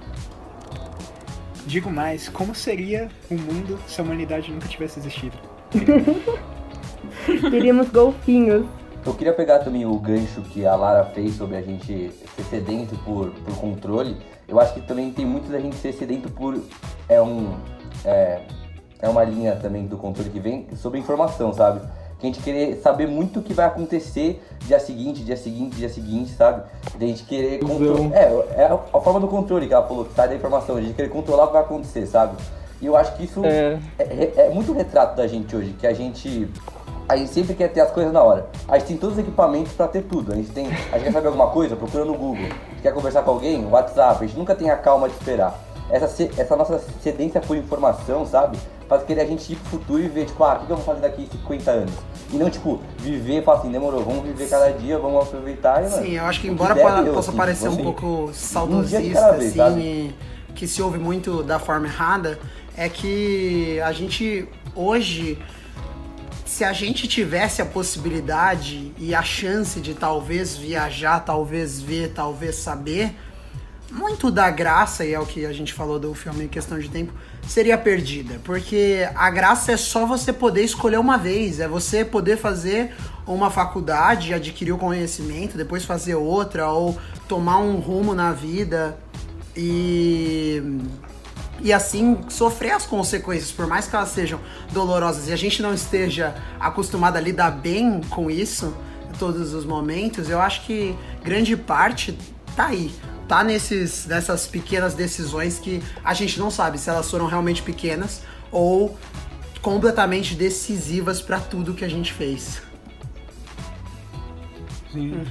Digo 1.66 1.90
mais, 1.90 2.28
como 2.28 2.54
seria 2.54 3.08
o 3.28 3.34
mundo 3.34 3.76
se 3.88 4.00
a 4.00 4.04
humanidade 4.04 4.52
nunca 4.52 4.68
tivesse 4.68 5.00
existido? 5.00 5.36
Teríamos 7.50 7.88
golfinhos. 7.88 8.64
Eu 9.04 9.12
queria 9.14 9.32
pegar 9.32 9.58
também 9.58 9.84
o 9.84 9.98
gancho 9.98 10.42
que 10.42 10.64
a 10.64 10.76
Lara 10.76 11.04
fez 11.06 11.34
sobre 11.34 11.56
a 11.56 11.62
gente 11.62 12.12
ser 12.36 12.42
sedento 12.48 12.96
por, 12.98 13.30
por 13.30 13.56
controle. 13.56 14.16
Eu 14.46 14.60
acho 14.60 14.74
que 14.74 14.80
também 14.80 15.12
tem 15.12 15.26
muito 15.26 15.50
da 15.50 15.58
gente 15.58 15.74
ser 15.74 15.92
sedento 15.92 16.30
por. 16.30 16.62
É 17.08 17.20
um. 17.20 17.56
É, 18.04 18.42
é 19.00 19.08
uma 19.08 19.24
linha 19.24 19.56
também 19.56 19.86
do 19.86 19.96
controle 19.96 20.30
que 20.30 20.38
vem 20.38 20.68
sobre 20.76 21.00
informação, 21.00 21.52
sabe? 21.52 21.80
Que 22.18 22.26
a 22.26 22.30
gente 22.30 22.42
querer 22.42 22.76
saber 22.82 23.06
muito 23.06 23.40
o 23.40 23.42
que 23.42 23.52
vai 23.52 23.66
acontecer 23.66 24.42
dia 24.62 24.80
seguinte, 24.80 25.22
dia 25.22 25.36
seguinte, 25.36 25.76
dia 25.76 25.88
seguinte, 25.88 26.32
sabe? 26.32 26.62
De 26.96 27.04
a 27.04 27.08
gente 27.08 27.24
querer 27.24 27.58
controlar. 27.58 28.14
É, 28.16 28.62
é 28.62 28.64
a, 28.64 28.74
a 28.74 29.00
forma 29.00 29.20
do 29.20 29.28
controle 29.28 29.66
que 29.66 29.74
ela 29.74 29.86
falou, 29.86 30.04
que 30.06 30.14
sai 30.14 30.28
da 30.28 30.34
informação, 30.34 30.76
a 30.76 30.80
gente 30.80 30.94
querer 30.94 31.10
controlar 31.10 31.44
o 31.44 31.46
que 31.48 31.52
vai 31.52 31.62
acontecer, 31.62 32.06
sabe? 32.06 32.36
E 32.80 32.86
eu 32.86 32.96
acho 32.96 33.14
que 33.16 33.24
isso 33.24 33.44
É. 33.44 33.78
é, 33.98 34.02
é- 34.04 34.46
é 34.46 34.50
muito 34.50 34.72
retrato 34.72 35.14
da 35.16 35.26
gente 35.26 35.54
hoje, 35.54 35.74
que 35.78 35.86
a 35.86 35.92
gente. 35.92 36.48
A 37.08 37.16
gente 37.16 37.30
sempre 37.30 37.54
quer 37.54 37.68
ter 37.68 37.80
as 37.80 37.90
coisas 37.92 38.12
na 38.12 38.20
hora. 38.22 38.46
A 38.66 38.78
gente 38.78 38.88
tem 38.88 38.96
todos 38.96 39.16
os 39.16 39.22
equipamentos 39.22 39.72
pra 39.74 39.86
ter 39.86 40.02
tudo. 40.02 40.32
A 40.32 40.36
gente 40.36 40.50
tem. 40.50 40.66
A 40.66 40.70
gente 40.98 41.04
quer 41.04 41.12
saber 41.12 41.28
alguma 41.28 41.48
coisa, 41.48 41.76
procura 41.76 42.04
no 42.04 42.14
Google. 42.14 42.48
Quer 42.82 42.92
conversar 42.92 43.22
com 43.22 43.30
alguém, 43.30 43.64
WhatsApp. 43.66 44.24
A 44.24 44.26
gente 44.26 44.36
nunca 44.38 44.54
tem 44.54 44.70
a 44.70 44.76
calma 44.76 45.08
de 45.08 45.14
esperar. 45.14 45.56
Essa, 45.88 46.28
essa 46.36 46.56
nossa 46.56 46.80
cedência 47.00 47.40
por 47.40 47.56
informação, 47.56 48.26
sabe? 48.26 48.58
Faz 48.88 49.02
querer 49.02 49.22
a 49.22 49.26
gente 49.26 49.52
ir 49.52 49.56
pro 49.56 49.70
futuro 49.70 50.02
e 50.02 50.08
ver, 50.08 50.26
tipo, 50.26 50.42
ah, 50.44 50.60
o 50.62 50.66
que 50.66 50.72
eu 50.72 50.76
vou 50.76 50.84
fazer 50.84 51.00
daqui 51.00 51.28
50 51.30 51.70
anos? 51.70 51.94
E 52.32 52.36
não, 52.36 52.48
tipo, 52.48 52.80
viver 52.98 53.40
e 53.40 53.42
falar 53.42 53.58
assim, 53.58 53.70
demorou, 53.70 54.04
vamos 54.04 54.24
viver 54.24 54.48
cada 54.48 54.70
dia, 54.70 54.98
vamos 54.98 55.26
aproveitar 55.26 55.84
e, 55.84 55.90
mano, 55.90 56.02
Sim, 56.02 56.12
eu 56.12 56.24
acho 56.24 56.40
que 56.40 56.48
embora 56.48 56.74
der, 56.74 56.82
possa, 57.12 57.30
assim, 57.30 57.36
parecer 57.36 57.68
um 57.68 57.72
assim, 57.72 57.82
pouco 57.82 58.06
um 58.06 58.32
saudosista, 58.32 59.20
cada 59.20 59.32
vez, 59.32 59.50
assim, 59.50 59.56
sabe? 59.56 60.14
que 60.54 60.66
se 60.66 60.80
ouve 60.80 60.98
muito 60.98 61.42
da 61.42 61.58
forma 61.58 61.86
errada, 61.86 62.38
é 62.76 62.88
que 62.88 63.80
a 63.80 63.92
gente 63.92 64.48
hoje, 64.74 65.38
se 66.44 66.64
a 66.64 66.72
gente 66.72 67.08
tivesse 67.08 67.62
a 67.62 67.66
possibilidade 67.66 68.92
e 68.98 69.14
a 69.14 69.22
chance 69.22 69.80
de 69.80 69.94
talvez 69.94 70.56
viajar, 70.56 71.20
talvez 71.20 71.80
ver, 71.80 72.12
talvez 72.14 72.56
saber, 72.56 73.14
muito 73.90 74.30
da 74.30 74.50
graça, 74.50 75.04
e 75.04 75.14
é 75.14 75.20
o 75.20 75.26
que 75.26 75.46
a 75.46 75.52
gente 75.52 75.72
falou 75.72 75.98
do 75.98 76.12
filme 76.14 76.44
em 76.44 76.48
questão 76.48 76.78
de 76.78 76.88
tempo, 76.88 77.12
seria 77.46 77.78
perdida. 77.78 78.40
Porque 78.44 79.08
a 79.14 79.30
graça 79.30 79.72
é 79.72 79.76
só 79.76 80.06
você 80.06 80.32
poder 80.32 80.62
escolher 80.62 80.98
uma 80.98 81.16
vez, 81.16 81.60
é 81.60 81.68
você 81.68 82.04
poder 82.04 82.36
fazer 82.36 82.94
uma 83.26 83.50
faculdade, 83.50 84.34
adquirir 84.34 84.72
o 84.72 84.78
conhecimento, 84.78 85.56
depois 85.56 85.84
fazer 85.84 86.14
outra, 86.14 86.68
ou 86.70 86.98
tomar 87.28 87.58
um 87.58 87.76
rumo 87.76 88.14
na 88.14 88.32
vida 88.32 88.96
e. 89.56 90.62
E 91.58 91.72
assim 91.72 92.18
sofrer 92.28 92.72
as 92.72 92.84
consequências, 92.84 93.50
por 93.50 93.66
mais 93.66 93.88
que 93.88 93.96
elas 93.96 94.10
sejam 94.10 94.38
dolorosas 94.72 95.28
e 95.28 95.32
a 95.32 95.36
gente 95.36 95.62
não 95.62 95.72
esteja 95.72 96.34
acostumado 96.60 97.16
a 97.16 97.20
lidar 97.20 97.50
bem 97.50 98.02
com 98.10 98.30
isso 98.30 98.76
em 99.08 99.18
todos 99.18 99.54
os 99.54 99.64
momentos, 99.64 100.28
eu 100.28 100.38
acho 100.38 100.66
que 100.66 100.94
grande 101.24 101.56
parte 101.56 102.16
tá 102.54 102.66
aí. 102.66 102.92
Tá 103.28 103.42
nesses, 103.42 104.06
nessas 104.06 104.46
pequenas 104.46 104.94
decisões 104.94 105.58
que 105.58 105.82
a 106.04 106.14
gente 106.14 106.38
não 106.38 106.50
sabe 106.50 106.78
se 106.78 106.88
elas 106.88 107.10
foram 107.10 107.26
realmente 107.26 107.62
pequenas 107.62 108.22
ou 108.52 108.96
completamente 109.60 110.34
decisivas 110.34 111.20
pra 111.20 111.40
tudo 111.40 111.74
que 111.74 111.84
a 111.84 111.88
gente 111.88 112.12
fez. 112.12 112.62
Sim. 114.92 115.24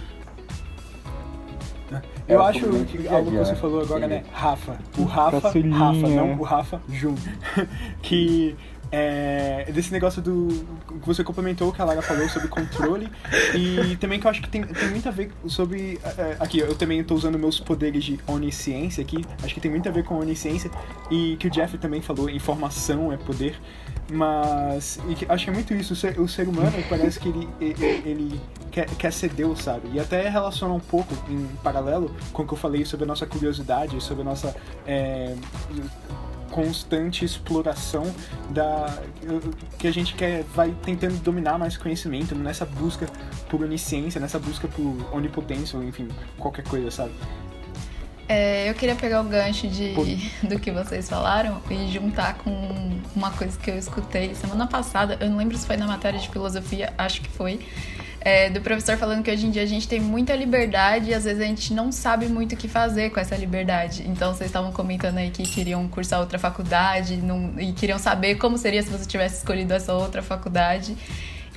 Eu 2.28 2.41
É, 2.41 2.48
acho 2.50 2.60
sobre 2.60 2.78
o 2.78 2.86
que 2.86 2.98
dia 2.98 3.12
a 3.12 3.14
algo 3.16 3.32
que 3.32 3.38
você 3.38 3.56
falou 3.56 3.82
agora, 3.82 4.08
né? 4.08 4.24
Rafa. 4.34 4.78
O 4.98 5.04
Rafa. 5.04 5.39
Rafa, 5.48 6.08
não 6.10 6.34
o 6.34 6.43
Rafa 6.43 6.82
Jun. 6.89 7.16
que 8.02 8.56
é 8.92 9.70
desse 9.74 9.92
negócio 9.92 10.22
do 10.22 10.48
que 11.02 11.06
você 11.08 11.24
complementou 11.24 11.72
que 11.72 11.82
a 11.82 11.86
Lara 11.86 12.02
falou 12.02 12.28
sobre 12.30 12.48
controle 12.48 13.10
e 13.56 13.96
também 13.98 14.20
que 14.20 14.28
eu 14.28 14.32
acho 14.32 14.42
que 14.42 14.50
tem, 14.50 14.64
tem 14.64 14.90
muito 14.90 15.08
a 15.10 15.12
ver 15.12 15.32
sobre 15.48 16.00
é, 16.18 16.38
aqui 16.40 16.60
eu 16.60 16.76
também 16.76 17.00
estou 17.00 17.18
usando 17.18 17.38
meus 17.38 17.60
poderes 17.60 18.04
de 18.04 18.20
onisciência 18.28 19.02
aqui 19.02 19.26
acho 19.44 19.54
que 19.54 19.60
tem 19.60 19.72
muito 19.72 19.90
a 19.90 19.92
ver 19.92 20.04
com 20.04 20.18
onisciência 20.20 20.70
e 21.10 21.36
que 21.38 21.48
o 21.48 21.50
Jeff 21.52 21.78
também 21.78 22.02
falou 22.02 22.30
informação 22.30 23.12
é 23.12 23.18
poder 23.18 23.56
mas 24.12 25.00
que- 25.18 25.26
acho 25.28 25.44
que 25.46 25.50
é 25.50 25.54
muito 25.54 25.74
isso 25.74 25.94
o 25.94 25.96
ser, 25.96 26.20
o 26.20 26.28
ser 26.28 26.48
humano 26.48 26.72
parece 26.88 27.20
que 27.20 27.28
ele, 27.30 27.50
ele, 27.60 27.86
ele 28.06 28.42
quer, 28.72 28.86
quer 28.96 29.12
ser 29.12 29.30
Deus 29.30 29.64
sabe? 29.64 29.90
E 29.94 30.00
até 30.00 30.30
relaciona 30.30 30.74
um 30.74 30.80
pouco 30.80 31.14
em 31.30 31.48
paralelo 31.64 32.16
com 32.32 32.44
o 32.44 32.48
que 32.48 32.54
eu 32.54 32.58
falei 32.58 32.86
sobre 32.86 33.04
a 33.06 33.08
nossa 33.08 33.26
curiosidade 33.26 34.00
sobre 34.02 34.22
a 34.22 34.26
nossa 34.26 34.56
é, 34.86 35.36
constante 36.56 37.26
exploração 37.26 38.16
da 38.49 39.03
que 39.78 39.89
a 39.89 39.91
gente 39.91 40.16
quer 40.16 40.43
vai 40.56 40.74
tentando 40.86 41.22
dominar 41.22 41.60
mais 41.60 41.76
conhecimento 41.76 42.34
nessa 42.34 42.66
busca 42.66 43.08
por 43.49 43.62
onisciência, 43.62 44.22
nessa 44.22 44.39
busca 44.39 44.66
por 44.66 44.95
onipotência, 45.14 45.78
ou 45.78 45.84
enfim, 45.84 46.08
qualquer 46.39 46.64
coisa, 46.64 46.89
sabe? 46.89 47.12
É, 48.30 48.70
eu 48.70 48.74
queria 48.74 48.95
pegar 48.95 49.20
o 49.20 49.26
gancho 49.26 49.68
de, 49.68 49.93
do 50.47 50.58
que 50.58 50.72
vocês 50.72 51.10
falaram 51.10 51.62
e 51.70 51.91
juntar 51.91 52.36
com 52.38 52.49
uma 53.14 53.32
coisa 53.32 53.60
que 53.60 53.70
eu 53.70 53.78
escutei 53.78 54.34
semana 54.34 54.66
passada. 54.66 55.18
Eu 55.20 55.30
não 55.30 55.38
lembro 55.38 55.58
se 55.58 55.68
foi 55.68 55.76
na 55.76 55.86
matéria 55.86 56.18
de 56.18 56.30
filosofia, 56.30 56.93
acho 56.97 57.20
que 57.20 57.30
foi. 57.30 57.60
É, 58.26 58.49
do 58.49 58.59
professor 58.59 58.97
falando 58.97 59.21
que 59.23 59.30
hoje 59.30 59.45
em 59.45 59.51
dia 59.51 59.61
a 59.61 59.67
gente 59.67 59.88
tem 59.88 59.99
muita 59.99 60.36
liberdade 60.36 61.11
e 61.11 61.13
às 61.13 61.26
vezes 61.26 61.39
a 61.39 61.45
gente 61.45 61.71
não 61.76 61.91
sabe 61.91 62.28
muito 62.28 62.53
o 62.53 62.57
que 62.57 62.67
fazer 62.67 63.11
com 63.11 63.19
essa 63.19 63.36
liberdade. 63.36 64.03
Então 64.07 64.34
vocês 64.34 64.49
estavam 64.49 64.71
comentando 64.71 65.19
aí 65.19 65.30
que 65.30 65.43
queriam 65.43 65.88
cursar 65.88 66.19
outra 66.19 66.39
faculdade 66.39 67.17
não- 67.17 67.53
e 67.59 67.71
queriam 67.71 67.99
saber 67.99 68.36
como 68.36 68.57
seria 68.57 68.82
se 68.82 68.89
você 68.89 69.05
tivesse 69.05 69.38
escolhido 69.38 69.71
essa 69.76 69.93
outra 69.93 70.23
faculdade. 70.23 70.97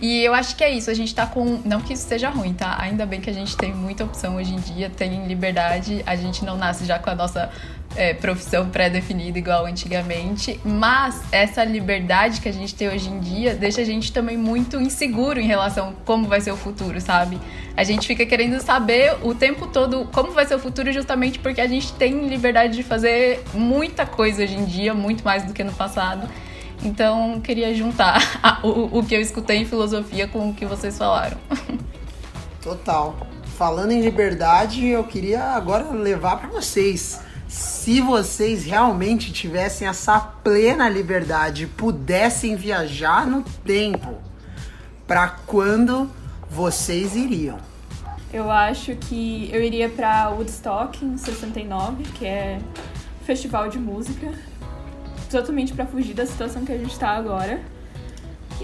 E 0.01 0.23
eu 0.23 0.33
acho 0.33 0.55
que 0.55 0.63
é 0.63 0.71
isso, 0.71 0.91
a 0.91 0.95
gente 0.95 1.15
tá 1.15 1.27
com. 1.27 1.61
Não 1.65 1.81
que 1.81 1.93
isso 1.93 2.07
seja 2.07 2.31
ruim, 2.31 2.55
tá? 2.55 2.77
Ainda 2.81 3.05
bem 3.05 3.21
que 3.21 3.29
a 3.29 3.33
gente 3.33 3.57
tem 3.57 3.75
muita 3.75 4.05
opção 4.05 4.37
hoje 4.37 4.55
em 4.55 4.61
dia, 4.61 4.89
tem 4.89 5.27
liberdade, 5.27 6.03
a 6.07 6.15
gente 6.15 6.45
não 6.45 6.57
nasce 6.57 6.85
já 6.85 6.99
com 6.99 7.11
a 7.11 7.15
nossa 7.17 7.51
é, 7.97 8.15
profissão 8.15 8.69
pré-definida 8.69 9.39
igual 9.39 9.67
antigamente. 9.67 10.61
Mas 10.65 11.21
essa 11.33 11.65
liberdade 11.65 12.41
que 12.41 12.49
a 12.49 12.53
gente 12.53 12.75
tem 12.75 12.89
hoje 12.89 13.09
em 13.09 13.19
dia 13.19 13.55
deixa 13.55 13.81
a 13.81 13.85
gente 13.85 14.13
também 14.13 14.37
muito 14.37 14.81
inseguro 14.81 15.41
em 15.41 15.47
relação 15.47 15.89
a 15.89 15.93
como 16.05 16.29
vai 16.29 16.41
ser 16.41 16.53
o 16.53 16.57
futuro, 16.57 17.01
sabe? 17.01 17.41
A 17.77 17.83
gente 17.83 18.07
fica 18.07 18.25
querendo 18.25 18.61
saber 18.61 19.17
o 19.23 19.35
tempo 19.35 19.67
todo 19.67 20.05
como 20.13 20.31
vai 20.33 20.47
ser 20.47 20.55
o 20.55 20.59
futuro 20.61 20.93
justamente 20.93 21.41
porque 21.41 21.61
a 21.61 21.67
gente 21.67 21.93
tem 21.95 22.29
liberdade 22.29 22.77
de 22.77 22.83
fazer 22.83 23.43
muita 23.53 24.07
coisa 24.07 24.45
hoje 24.45 24.55
em 24.55 24.65
dia, 24.65 24.95
muito 24.95 25.25
mais 25.25 25.45
do 25.45 25.53
que 25.53 25.65
no 25.65 25.73
passado. 25.73 26.29
Então, 26.83 27.41
queria 27.41 27.75
juntar 27.75 28.23
a- 28.43 28.61
o, 28.63 28.99
o 28.99 29.05
que 29.05 29.15
eu 29.15 29.21
escutei 29.21 29.59
em 29.59 29.65
filosofia 29.65 30.29
com 30.29 30.51
o 30.51 30.55
que 30.55 30.65
vocês 30.67 30.97
falaram. 30.97 31.37
Total. 32.63 33.17
Falando 33.57 33.91
em 33.93 34.01
liberdade, 34.01 34.87
eu 34.87 35.03
queria 35.05 35.43
agora 35.43 35.91
levar 35.91 36.37
pra 36.39 36.49
vocês. 36.49 37.21
Se 37.49 38.01
vocês 38.01 38.65
realmente 38.65 39.33
tivessem 39.33 39.89
essa 39.89 40.21
plena 40.21 40.89
liberdade, 40.89 41.67
pudessem 41.67 42.55
viajar 42.55 43.27
no 43.27 43.43
tempo, 43.65 44.19
pra 45.07 45.29
quando 45.47 46.09
vocês 46.49 47.17
iriam? 47.17 47.59
Eu 48.33 48.51
acho 48.51 48.95
que 48.97 49.49
eu 49.51 49.63
iria 49.63 49.89
pra 49.89 50.29
Woodstock 50.29 51.03
em 51.05 51.17
69, 51.17 52.05
que 52.19 52.27
é 52.27 52.59
festival 53.25 53.69
de 53.71 53.79
música, 53.79 54.31
totalmente 55.29 55.73
pra 55.73 55.87
fugir 55.87 56.15
da 56.15 56.27
situação 56.27 56.65
que 56.65 56.73
a 56.73 56.79
gente 56.79 56.99
tá 56.99 57.11
agora. 57.11 57.61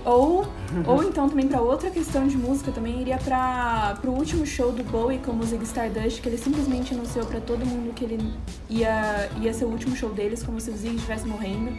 Ou, 0.04 0.46
ou 0.86 1.02
então 1.04 1.28
também 1.28 1.46
pra 1.46 1.60
outra 1.60 1.90
questão 1.90 2.26
de 2.26 2.36
música, 2.36 2.72
também 2.72 3.00
iria 3.00 3.18
para 3.18 3.96
pro 4.00 4.10
último 4.10 4.44
show 4.44 4.72
do 4.72 4.82
Bowie 4.82 5.18
com 5.18 5.32
o 5.32 5.42
Zig 5.44 5.62
Stardust, 5.64 6.20
que 6.20 6.28
ele 6.28 6.38
simplesmente 6.38 6.94
anunciou 6.94 7.24
pra 7.26 7.40
todo 7.40 7.64
mundo 7.64 7.92
que 7.94 8.04
ele 8.04 8.32
ia, 8.68 9.30
ia 9.40 9.52
ser 9.52 9.64
o 9.64 9.68
último 9.68 9.94
show 9.94 10.10
deles, 10.10 10.42
como 10.42 10.60
se 10.60 10.70
o 10.70 10.76
Zig 10.76 10.96
estivesse 10.96 11.26
morrendo. 11.26 11.72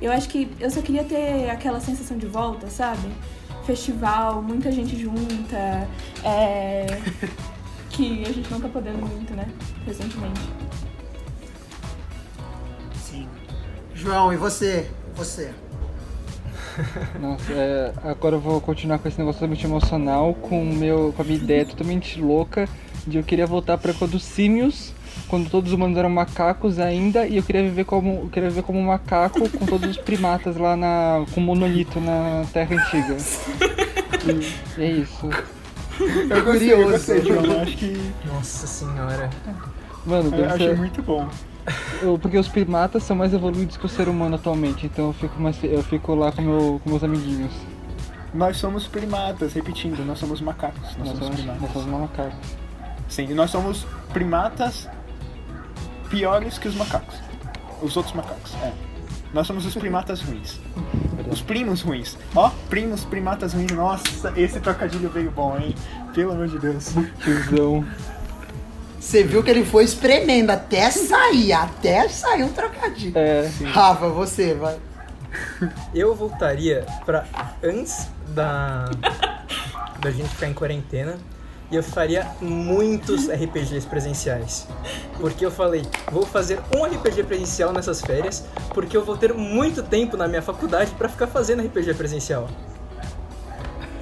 Eu 0.00 0.12
acho 0.12 0.28
que 0.28 0.50
eu 0.60 0.70
só 0.70 0.82
queria 0.82 1.04
ter 1.04 1.48
aquela 1.48 1.80
sensação 1.80 2.18
de 2.18 2.26
volta, 2.26 2.68
sabe? 2.68 3.08
Festival, 3.64 4.42
muita 4.42 4.70
gente 4.70 4.96
junta, 4.98 5.88
é... 6.22 6.86
que 7.90 8.24
a 8.24 8.32
gente 8.32 8.50
não 8.50 8.60
tá 8.60 8.68
podendo 8.68 8.98
muito, 8.98 9.34
né? 9.34 9.48
Recentemente. 9.86 10.40
João, 14.06 14.32
e 14.32 14.36
você? 14.36 14.88
Você? 15.16 15.50
Nossa, 17.20 17.52
é, 17.52 17.92
agora 18.04 18.36
eu 18.36 18.40
vou 18.40 18.60
continuar 18.60 19.00
com 19.00 19.08
esse 19.08 19.18
negócio 19.18 19.40
totalmente 19.40 19.66
emocional, 19.66 20.32
com, 20.32 20.64
meu, 20.64 21.12
com 21.16 21.22
a 21.22 21.24
minha 21.24 21.36
ideia 21.36 21.66
totalmente 21.66 22.20
louca 22.20 22.68
de 23.04 23.18
eu 23.18 23.24
queria 23.24 23.48
voltar 23.48 23.76
para 23.78 23.92
quando 23.92 24.14
os 24.14 24.22
símios, 24.22 24.92
quando 25.26 25.50
todos 25.50 25.72
os 25.72 25.76
humanos 25.76 25.98
eram 25.98 26.08
macacos 26.08 26.78
ainda, 26.78 27.26
e 27.26 27.36
eu 27.36 27.42
queria 27.42 27.64
viver 27.64 27.84
como, 27.84 28.20
eu 28.22 28.28
queria 28.28 28.48
viver 28.48 28.62
como 28.62 28.78
um 28.78 28.84
macaco 28.84 29.50
com 29.50 29.66
todos 29.66 29.90
os 29.90 29.96
primatas 29.96 30.56
lá 30.56 30.76
na, 30.76 31.24
com 31.34 31.40
monolito 31.40 31.98
na 31.98 32.44
Terra 32.52 32.76
Antiga. 32.76 33.16
E, 34.24 34.80
e 34.80 34.84
é 34.84 34.90
isso. 34.92 35.28
Eu 36.30 36.44
gostei, 36.44 36.72
eu 36.72 36.90
gostei, 36.90 37.22
João. 37.22 37.44
Eu 37.44 37.60
acho 37.60 37.76
que 37.76 38.12
Nossa 38.24 38.68
senhora. 38.68 39.30
Mano, 40.04 40.26
eu 40.26 40.30
deve 40.30 40.44
achei 40.44 40.68
ser, 40.68 40.76
muito 40.76 41.02
bom. 41.02 41.28
Porque 42.20 42.38
os 42.38 42.48
primatas 42.48 43.02
são 43.02 43.16
mais 43.16 43.32
evoluídos 43.32 43.76
que 43.76 43.86
o 43.86 43.88
ser 43.88 44.08
humano 44.08 44.36
atualmente, 44.36 44.86
então 44.86 45.08
eu 45.08 45.12
fico, 45.12 45.40
mais, 45.40 45.62
eu 45.64 45.82
fico 45.82 46.14
lá 46.14 46.30
com, 46.32 46.42
meu, 46.42 46.80
com 46.82 46.90
meus 46.90 47.02
amiguinhos. 47.02 47.52
Nós 48.34 48.56
somos 48.58 48.86
primatas, 48.86 49.54
repetindo, 49.54 50.04
nós 50.04 50.18
somos 50.18 50.40
macacos. 50.40 50.96
Nós, 50.98 51.08
Nós 51.08 51.18
somos 51.18 51.36
primatas. 51.36 51.62
nós 51.62 51.72
somos 51.72 52.00
macacos. 52.00 52.48
Sim, 53.08 53.26
nós 53.34 53.50
somos 53.50 53.86
primatas 54.12 54.88
piores 56.10 56.58
que 56.58 56.68
os 56.68 56.74
macacos. 56.74 57.14
Os 57.82 57.96
outros 57.96 58.14
macacos, 58.14 58.54
é. 58.62 58.72
Nós 59.32 59.46
somos 59.46 59.66
os 59.66 59.74
primatas 59.74 60.22
ruins. 60.22 60.60
Os 61.30 61.42
primos 61.42 61.82
ruins. 61.82 62.16
Ó, 62.34 62.50
primos, 62.70 63.04
primatas 63.04 63.52
ruins. 63.52 63.72
Nossa, 63.72 64.32
esse 64.36 64.60
trocadilho 64.60 65.10
veio 65.10 65.30
bom, 65.30 65.56
hein? 65.58 65.74
Pelo 66.14 66.32
amor 66.32 66.48
de 66.48 66.58
Deus. 66.58 66.94
Tiozão. 67.22 67.84
Você 69.06 69.22
viu 69.22 69.40
que 69.40 69.48
ele 69.48 69.64
foi 69.64 69.84
espremendo 69.84 70.50
até 70.50 70.90
sair, 70.90 71.52
até 71.52 72.08
sair 72.08 72.42
um 72.42 72.48
trocadilho. 72.48 73.16
É. 73.16 73.48
Rafa, 73.66 74.08
você 74.08 74.52
vai. 74.52 74.76
Eu 75.94 76.12
voltaria 76.12 76.84
pra 77.04 77.24
antes 77.62 78.08
da, 78.30 78.90
da 80.00 80.10
gente 80.10 80.28
ficar 80.30 80.48
em 80.48 80.52
quarentena 80.52 81.20
e 81.70 81.76
eu 81.76 81.84
faria 81.84 82.26
muitos 82.40 83.28
RPGs 83.28 83.86
presenciais. 83.86 84.66
Porque 85.20 85.46
eu 85.46 85.52
falei, 85.52 85.86
vou 86.10 86.26
fazer 86.26 86.58
um 86.76 86.84
RPG 86.84 87.22
presencial 87.22 87.72
nessas 87.72 88.00
férias, 88.00 88.44
porque 88.74 88.96
eu 88.96 89.04
vou 89.04 89.16
ter 89.16 89.32
muito 89.32 89.84
tempo 89.84 90.16
na 90.16 90.26
minha 90.26 90.42
faculdade 90.42 90.90
pra 90.98 91.08
ficar 91.08 91.28
fazendo 91.28 91.62
RPG 91.62 91.94
presencial. 91.94 92.48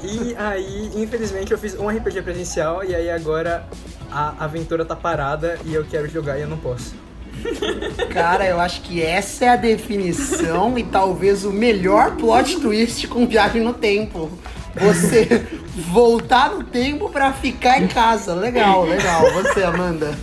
E 0.05 0.37
aí, 0.37 0.91
infelizmente, 0.95 1.53
eu 1.53 1.59
fiz 1.59 1.75
um 1.79 1.89
RPG 1.89 2.23
presencial 2.23 2.85
e 2.85 2.95
aí 2.95 3.11
agora 3.11 3.67
a 4.11 4.45
aventura 4.45 4.85
tá 4.85 4.95
parada 4.95 5.59
e 5.65 5.75
eu 5.75 5.85
quero 5.85 6.09
jogar 6.09 6.39
e 6.39 6.43
eu 6.43 6.49
não 6.49 6.59
posso. 6.59 6.95
Cara, 8.11 8.47
eu 8.47 8.61
acho 8.61 8.83
que 8.83 9.03
essa 9.03 9.45
é 9.45 9.49
a 9.49 9.57
definição 9.57 10.79
e 10.79 10.85
talvez 10.85 11.45
o 11.45 11.53
melhor 11.53 12.13
plot 12.17 12.61
twist 12.61 13.09
com 13.09 13.27
viagem 13.27 13.63
no 13.63 13.73
tempo. 13.73 14.31
Você 14.75 15.47
voltar 15.91 16.51
no 16.51 16.65
tempo 16.65 17.09
pra 17.09 17.33
ficar 17.33 17.81
em 17.81 17.89
casa. 17.89 18.35
Legal, 18.35 18.85
legal. 18.85 19.23
Você, 19.33 19.63
Amanda. 19.63 20.17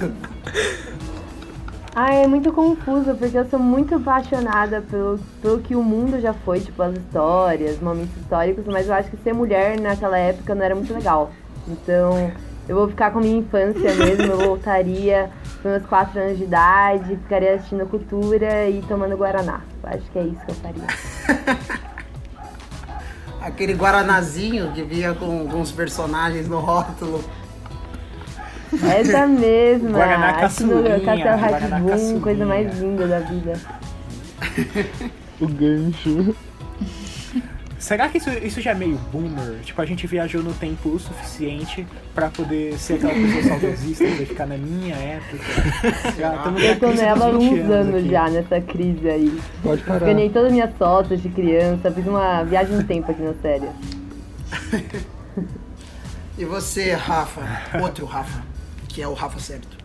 Ah, 1.94 2.14
é 2.14 2.26
muito 2.26 2.54
confuso, 2.54 3.14
porque 3.16 3.38
eu 3.38 3.46
sou 3.50 3.60
muito 3.60 3.96
apaixonada 3.96 4.82
pelo, 4.82 5.20
pelo 5.42 5.60
que 5.60 5.76
o 5.76 5.84
mundo 5.84 6.22
já 6.22 6.34
foi, 6.34 6.62
tipo, 6.62 6.82
as 6.82 6.96
histórias, 6.96 7.82
momentos 7.82 8.16
históricos, 8.16 8.66
mas 8.66 8.88
eu 8.88 8.94
acho 8.94 9.10
que 9.10 9.18
ser 9.18 9.34
mulher 9.34 9.78
naquela 9.78 10.18
época 10.18 10.56
não 10.56 10.64
era 10.64 10.74
muito 10.74 10.94
legal. 10.94 11.32
Então, 11.68 12.32
eu 12.70 12.78
vou 12.78 12.88
ficar 12.88 13.12
com 13.12 13.20
minha 13.20 13.40
infância 13.40 13.94
mesmo, 13.94 14.24
eu 14.24 14.38
voltaria 14.38 15.30
com 15.62 15.68
meus 15.68 15.86
4 15.86 16.18
anos 16.18 16.38
de 16.38 16.46
idade, 16.46 17.18
ficaria 17.18 17.56
assistindo 17.56 17.86
cultura 17.86 18.70
e 18.70 18.82
tomando 18.84 19.18
Guaraná. 19.18 19.60
Eu 19.84 19.90
acho 19.90 20.12
que 20.12 20.20
é 20.20 20.24
isso 20.24 20.40
que 20.46 20.52
eu 20.52 20.56
faria. 20.56 20.88
Aquele 23.42 23.74
Guaranazinho 23.74 24.72
que 24.72 24.82
vinha 24.84 25.14
com 25.14 25.40
alguns 25.40 25.72
personagens 25.74 26.48
no 26.48 26.60
rótulo. 26.60 27.22
Essa 28.98 29.28
mesma, 29.28 29.92
Guaraná 29.92 30.34
caçulinha, 30.34 31.00
Castelo 31.00 32.22
coisa 32.22 32.46
mais 32.46 32.80
linda 32.80 33.08
da 33.08 33.20
vida. 33.20 33.54
O 35.42 35.48
gancho. 35.48 36.36
Será 37.80 38.08
que 38.10 38.20
isso, 38.20 38.30
isso 38.30 38.62
já 38.62 38.72
é 38.72 38.76
meio 38.76 38.96
boomer? 39.12 39.60
Tipo, 39.64 39.82
a 39.82 39.86
gente 39.86 40.06
viajou 40.06 40.44
no 40.44 40.54
tempo 40.54 40.90
o 40.90 41.00
suficiente 41.00 41.86
pra 42.14 42.30
poder 42.30 42.78
ser 42.78 42.94
aquela 42.94 43.12
pessoa 43.12 43.44
saudosista 43.60 44.04
e 44.04 44.26
ficar 44.28 44.46
na 44.46 44.56
minha 44.56 44.96
época? 44.96 45.44
Já 46.16 46.46
Eu 46.64 46.80
tô 46.80 46.92
nela 46.92 47.26
há 47.26 47.32
20 47.32 47.54
uns 47.60 47.72
anos 47.72 47.96
aqui. 47.96 48.10
já 48.12 48.30
nessa 48.30 48.62
crise 48.62 49.10
aí. 49.10 49.42
Pode 49.64 49.82
parar. 49.82 50.06
Ganhei 50.06 50.30
todas 50.30 50.50
as 50.50 50.54
minhas 50.54 50.72
fotos 50.78 51.24
de 51.24 51.30
criança, 51.30 51.92
fiz 51.92 52.06
uma 52.06 52.44
viagem 52.44 52.76
no 52.76 52.84
tempo 52.84 53.10
aqui 53.10 53.24
na 53.24 53.34
série. 53.42 53.68
E 56.38 56.46
você, 56.46 56.94
Rafa? 56.94 57.42
Outro 57.82 58.06
Rafa, 58.06 58.44
que 58.92 59.02
é 59.02 59.08
o 59.08 59.14
Rafa 59.14 59.40
certo. 59.40 59.78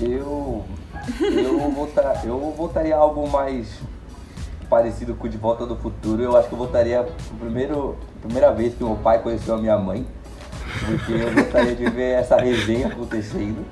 Eu. 0.00 0.64
Eu, 1.20 1.70
voltar, 1.72 2.24
eu 2.24 2.38
voltaria 2.56 2.94
a 2.94 2.98
algo 2.98 3.28
mais 3.28 3.80
parecido 4.68 5.14
com 5.14 5.28
De 5.28 5.36
Volta 5.36 5.66
do 5.66 5.76
Futuro. 5.76 6.22
Eu 6.22 6.36
acho 6.36 6.48
que 6.48 6.54
eu 6.54 6.58
pro 7.02 7.36
primeiro, 7.40 7.96
primeira 8.20 8.52
vez 8.52 8.74
que 8.74 8.84
meu 8.84 8.96
pai 8.96 9.20
conheceu 9.20 9.54
a 9.54 9.58
minha 9.58 9.78
mãe. 9.78 10.06
Porque 10.80 11.12
eu 11.12 11.32
gostaria 11.34 11.74
de 11.74 11.90
ver 11.90 12.12
essa 12.12 12.36
resenha 12.36 12.88
acontecendo. 12.88 13.64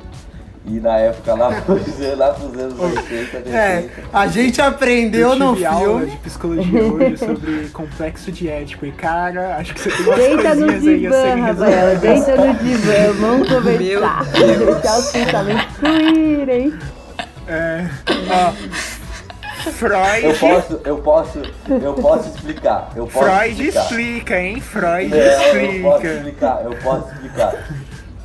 E 0.66 0.78
na 0.78 0.98
época 0.98 1.34
lá 1.34 1.50
pros, 1.62 1.80
lá 2.18 2.34
pros 2.34 2.54
anos 2.58 2.78
80, 2.78 3.36
80. 3.38 3.48
É, 3.50 3.88
a 4.12 4.26
gente 4.26 4.60
aprendeu 4.60 5.30
Eu 5.30 5.36
no 5.36 5.52
tive 5.54 5.64
aula 5.66 5.98
filme. 6.00 6.10
de 6.10 6.16
psicologia 6.18 6.82
hoje 6.84 7.16
sobre 7.16 7.68
complexo 7.72 8.30
de 8.30 8.48
Édipo. 8.48 8.84
E 8.84 8.92
cara, 8.92 9.56
acho 9.56 9.72
que 9.74 9.80
você 9.80 9.90
tem 9.90 10.06
umas 10.06 10.16
Deita 10.18 10.54
no 10.54 10.70
aí 10.70 10.80
divã, 10.80 11.34
Rafaela, 11.36 11.90
resolvidas. 11.90 12.00
deita 12.00 12.36
no 12.36 12.54
divã, 12.62 13.12
vamos 13.20 13.48
conversar. 13.48 14.24
Deixar 14.24 14.98
os 14.98 15.10
pensamentos 15.10 15.76
fluírem. 15.78 16.74
É, 17.48 17.86
ó, 18.30 18.52
Freud. 19.72 20.24
Eu 20.24 20.34
posso, 20.34 20.80
eu 20.84 20.98
posso, 20.98 21.42
eu 21.82 21.94
posso 21.94 22.28
explicar. 22.28 22.90
Eu 22.94 23.06
posso 23.06 23.24
Freud 23.30 23.50
explicar. 23.50 23.82
explica, 23.82 24.40
hein? 24.40 24.60
Freud 24.60 25.14
É, 25.18 25.26
eu 25.26 25.82
posso 25.82 26.06
explica. 26.06 26.14
explicar, 26.14 26.60
eu 26.64 26.76
posso 26.82 27.12
explicar. 27.14 27.54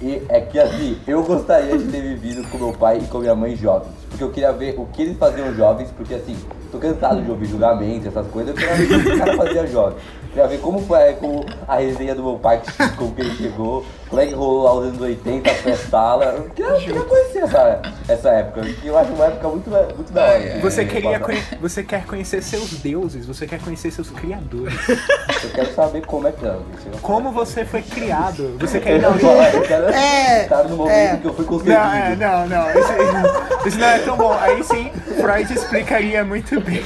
E 0.05 0.21
é 0.29 0.39
que 0.39 0.59
assim, 0.59 0.99
eu 1.07 1.23
gostaria 1.23 1.75
de 1.75 1.85
ter 1.85 1.99
vivido 1.99 2.47
com 2.51 2.59
meu 2.59 2.71
pai 2.71 2.99
e 2.99 3.07
com 3.07 3.17
minha 3.17 3.33
mãe 3.33 3.55
jovens. 3.55 3.89
Porque 4.07 4.23
eu 4.23 4.29
queria 4.29 4.53
ver 4.53 4.75
o 4.77 4.85
que 4.85 5.01
eles 5.01 5.17
faziam 5.17 5.51
jovens, 5.55 5.89
porque 5.97 6.13
assim, 6.13 6.37
tô 6.71 6.77
cansado 6.77 7.23
de 7.23 7.31
ouvir 7.31 7.47
julgamentos, 7.47 8.05
essas 8.05 8.27
coisas, 8.27 8.53
eu 8.53 8.55
queria 8.55 8.75
ver 8.75 8.97
o 8.97 9.03
que 9.03 9.09
o 9.09 9.17
cara 9.17 9.35
fazia 9.35 9.65
jovem. 9.65 9.97
Queria 10.29 10.47
ver 10.47 10.59
como 10.59 10.77
foi 10.81 11.13
como 11.13 11.43
a 11.67 11.77
resenha 11.77 12.13
do 12.13 12.21
meu 12.21 12.37
pai, 12.37 12.61
como 12.95 13.15
que 13.15 13.21
ele 13.25 13.35
chegou, 13.35 13.83
como 14.09 14.21
é 14.21 14.29
rolou 14.31 14.63
lá 14.63 14.73
os 14.75 14.87
anos 14.87 15.01
80, 15.01 15.49
a 15.49 15.53
festa-sala. 15.53 16.25
Eu 16.25 16.43
queria, 16.51 16.71
eu 16.71 16.77
queria 16.79 17.01
conhecer 17.01 17.39
essa, 17.39 17.81
essa 18.07 18.29
época, 18.29 18.61
que 18.63 18.87
eu 18.87 18.97
acho 18.97 19.11
uma 19.13 19.25
época 19.25 19.47
muito, 19.49 19.69
muito 19.69 20.13
da 20.13 20.23
hora. 20.23 20.59
Você, 20.61 20.81
É, 20.81 20.85
queria 20.85 21.11
passar. 21.19 21.19
conhe- 21.25 21.43
você 21.61 21.83
quer 21.83 22.05
conhecer 22.05 22.41
seus 22.43 22.69
deuses, 22.79 23.25
você 23.25 23.45
quer 23.47 23.59
conhecer 23.59 23.91
seus 23.91 24.09
criadores. 24.09 24.73
Eu 25.43 25.49
quero 25.51 25.73
saber 25.73 26.05
como 26.05 26.27
é 26.27 26.31
que 26.31 26.45
é. 26.45 26.55
Como 27.01 27.31
você 27.31 27.65
foi 27.65 27.81
criado. 27.81 28.55
Você 28.59 28.77
Eu 28.77 28.81
quer 28.81 29.01
não 29.01 29.13
falar, 29.17 29.53
eu 29.53 29.61
quero 29.63 29.87
É, 29.89 30.43
estar 30.43 30.63
no 30.63 30.77
momento 30.77 30.91
é. 30.93 31.17
que 31.17 31.25
eu 31.27 31.33
fui 31.33 31.43
Não, 31.45 31.51
concebido. 31.51 31.75
é, 31.75 32.15
não, 32.15 32.47
não. 32.47 32.69
Isso, 32.69 33.67
isso 33.67 33.79
não 33.79 33.87
é 33.87 33.99
tão 33.99 34.17
bom. 34.17 34.33
Aí 34.33 34.63
sim, 34.63 34.91
Freud 35.19 35.51
explicaria 35.53 36.23
muito 36.23 36.59
bem. 36.61 36.77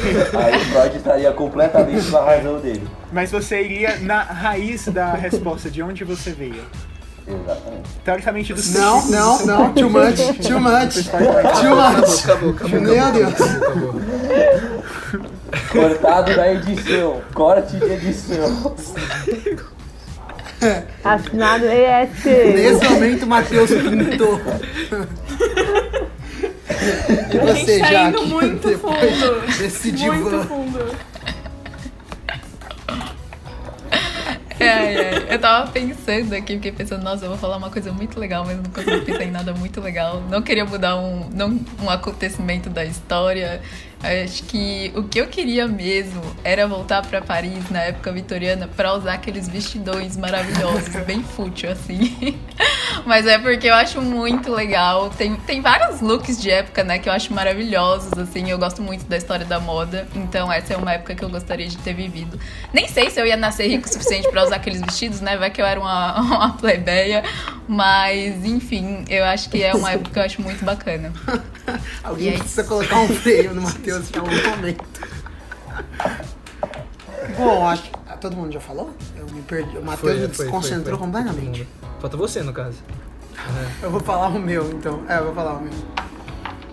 Aí 0.43 0.59
Freud 0.65 0.97
estaria 0.97 1.31
completamente 1.33 2.09
na 2.11 2.21
razão 2.21 2.59
dele. 2.59 2.87
Mas 3.11 3.31
você 3.31 3.61
iria 3.61 3.97
na 3.99 4.21
raiz 4.23 4.87
da 4.87 5.13
resposta, 5.13 5.69
de 5.69 5.81
onde 5.83 6.03
você 6.03 6.31
veio. 6.31 6.63
Exatamente. 7.29 7.89
Teoricamente 8.03 8.53
do 8.53 8.63
Não, 8.79 9.05
não, 9.09 9.45
não, 9.45 9.73
too 9.73 9.89
much, 9.89 10.17
too 10.41 10.59
much, 10.59 11.07
too 11.09 11.75
much. 11.75 12.19
Acabou, 12.23 12.49
acabou, 12.51 12.79
Meu 12.81 12.93
acabou, 12.93 13.13
Deus. 13.13 13.41
acabou. 13.41 14.01
Cortado 15.71 16.35
na 16.35 16.51
edição. 16.53 17.21
Corte 17.33 17.77
de 17.77 17.85
edição. 17.85 18.75
Assinado 21.03 21.65
ES. 21.65 22.25
Nesse 22.25 22.89
momento, 22.89 23.23
o 23.23 23.27
Matheus 23.27 23.69
pintou. 23.69 24.41
E 27.31 27.37
você, 27.37 27.55
gente 27.55 27.79
tá 27.79 27.87
Jaque? 27.91 28.19
indo 28.23 28.27
muito 28.27 28.79
fundo. 28.79 29.57
Desse 29.57 29.91
Muito 29.91 30.47
fundo. 30.47 30.95
É, 34.69 34.93
é. 34.93 35.33
Eu 35.33 35.39
tava 35.39 35.71
pensando 35.71 36.33
aqui, 36.33 36.55
fiquei 36.55 36.71
pensando, 36.71 37.01
nossa, 37.01 37.25
eu 37.25 37.29
vou 37.29 37.37
falar 37.37 37.57
uma 37.57 37.69
coisa 37.69 37.91
muito 37.91 38.19
legal, 38.19 38.45
mas 38.45 38.57
não 38.57 38.65
consegui 38.65 39.05
pensar 39.05 39.23
em 39.23 39.31
nada 39.31 39.53
muito 39.53 39.79
legal. 39.79 40.21
Não 40.29 40.41
queria 40.41 40.65
mudar 40.65 40.97
um, 40.97 41.29
não, 41.29 41.59
um 41.81 41.89
acontecimento 41.89 42.69
da 42.69 42.83
história. 42.83 43.61
Acho 44.01 44.43
que 44.43 44.93
o 44.95 45.03
que 45.03 45.19
eu 45.19 45.27
queria 45.27 45.67
mesmo 45.67 46.21
era 46.43 46.65
voltar 46.65 47.05
pra 47.05 47.21
Paris 47.21 47.69
na 47.69 47.81
época 47.81 48.13
vitoriana 48.13 48.65
pra 48.67 48.93
usar 48.93 49.13
aqueles 49.13 49.49
vestidões 49.49 50.15
maravilhosos, 50.15 50.95
bem 51.05 51.21
fútil 51.21 51.69
assim. 51.71 52.37
Mas 53.05 53.25
é 53.27 53.37
porque 53.37 53.67
eu 53.67 53.73
acho 53.73 54.01
muito 54.01 54.51
legal. 54.51 55.09
Tem, 55.09 55.35
tem 55.35 55.61
vários 55.61 55.99
looks 56.01 56.39
de 56.41 56.49
época, 56.49 56.83
né, 56.83 56.97
que 56.99 57.09
eu 57.09 57.13
acho 57.13 57.33
maravilhosos, 57.33 58.13
assim. 58.17 58.49
Eu 58.49 58.57
gosto 58.57 58.81
muito 58.81 59.05
da 59.05 59.17
história 59.17 59.45
da 59.45 59.59
moda. 59.59 60.07
Então, 60.15 60.51
essa 60.51 60.73
é 60.73 60.77
uma 60.77 60.93
época 60.93 61.13
que 61.15 61.23
eu 61.23 61.29
gostaria 61.29 61.67
de 61.67 61.77
ter 61.77 61.93
vivido. 61.93 62.39
Nem 62.73 62.87
sei 62.87 63.09
se 63.09 63.19
eu 63.19 63.25
ia 63.25 63.35
nascer 63.37 63.67
rico 63.67 63.87
o 63.87 63.91
suficiente 63.91 64.29
pra 64.29 64.43
usar 64.43 64.57
aqueles 64.57 64.81
vestidos, 64.81 65.19
né? 65.21 65.37
Vai 65.37 65.49
que 65.49 65.61
eu 65.61 65.65
era 65.65 65.79
uma, 65.79 66.19
uma 66.21 66.53
plebeia. 66.57 67.23
Mas, 67.67 68.43
enfim, 68.45 69.03
eu 69.09 69.23
acho 69.25 69.49
que 69.49 69.61
é 69.61 69.73
uma 69.73 69.91
época 69.91 70.11
que 70.11 70.19
eu 70.19 70.23
acho 70.23 70.41
muito 70.41 70.63
bacana. 70.65 71.11
Alguém 72.03 72.27
E 72.27 72.29
aí? 72.29 72.37
precisa 72.39 72.63
colocar 72.63 72.99
um 72.99 73.07
freio 73.07 73.53
no 73.53 73.61
Matheus 73.61 73.88
em 73.97 74.19
algum 74.19 74.49
momento. 74.49 74.83
Bom, 77.37 77.67
acho 77.67 77.83
que. 77.83 77.91
ah, 78.07 78.17
Todo 78.17 78.35
mundo 78.35 78.51
já 78.51 78.59
falou? 78.59 78.93
Eu 79.15 79.25
me 79.27 79.41
perdi. 79.41 79.77
O 79.77 79.83
Matheus 79.83 80.19
me 80.19 80.27
desconcentrou 80.27 80.97
completamente. 80.97 81.67
Falta 81.99 82.17
você, 82.17 82.41
no 82.41 82.53
caso. 82.53 82.77
Eu 83.81 83.89
vou 83.89 84.01
falar 84.01 84.27
o 84.27 84.39
meu, 84.39 84.69
então. 84.71 85.03
É, 85.07 85.17
eu 85.17 85.25
vou 85.25 85.33
falar 85.33 85.53
o 85.53 85.61
meu. 85.61 85.71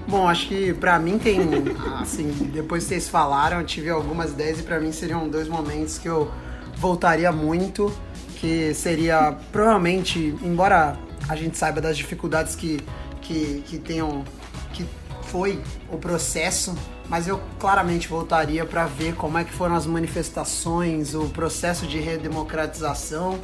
Bom, 0.08 0.28
acho 0.28 0.48
que 0.48 0.74
pra 0.74 0.98
mim 0.98 1.16
tem, 1.16 1.38
assim, 2.02 2.28
depois 2.52 2.82
que 2.82 2.88
vocês 2.88 3.08
falaram, 3.08 3.60
eu 3.60 3.66
tive 3.66 3.88
algumas 3.88 4.32
ideias 4.32 4.58
e 4.58 4.62
pra 4.64 4.80
mim 4.80 4.90
seriam 4.90 5.28
dois 5.28 5.46
momentos 5.46 5.96
que 5.98 6.08
eu 6.08 6.28
voltaria 6.76 7.30
muito, 7.30 7.92
que 8.40 8.74
seria 8.74 9.36
provavelmente, 9.52 10.36
embora 10.42 10.98
a 11.28 11.36
gente 11.36 11.56
saiba 11.56 11.80
das 11.80 11.96
dificuldades 11.96 12.56
que, 12.56 12.80
que, 13.20 13.62
que 13.66 13.78
tenham, 13.78 14.24
que 14.72 14.84
foi 15.22 15.60
o 15.88 15.96
processo 15.98 16.74
mas 17.08 17.28
eu 17.28 17.40
claramente 17.58 18.08
voltaria 18.08 18.64
para 18.64 18.86
ver 18.86 19.14
como 19.14 19.38
é 19.38 19.44
que 19.44 19.52
foram 19.52 19.74
as 19.74 19.86
manifestações, 19.86 21.14
o 21.14 21.28
processo 21.28 21.86
de 21.86 21.98
redemocratização. 21.98 23.38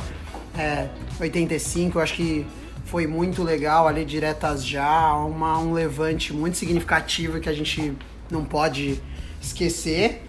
É, 0.57 0.89
85, 1.21 1.99
eu 1.99 2.03
acho 2.03 2.15
que 2.15 2.47
foi 2.87 3.07
muito 3.07 3.43
legal 3.43 3.89
ali, 3.89 4.05
diretas 4.05 4.67
já, 4.67 5.15
uma, 5.15 5.59
um 5.59 5.73
levante 5.73 6.33
muito 6.33 6.57
significativo 6.57 7.41
que 7.41 7.49
a 7.49 7.53
gente 7.53 7.97
não 8.31 8.45
pode 8.45 9.01
esquecer. 9.41 10.27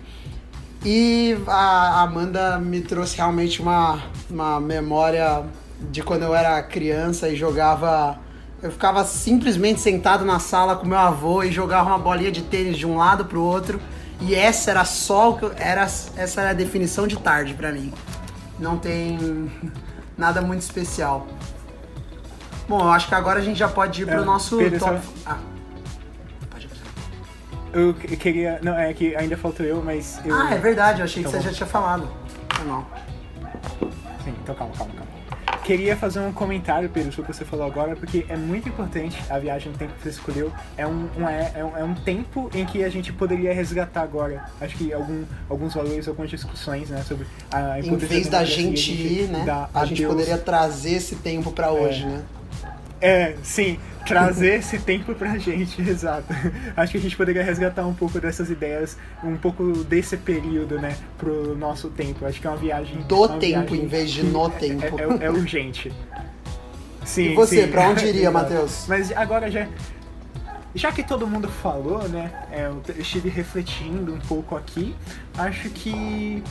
E 0.86 1.38
a 1.48 2.02
Amanda 2.02 2.60
me 2.60 2.82
trouxe 2.82 3.16
realmente 3.18 3.62
uma, 3.62 4.04
uma 4.30 4.60
memória 4.60 5.46
de 5.92 6.04
quando 6.04 6.24
eu 6.24 6.36
era 6.36 6.62
criança 6.62 7.30
e 7.30 7.36
jogava. 7.36 8.20
Eu 8.64 8.72
ficava 8.72 9.03
simplesmente 9.03 9.82
sentado 9.82 10.24
na 10.24 10.39
sala 10.39 10.76
com 10.78 10.88
meu 10.88 10.97
avô 10.97 11.43
e 11.43 11.51
jogava 11.51 11.89
uma 11.89 11.99
bolinha 11.99 12.32
de 12.32 12.41
tênis 12.43 12.78
de 12.78 12.88
um 12.88 12.95
lado 12.97 13.26
pro 13.26 13.41
outro. 13.43 13.80
E 14.22 14.34
essa 14.34 14.72
era 14.72 14.86
só 14.86 15.32
o 15.32 15.38
que 15.38 15.43
eu, 15.43 15.51
era 15.57 15.82
essa 15.82 16.39
era 16.41 16.51
a 16.51 16.53
definição 16.53 17.05
de 17.05 17.18
tarde 17.18 17.53
para 17.53 17.74
mim. 17.74 17.93
Não 18.57 18.78
tem 18.78 19.51
nada 20.18 20.41
muito 20.41 20.61
especial. 20.61 21.28
Bom, 22.70 22.80
eu 22.80 22.89
acho 22.91 23.09
que 23.09 23.16
agora 23.16 23.39
a 23.39 23.43
gente 23.43 23.57
já 23.59 23.68
pode 23.68 24.03
ir 24.03 24.05
pro 24.05 24.22
É, 24.22 24.24
nosso 24.24 24.57
Pedro, 24.57 24.80
top. 24.80 24.97
só- 25.03 25.11
Ah, 25.32 25.38
pode. 26.49 26.70
Eu 27.74 27.93
que- 27.93 28.16
queria. 28.16 28.59
Não, 28.64 28.74
é 28.80 28.93
que 28.93 29.14
ainda 29.18 29.36
faltou 29.36 29.66
eu, 29.66 29.84
mas 29.84 30.22
eu. 30.24 30.34
ah, 30.34 30.53
é 30.53 30.57
verdade, 30.57 31.01
eu 31.01 31.03
achei 31.03 31.22
que 31.22 31.30
Tá 31.30 31.36
você 31.38 31.43
bom. 31.43 31.49
já 31.49 31.53
tinha 31.57 31.68
falado. 31.68 32.07
Foi 32.53 32.66
mal. 32.66 32.88
Sim, 34.24 34.34
então 34.41 34.55
calma, 34.55 34.74
calma, 34.78 34.93
calma. 34.93 35.11
Queria 35.64 35.95
fazer 35.95 36.20
um 36.20 36.34
comentário, 36.34 36.89
Pedro, 36.89 37.11
sobre 37.14 37.30
o 37.30 37.32
que 37.32 37.38
você 37.38 37.45
falou 37.45 37.66
agora, 37.66 37.95
porque 37.95 38.26
é 38.28 38.36
muito 38.36 38.68
importante 38.68 39.18
a 39.30 39.39
viagem 39.39 39.72
no 39.72 39.78
tempo 39.78 39.93
que 39.93 40.03
você 40.03 40.09
escolheu. 40.09 40.51
É 40.78 40.86
um, 40.86 41.07
um- 41.18 41.28
é, 41.28 41.51
é 41.55 41.64
um, 41.64 41.78
é 41.78 41.84
um 41.86 41.93
tempo 41.93 42.49
em 42.53 42.66
que 42.66 42.84
a 42.84 42.89
gente 42.89 43.14
poderia 43.14 43.53
resgatar 43.53 44.01
agora. 44.01 44.43
Acho 44.59 44.76
que 44.76 44.91
algum, 44.91 45.24
alguns 45.49 45.74
valores, 45.74 46.05
algumas 46.07 46.30
discussões, 46.30 46.89
né, 46.89 47.01
sobre 47.07 47.26
a 47.49 47.80
Em 47.80 47.86
importância 47.86 48.07
vez 48.09 48.28
da 48.28 48.39
democracia, 48.43 48.66
gente 48.76 48.91
ir, 48.91 49.28
né? 49.30 49.45
A 49.74 49.86
gente 49.86 50.03
adeus- 50.03 50.14
poderia 50.14 50.38
trazer 50.38 50.91
esse 50.95 51.16
tempo 51.16 51.49
pra 51.51 51.72
hoje, 51.72 52.05
né? 52.05 52.22
É, 53.06 53.36
sim, 53.43 53.78
trazer 54.08 54.60
esse 54.60 54.80
tempo 54.80 55.14
pra 55.14 55.38
gente, 55.38 55.82
exato. 55.84 56.26
Acho 56.76 56.93
que 56.93 56.97
a 56.97 57.01
gente 57.01 57.18
poderia 57.18 57.43
resgatar 57.43 57.86
um 57.86 57.93
pouco 57.93 58.18
dessas 58.20 58.49
ideias, 58.49 58.97
um 59.22 59.36
pouco 59.36 59.84
desse 59.84 60.16
período, 60.16 60.80
né, 60.80 60.95
pro 61.18 61.54
nosso 61.56 61.89
tempo. 61.89 62.26
Acho 62.26 62.39
que 62.39 62.47
é 62.47 62.49
uma 62.49 62.56
viagem. 62.58 63.01
Do 63.01 63.18
uma 63.18 63.28
tempo, 63.39 63.72
viagem 63.72 63.84
em 63.84 63.88
vez 63.88 64.10
de 64.12 64.24
no 64.24 64.45
é- 64.47 64.49
tempo. 64.51 64.99
É, 65.22 65.26
é 65.26 65.30
urgente. 65.30 65.91
Sim, 67.04 67.32
E 67.32 67.36
você, 67.36 67.64
sim. 67.66 67.68
pra 67.72 67.89
onde 67.89 68.06
iria. 68.08 68.32
Matheus? 68.32 68.86
Mas 68.88 69.12
agora 69.12 69.51
já. 69.51 69.68
Já 70.76 70.91
que 70.91 71.04
todo 71.04 71.28
mundo 71.28 71.47
falou, 71.49 72.08
né? 72.10 72.32
é, 72.51 72.66
eu 72.66 72.82
estive 72.97 73.30
refletindo 73.30 74.14
um 74.14 74.20
pouco 74.20 74.56
aqui. 74.56 74.95
Acho 75.38 75.70
que. 75.70 76.41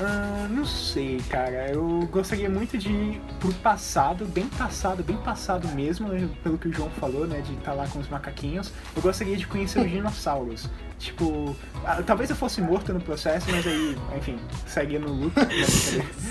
Ah, 0.00 0.48
não 0.50 0.64
sei, 0.64 1.20
cara. 1.30 1.70
Eu 1.70 2.08
gostaria 2.10 2.50
muito 2.50 2.76
de 2.76 2.88
ir 2.88 3.20
pro 3.38 3.52
passado, 3.54 4.24
bem 4.26 4.46
passado, 4.48 5.04
bem 5.04 5.16
passado 5.18 5.68
mesmo, 5.68 6.08
né, 6.08 6.28
pelo 6.42 6.58
que 6.58 6.68
o 6.68 6.72
João 6.72 6.90
falou, 6.90 7.26
né? 7.26 7.40
De 7.40 7.54
estar 7.54 7.74
lá 7.74 7.86
com 7.86 8.00
os 8.00 8.08
macaquinhos. 8.08 8.72
Eu 8.96 9.02
gostaria 9.02 9.36
de 9.36 9.46
conhecer 9.46 9.80
os 9.80 9.90
dinossauros. 9.90 10.68
Tipo, 10.98 11.54
ah, 11.84 12.02
talvez 12.04 12.30
eu 12.30 12.36
fosse 12.36 12.60
morto 12.60 12.92
no 12.92 13.00
processo, 13.00 13.46
mas 13.50 13.66
aí, 13.66 13.96
enfim, 14.16 14.38
seguia 14.66 14.98
no 14.98 15.12
luto. 15.12 15.38
né. 15.40 15.46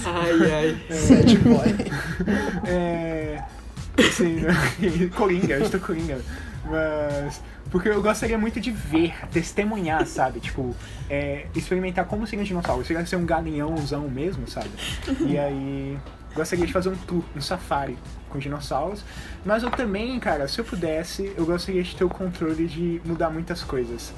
Ai, 0.06 0.52
ai. 0.52 0.98
Sad 0.98 1.38
boy. 1.38 2.70
É. 2.70 3.44
Sim, 4.12 4.42
Coringa, 5.16 5.56
eu 5.56 5.64
estou 5.66 5.80
Coringa. 5.80 6.20
Mas. 6.66 7.42
Porque 7.74 7.90
eu 7.90 8.04
gostaria 8.04 8.38
muito 8.38 8.62
de 8.62 8.70
ver, 8.70 9.16
testemunhar, 9.32 10.06
sabe? 10.06 10.40
Tipo, 10.40 10.76
é, 11.10 11.48
experimentar 11.56 12.06
como 12.06 12.28
seria 12.28 12.44
um 12.44 12.46
dinossauro. 12.46 12.86
Seria 12.86 13.04
ser 13.04 13.16
um 13.16 13.26
galinhãozão 13.26 14.08
mesmo, 14.08 14.48
sabe? 14.48 14.70
E 15.22 15.36
aí. 15.42 15.98
Gostaria 16.36 16.66
de 16.68 16.72
fazer 16.74 16.90
um 16.90 16.96
tour, 16.96 17.24
um 17.36 17.42
safari 17.42 17.98
com 18.30 18.38
dinossauros. 18.38 19.04
Mas 19.44 19.64
eu 19.64 19.72
também, 19.72 20.20
cara, 20.20 20.48
se 20.48 20.60
eu 20.60 20.66
pudesse, 20.66 21.34
eu 21.36 21.46
gostaria 21.48 21.82
de 21.82 21.96
ter 21.96 22.04
o 22.04 22.10
controle 22.10 22.68
de 22.68 23.02
mudar 23.06 23.32
muitas 23.32 23.64
coisas. 23.64 24.14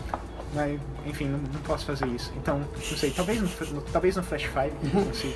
Mas, 0.53 0.78
enfim, 1.06 1.26
não, 1.30 1.39
não 1.39 1.62
posso 1.62 1.86
fazer 1.86 2.08
isso. 2.08 2.34
Então, 2.38 2.60
não 2.60 2.97
sei, 2.97 3.12
talvez 3.12 3.41
no, 3.41 3.47
no- 3.74 3.82
talvez 3.84 4.16
no 4.18 4.24
Flash 4.24 4.43
5 4.43 4.60
eu 4.97 5.03
consiga. 5.06 5.36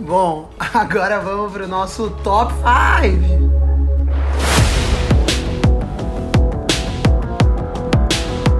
Bom, 0.00 0.50
agora 0.74 1.20
vamos 1.20 1.52
pro 1.52 1.66
nosso 1.66 2.10
top 2.22 2.52
5. 2.52 3.63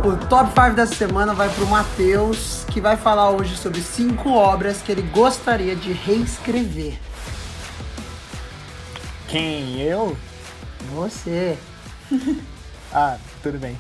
O 0.05 0.19
top 0.29 0.51
5 0.51 0.77
dessa 0.77 0.95
semana 0.95 1.33
vai 1.33 1.49
pro 1.49 1.67
Matheus, 1.67 2.67
que 2.71 2.79
vai 2.79 2.95
falar 2.95 3.31
hoje 3.31 3.57
sobre 3.57 3.81
cinco 3.81 4.29
obras 4.31 4.83
que 4.83 4.93
ele 4.93 5.01
gostaria 5.01 5.75
de 5.75 5.95
reescrever. 5.95 6.99
Quem? 9.29 9.81
Eu? 9.81 10.17
Você. 10.95 11.59
Ah, 12.97 13.19
tudo 13.43 13.59
bem. 13.59 13.77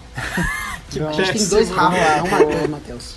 Então, 0.92 1.06
A 1.08 1.12
gente 1.12 1.34
tem 1.34 1.46
dois 1.46 1.70
Rafa, 1.70 1.96
é 1.96 2.20
um 2.20 2.28
Matheus, 2.28 2.68
Matheus. 2.68 3.16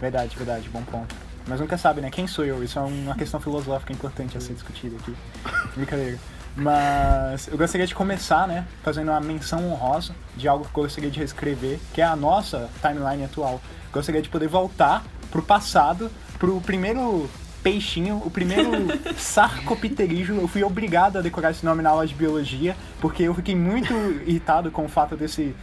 Verdade, 0.00 0.36
verdade, 0.36 0.68
bom 0.68 0.82
ponto. 0.82 1.12
Mas 1.48 1.58
nunca 1.58 1.76
sabe, 1.76 2.00
né? 2.00 2.10
Quem 2.12 2.28
sou 2.28 2.44
eu? 2.44 2.62
Isso 2.62 2.78
é 2.78 2.82
uma 2.82 3.16
questão 3.16 3.40
filosófica 3.40 3.92
importante 3.92 4.38
a 4.38 4.40
ser 4.40 4.52
discutida 4.52 4.94
aqui. 4.96 5.16
Brincadeira. 5.74 6.16
Mas 6.58 7.46
eu 7.46 7.56
gostaria 7.56 7.86
de 7.86 7.94
começar, 7.94 8.48
né? 8.48 8.66
Fazendo 8.82 9.12
uma 9.12 9.20
menção 9.20 9.70
honrosa 9.70 10.12
de 10.36 10.48
algo 10.48 10.64
que 10.64 10.76
eu 10.76 10.82
gostaria 10.82 11.08
de 11.08 11.18
reescrever, 11.18 11.78
que 11.94 12.00
é 12.00 12.04
a 12.04 12.16
nossa 12.16 12.68
timeline 12.82 13.24
atual. 13.24 13.60
Gostaria 13.92 14.20
de 14.20 14.28
poder 14.28 14.48
voltar 14.48 15.04
pro 15.30 15.40
passado, 15.40 16.10
pro 16.36 16.60
primeiro 16.60 17.30
peixinho, 17.62 18.20
o 18.24 18.30
primeiro 18.30 18.72
sarcopterígio. 19.16 20.36
Eu 20.36 20.48
fui 20.48 20.64
obrigado 20.64 21.18
a 21.18 21.20
decorar 21.20 21.52
esse 21.52 21.64
nome 21.64 21.80
na 21.80 21.90
aula 21.90 22.04
de 22.04 22.14
biologia, 22.14 22.76
porque 23.00 23.22
eu 23.22 23.34
fiquei 23.34 23.54
muito 23.54 23.92
irritado 24.26 24.68
com 24.72 24.84
o 24.84 24.88
fato 24.88 25.16
desse 25.16 25.54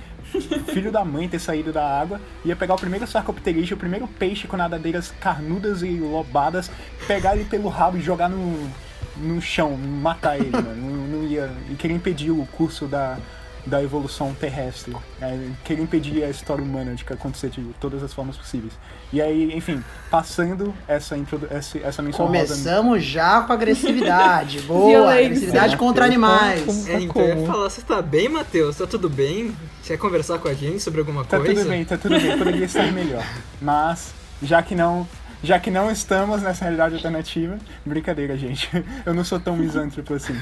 filho 0.71 0.93
da 0.93 1.03
mãe 1.03 1.27
ter 1.27 1.39
saído 1.39 1.73
da 1.73 1.85
água, 1.85 2.21
ia 2.43 2.55
pegar 2.55 2.75
o 2.75 2.79
primeiro 2.79 3.05
sarcopterígio, 3.05 3.75
o 3.75 3.79
primeiro 3.79 4.07
peixe 4.07 4.47
com 4.47 4.57
nadadeiras 4.57 5.13
carnudas 5.19 5.81
e 5.81 5.91
lobadas, 5.99 6.71
pegar 7.05 7.35
ele 7.35 7.45
pelo 7.45 7.69
rabo 7.69 7.97
e 7.97 8.01
jogar 8.01 8.29
no, 8.29 8.69
no 9.17 9.41
chão, 9.41 9.75
matar 9.77 10.37
ele, 10.37 10.51
mano. 10.51 10.75
Não, 10.75 11.19
não 11.21 11.27
ia. 11.27 11.49
E 11.69 11.75
queria 11.75 11.95
impedir 11.95 12.31
o 12.31 12.45
curso 12.57 12.85
da, 12.85 13.17
da 13.65 13.81
evolução 13.81 14.33
terrestre. 14.33 14.95
É, 15.21 15.37
queria 15.63 15.83
impedir 15.83 16.23
a 16.23 16.29
história 16.29 16.63
humana 16.63 16.93
de 16.95 17.03
que 17.05 17.13
acontecer 17.13 17.49
de 17.49 17.61
todas 17.79 18.03
as 18.03 18.13
formas 18.13 18.37
possíveis. 18.37 18.73
E 19.13 19.21
aí, 19.21 19.55
enfim, 19.55 19.81
passando 20.11 20.73
essa, 20.87 21.17
introdu 21.17 21.47
essa, 21.49 21.77
essa 21.79 22.01
menção 22.01 22.25
rosa- 22.25 22.37
Começamos 22.39 23.03
já 23.03 23.41
com 23.41 23.53
agressividade. 23.53 24.59
Boa, 24.67 25.13
agressividade 25.13 25.77
contra 25.77 26.05
animais. 26.05 26.87
É, 26.89 26.99
então 26.99 27.21
eu 27.21 27.39
ia 27.41 27.47
falar, 27.47 27.69
você 27.69 27.81
tá 27.81 28.01
bem, 28.01 28.27
Matheus? 28.29 28.77
Tá 28.77 28.85
tudo 28.85 29.09
bem? 29.09 29.55
Você 29.81 29.93
quer 29.95 29.97
conversar 29.99 30.37
com 30.39 30.47
a 30.47 30.53
gente 30.53 30.79
sobre 30.81 30.99
alguma 30.99 31.23
Tá 31.23 31.37
coisa? 31.37 31.53
tudo 31.61 31.69
bem, 31.69 31.85
tá 31.85 31.97
tudo 31.97 32.19
bem, 32.19 32.37
poderia 32.37 32.65
estar 32.65 32.91
melhor. 32.91 33.23
Mas, 33.61 34.13
já 34.43 34.61
que 34.61 34.75
não. 34.75 35.07
Já 35.45 35.59
que 35.59 35.69
não 35.69 35.91
estamos 35.91 36.41
nessa 36.41 36.63
realidade 36.63 36.95
alternativa, 36.95 37.59
brincadeira, 37.85 38.35
gente. 38.35 38.67
Eu 39.05 39.13
não 39.13 39.23
sou 39.23 39.39
tão 39.39 39.55
misântropo 39.55 40.15
assim. 40.15 40.35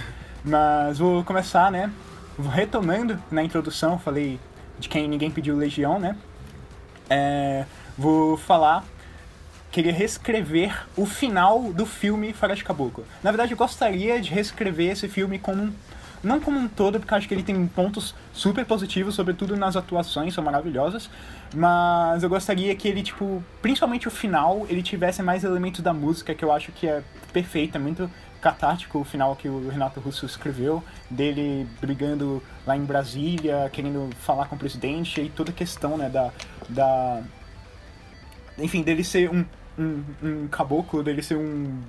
Mas 0.45 0.97
vou 0.97 1.25
começar, 1.25 1.69
né? 1.69 1.91
Retomando 2.53 3.21
na 3.29 3.43
introdução, 3.43 3.99
falei 3.99 4.39
de 4.79 4.87
quem 4.87 5.05
ninguém 5.09 5.29
pediu 5.29 5.57
Legião, 5.57 5.99
né? 5.99 6.15
É, 7.09 7.65
vou 7.97 8.37
falar. 8.37 8.85
Queria 9.73 9.91
reescrever 9.91 10.87
o 10.95 11.05
final 11.05 11.73
do 11.73 11.85
filme 11.85 12.31
Fora 12.31 12.55
de 12.55 12.63
Caboclo. 12.63 13.05
Na 13.21 13.29
verdade, 13.29 13.51
eu 13.51 13.57
gostaria 13.57 14.21
de 14.21 14.29
reescrever 14.29 14.91
esse 14.93 15.09
filme 15.09 15.37
como 15.37 15.63
um 15.63 15.73
não 16.23 16.39
como 16.39 16.57
um 16.57 16.69
todo, 16.69 16.99
porque 16.99 17.13
acho 17.13 17.27
que 17.27 17.33
ele 17.33 17.43
tem 17.43 17.67
pontos 17.67 18.15
super 18.31 18.65
positivos, 18.65 19.13
sobretudo 19.13 19.57
nas 19.57 19.75
atuações, 19.75 20.33
são 20.33 20.41
maravilhosas. 20.41 21.09
Mas 21.53 22.23
eu 22.23 22.29
gostaria 22.29 22.75
que 22.75 22.87
ele, 22.87 23.03
tipo, 23.03 23.43
principalmente 23.61 24.07
o 24.07 24.11
final, 24.11 24.65
ele 24.69 24.81
tivesse 24.81 25.21
mais 25.21 25.43
elementos 25.43 25.81
da 25.81 25.93
música, 25.93 26.33
que 26.33 26.43
eu 26.43 26.51
acho 26.51 26.71
que 26.71 26.87
é 26.87 27.03
perfeito, 27.31 27.75
é 27.75 27.79
muito 27.79 28.09
catártico 28.41 28.99
o 28.99 29.03
final 29.05 29.35
que 29.35 29.47
o 29.47 29.69
Renato 29.69 29.99
Russo 29.99 30.25
escreveu, 30.25 30.83
dele 31.09 31.65
brigando 31.79 32.43
lá 32.65 32.75
em 32.75 32.83
Brasília, 32.83 33.69
querendo 33.71 34.09
falar 34.19 34.47
com 34.47 34.55
o 34.55 34.59
presidente, 34.59 35.21
e 35.21 35.29
toda 35.29 35.51
a 35.51 35.53
questão, 35.53 35.97
né, 35.97 36.09
da. 36.09 36.31
da 36.67 37.21
enfim, 38.57 38.81
dele 38.81 39.03
ser 39.03 39.29
um, 39.31 39.45
um, 39.79 40.03
um 40.21 40.47
caboclo, 40.47 41.01
dele 41.03 41.21
ser 41.21 41.37
um 41.37 41.81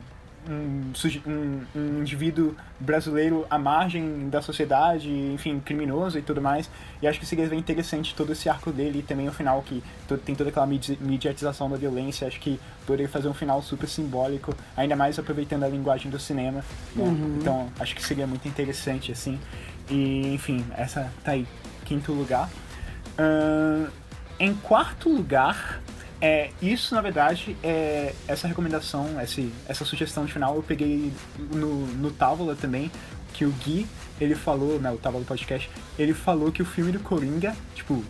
um, 0.49 0.93
um, 1.27 1.61
um 1.75 2.01
indivíduo 2.01 2.55
brasileiro 2.79 3.47
à 3.49 3.59
margem 3.59 4.29
da 4.29 4.43
sociedade, 4.43 5.11
enfim, 5.11 5.61
criminoso 5.61 6.19
e 6.19 6.23
tudo 6.23 6.41
mais. 6.41 6.71
E 7.01 7.07
acho 7.07 7.19
que 7.19 7.27
seria 7.27 7.47
bem 7.47 7.59
interessante 7.59 8.15
todo 8.15 8.33
esse 8.33 8.49
arco 8.49 8.71
dele 8.73 8.99
e 9.01 9.03
também 9.03 9.29
o 9.29 9.33
final 9.33 9.63
que 9.63 9.83
tem 10.25 10.35
toda 10.35 10.51
aquela 10.51 10.67
medi- 10.67 10.99
mediatização 11.01 11.71
da 11.71 11.77
violência. 11.77 12.27
Acho 12.27 12.41
que 12.41 12.61
poderia 12.87 13.09
fazer 13.09 13.29
um 13.29 13.35
final 13.35 13.63
super 13.63 13.89
simbólico, 13.89 14.55
ainda 14.77 14.95
mais 14.97 15.19
aproveitando 15.19 15.65
a 15.65 15.69
linguagem 15.69 16.11
do 16.11 16.19
cinema. 16.19 16.65
né? 16.95 17.05
Uhum. 17.05 17.39
Então 17.41 17.69
acho 17.81 17.95
que 17.95 18.03
seria 18.03 18.27
muito 18.27 18.47
interessante 18.49 19.13
assim. 19.13 19.39
E 19.91 20.35
enfim, 20.35 20.65
essa 20.77 21.11
tá 21.23 21.33
aí, 21.33 21.47
quinto 21.85 22.13
lugar. 22.13 22.49
Ahn, 23.19 23.87
em 24.39 24.55
quarto 24.55 25.09
lugar, 25.09 25.81
é, 26.21 26.51
isso 26.63 26.95
na 26.95 27.01
verdade 27.01 27.57
é 27.63 28.15
essa 28.27 28.49
recomendação, 28.49 29.21
esse, 29.21 29.53
essa 29.69 29.85
sugestão 29.85 30.25
de 30.25 30.33
final 30.33 30.57
eu 30.57 30.63
peguei 30.63 31.13
no, 31.53 31.87
no 31.87 32.11
Távola 32.11 32.55
também, 32.55 32.91
que 33.33 33.45
o 33.45 33.51
Gui, 33.51 33.87
ele 34.21 34.35
falou, 34.35 34.81
né, 34.81 34.91
o 34.91 34.97
Távola 34.97 35.25
Podcast, 35.25 35.71
ele 35.99 36.15
falou 36.15 36.53
que 36.53 36.63
o 36.63 36.65
filme 36.65 36.93
do 36.93 37.01
Coringa, 37.01 37.55
tipo, 37.75 38.03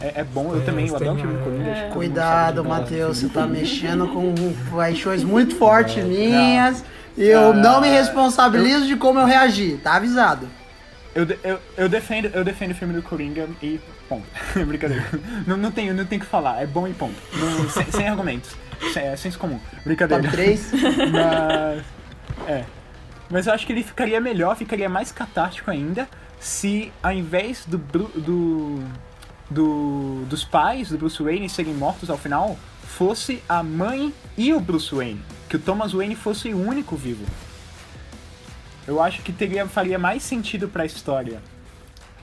é, 0.00 0.20
é 0.20 0.24
bom, 0.24 0.52
eu 0.52 0.60
É, 0.60 0.64
também, 0.64 0.86
eu 0.88 0.96
adoro 0.96 1.12
o 1.12 1.14
tem 1.16 1.24
filme 1.24 1.38
do 1.38 1.44
Coringa. 1.44 1.70
É. 1.70 1.90
Cuidado? 1.90 2.64
Matheus, 2.64 3.18
você 3.18 3.28
tá 3.28 3.46
mexendo 3.46 4.08
com 4.08 4.34
paixões 4.70 5.24
muito 5.24 5.56
fortes 5.56 6.04
minhas. 6.04 6.84
Não, 7.16 7.24
Eu 7.24 7.54
não 7.54 7.80
me 7.80 7.88
não, 7.88 7.96
responsabilizo 7.96 8.86
de 8.86 8.96
como 8.96 9.18
eu 9.18 9.24
reagi, 9.24 9.80
tá 9.82 9.94
avisado. 9.94 10.46
Eu, 11.14 11.26
eu, 11.42 11.58
eu, 11.78 11.88
defendo, 11.88 12.26
eu 12.26 12.44
defendo 12.44 12.72
o 12.72 12.74
filme 12.74 12.92
do 12.92 13.02
Coringa 13.02 13.48
e 13.62 13.80
ponto. 14.08 14.26
Brincadeira. 14.66 15.04
Não, 15.46 15.56
não, 15.56 15.70
tenho, 15.70 15.94
não 15.94 16.04
tenho 16.04 16.20
que 16.20 16.26
falar, 16.26 16.62
é 16.62 16.66
bom 16.66 16.86
e 16.86 16.92
ponto. 16.94 17.14
Não- 17.34 17.68
sem, 17.68 17.90
sem 17.90 18.08
argumentos. 18.08 18.50
Sem, 18.92 19.02
é 19.04 19.16
senso 19.16 19.38
comum. 19.38 19.58
Brincadeira. 19.84 20.22
Top 20.22 20.34
3. 20.34 20.72
Mas. 21.12 21.84
É. 22.48 22.64
Mas 23.30 23.46
eu 23.46 23.52
acho 23.52 23.66
que 23.66 23.72
ele 23.72 23.82
ficaria 23.82 24.20
melhor, 24.20 24.56
ficaria 24.56 24.88
mais 24.88 25.10
catártico 25.10 25.70
ainda, 25.70 26.08
se 26.38 26.92
ao 27.02 27.12
invés 27.12 27.64
do, 27.66 27.78
do, 27.78 28.84
do 29.50 30.24
dos 30.28 30.44
pais 30.44 30.90
do 30.90 30.98
Bruce 30.98 31.20
Wayne 31.22 31.48
serem 31.48 31.74
mortos 31.74 32.08
ao 32.08 32.16
final, 32.16 32.56
fosse 32.84 33.42
a 33.48 33.62
mãe 33.62 34.12
e 34.36 34.52
o 34.52 34.60
Bruce 34.60 34.94
Wayne. 34.94 35.20
Que 35.48 35.56
o 35.56 35.58
Thomas 35.58 35.92
Wayne 35.92 36.14
fosse 36.14 36.52
o 36.52 36.58
único 36.58 36.96
vivo. 36.96 37.24
Eu 38.86 39.02
acho 39.02 39.22
que 39.22 39.32
teria, 39.32 39.66
faria 39.66 39.98
mais 39.98 40.22
sentido 40.22 40.68
pra 40.68 40.84
história. 40.86 41.40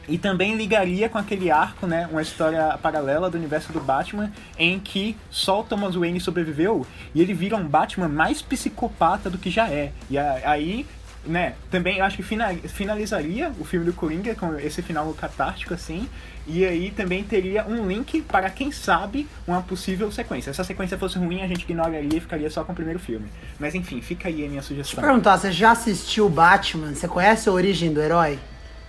E 0.08 0.18
também 0.18 0.56
ligaria 0.56 1.08
com 1.08 1.18
aquele 1.18 1.50
arco, 1.50 1.88
né? 1.88 2.08
Uma 2.12 2.22
história 2.22 2.78
paralela 2.82 3.30
do 3.30 3.38
universo 3.38 3.72
do 3.72 3.80
Batman, 3.80 4.32
em 4.60 4.80
que 4.80 5.16
só 5.30 5.62
o 5.62 5.64
Thomas 5.64 5.96
Wayne 5.96 6.20
sobreviveu 6.20 6.86
e 7.16 7.22
ele 7.22 7.34
vira 7.34 7.56
um 7.56 7.66
Batman 7.66 8.10
mais 8.10 8.42
psicopata 8.42 9.30
do 9.30 9.38
que 9.38 9.50
já 9.50 9.70
é. 9.70 9.92
E 10.10 10.18
aí, 10.18 10.86
né? 11.26 11.54
Também 11.72 12.00
eu 12.00 12.04
acho 12.06 12.18
que 12.18 12.24
fina- 12.24 12.54
finalizaria 12.54 13.52
o 13.60 13.64
filme 13.64 13.86
do 13.86 13.94
Coringa 13.94 14.36
com 14.36 14.58
esse 14.60 14.82
final 14.82 15.12
catártico, 15.14 15.74
assim. 15.74 16.10
E 16.46 16.66
aí 16.66 16.92
também 16.92 17.24
teria 17.24 17.66
um 17.66 17.88
link 17.88 18.22
para, 18.24 18.50
quem 18.50 18.70
sabe, 18.74 19.26
uma 19.48 19.62
possível 19.62 20.12
sequência. 20.12 20.54
Se 20.54 20.60
a 20.60 20.66
sequência 20.66 20.98
fosse 20.98 21.18
ruim, 21.18 21.42
a 21.42 21.48
gente 21.48 21.62
ignoraria 21.64 22.18
e 22.18 22.20
ficaria 22.20 22.50
só 22.50 22.66
com 22.66 22.74
o 22.74 22.76
primeiro 22.76 23.00
filme. 23.00 23.28
Mas 23.58 23.74
enfim, 23.74 24.02
fica 24.02 24.28
aí 24.28 24.46
a 24.46 24.50
minha 24.50 24.62
sugestão. 24.62 25.02
Perguntar, 25.02 25.38
você 25.38 25.50
já 25.50 25.72
assistiu 25.72 26.28
Batman? 26.28 26.94
Você 26.94 27.08
conhece 27.08 27.48
a 27.48 27.54
origem 27.54 27.94
do 27.94 28.02
herói? 28.02 28.38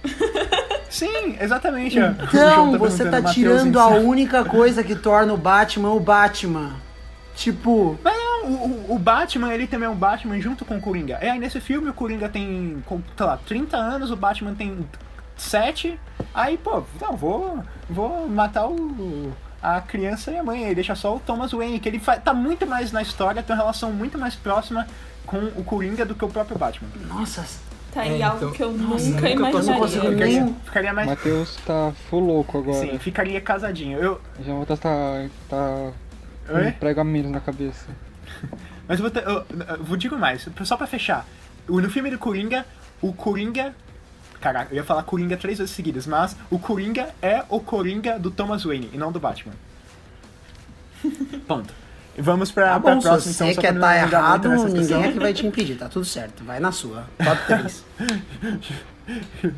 Sim, 0.95 1.36
exatamente. 1.40 1.99
O 1.99 2.03
Então, 2.05 2.28
João 2.55 2.78
você 2.78 3.05
tá 3.11 3.20
tirando 3.22 3.80
a 3.80 3.88
única 3.88 4.45
coisa 4.45 4.84
que 4.84 4.95
torna 4.95 5.32
o 5.32 5.36
Batman 5.36 5.90
o 5.90 5.99
Batman. 5.99 6.72
Tipo, 7.34 7.99
Mas 8.05 8.16
não, 8.16 8.45
o, 8.45 8.53
o- 8.90 8.95
o 8.95 8.99
Batman, 8.99 9.53
ele 9.53 9.66
também 9.66 9.88
é 9.88 9.90
um 9.90 9.97
Batman 9.97 10.40
junto 10.40 10.64
com 10.64 10.76
o 10.76 10.80
Coringa. 10.80 11.18
É, 11.20 11.30
aí 11.30 11.38
nesse 11.40 11.61
filme 11.61 11.90
o 11.90 11.92
Coringa 11.95 12.28
tem, 12.28 12.80
com, 12.86 13.03
sei 13.16 13.26
lá, 13.26 13.36
30 13.45 13.76
anos, 13.76 14.12
o 14.12 14.16
Batman 14.16 14.55
tem 14.55 14.86
7. 15.36 15.99
Aí, 16.32 16.57
pô, 16.57 16.84
não, 17.01 17.16
vou, 17.16 17.59
vou 17.90 18.28
matar 18.28 18.68
o, 18.68 19.32
a 19.61 19.80
criança 19.80 20.30
e 20.30 20.38
a 20.38 20.45
mãe. 20.45 20.64
Aí 20.64 20.76
deixa 20.76 20.95
só 20.95 21.16
o 21.16 21.18
Thomas 21.18 21.51
Wayne, 21.51 21.80
que 21.80 21.88
ele 21.88 22.01
tá 22.24 22.32
muito 22.32 22.64
mais 22.68 22.92
na 22.92 23.03
história, 23.03 23.42
tem 23.42 23.57
uma 23.57 23.61
relação 23.62 23.90
muito 23.90 24.16
mais 24.16 24.36
próxima 24.36 24.86
com 25.26 25.38
o 25.57 25.64
Coringa 25.64 26.05
do 26.05 26.14
que 26.14 26.24
o 26.24 26.28
próprio 26.28 26.57
Batman. 26.57 26.88
nossa, 27.09 27.45
Tá 27.95 28.05
É, 28.05 28.09
em 28.16 28.22
algo 28.24 28.36
então- 28.38 28.51
que 28.51 28.62
eu 28.62 28.72
Nossa, 28.72 29.09
nunca 29.09 29.30
imaginaria. 29.30 30.11
nem. 30.11 30.11
Ficaria, 30.11 30.55
ficaria 30.64 30.92
O 30.92 30.95
mais. 30.97 31.09
Matheus 31.09 31.57
tá 31.64 31.92
full 32.11 32.20
louco 32.26 32.59
agora. 32.59 32.80
Sim, 32.80 32.99
ficaria 32.99 33.40
casadinho. 33.40 33.99
Eu, 34.01 34.20
Já 34.45 34.53
vou 34.53 34.66
tá, 34.76 35.28
tá, 35.49 35.92
Oi? 36.51 36.66
um 36.68 36.72
prego 36.72 37.01
a 37.01 37.05
menos 37.05 37.30
na 37.30 37.38
cabeça. 37.40 37.86
Mas 38.88 38.99
eu 38.99 39.03
vou, 39.05 39.11
ter- 39.11 39.24
eu, 39.26 39.47
eu 39.78 39.84
vou 39.84 39.97
digo 39.97 40.18
mais, 40.18 40.47
só 40.64 40.76
pra 40.76 40.86
fechar. 40.88 41.24
No 41.68 41.88
filme 41.88 42.11
do 42.11 42.18
Coringa, 42.18 42.66
o 43.01 43.12
Coringa. 43.12 43.72
Caraca, 44.40 44.72
eu 44.74 44.76
ia 44.76 44.84
falar 44.84 45.05
Coringa 45.05 45.36
três 45.38 45.57
vezes 45.59 45.74
seguidas, 45.74 46.07
mas 46.07 46.36
o 46.51 46.59
Coringa 46.59 47.09
é 47.22 47.42
o 47.49 47.61
Coringa 47.61 48.18
do 48.18 48.30
Thomas 48.30 48.64
Wayne 48.64 48.90
e 48.92 48.99
não 48.99 49.11
do 49.11 49.18
Batman. 49.18 49.55
Ponto. 51.49 51.72
Vamos 52.16 52.50
pra, 52.52 52.74
Tá 52.74 52.80
pra 52.80 52.94
bom, 52.94 53.00
se 53.00 53.08
próxima 53.08 53.32
então. 53.34 53.46
você 53.54 53.60
quer 53.60 53.72
pra 53.72 53.80
tá 53.80 53.96
errado, 53.96 54.48
ninguém 54.48 54.66
discussão. 54.74 55.02
aqui 55.04 55.18
vai 55.18 55.32
te 55.32 55.46
impedir, 55.46 55.76
tá 55.76 55.88
tudo 55.88 56.04
certo. 56.04 56.44
Vai 56.44 56.60
na 56.60 56.70
sua. 56.72 57.04
Top 57.22 57.40
3. 57.46 57.84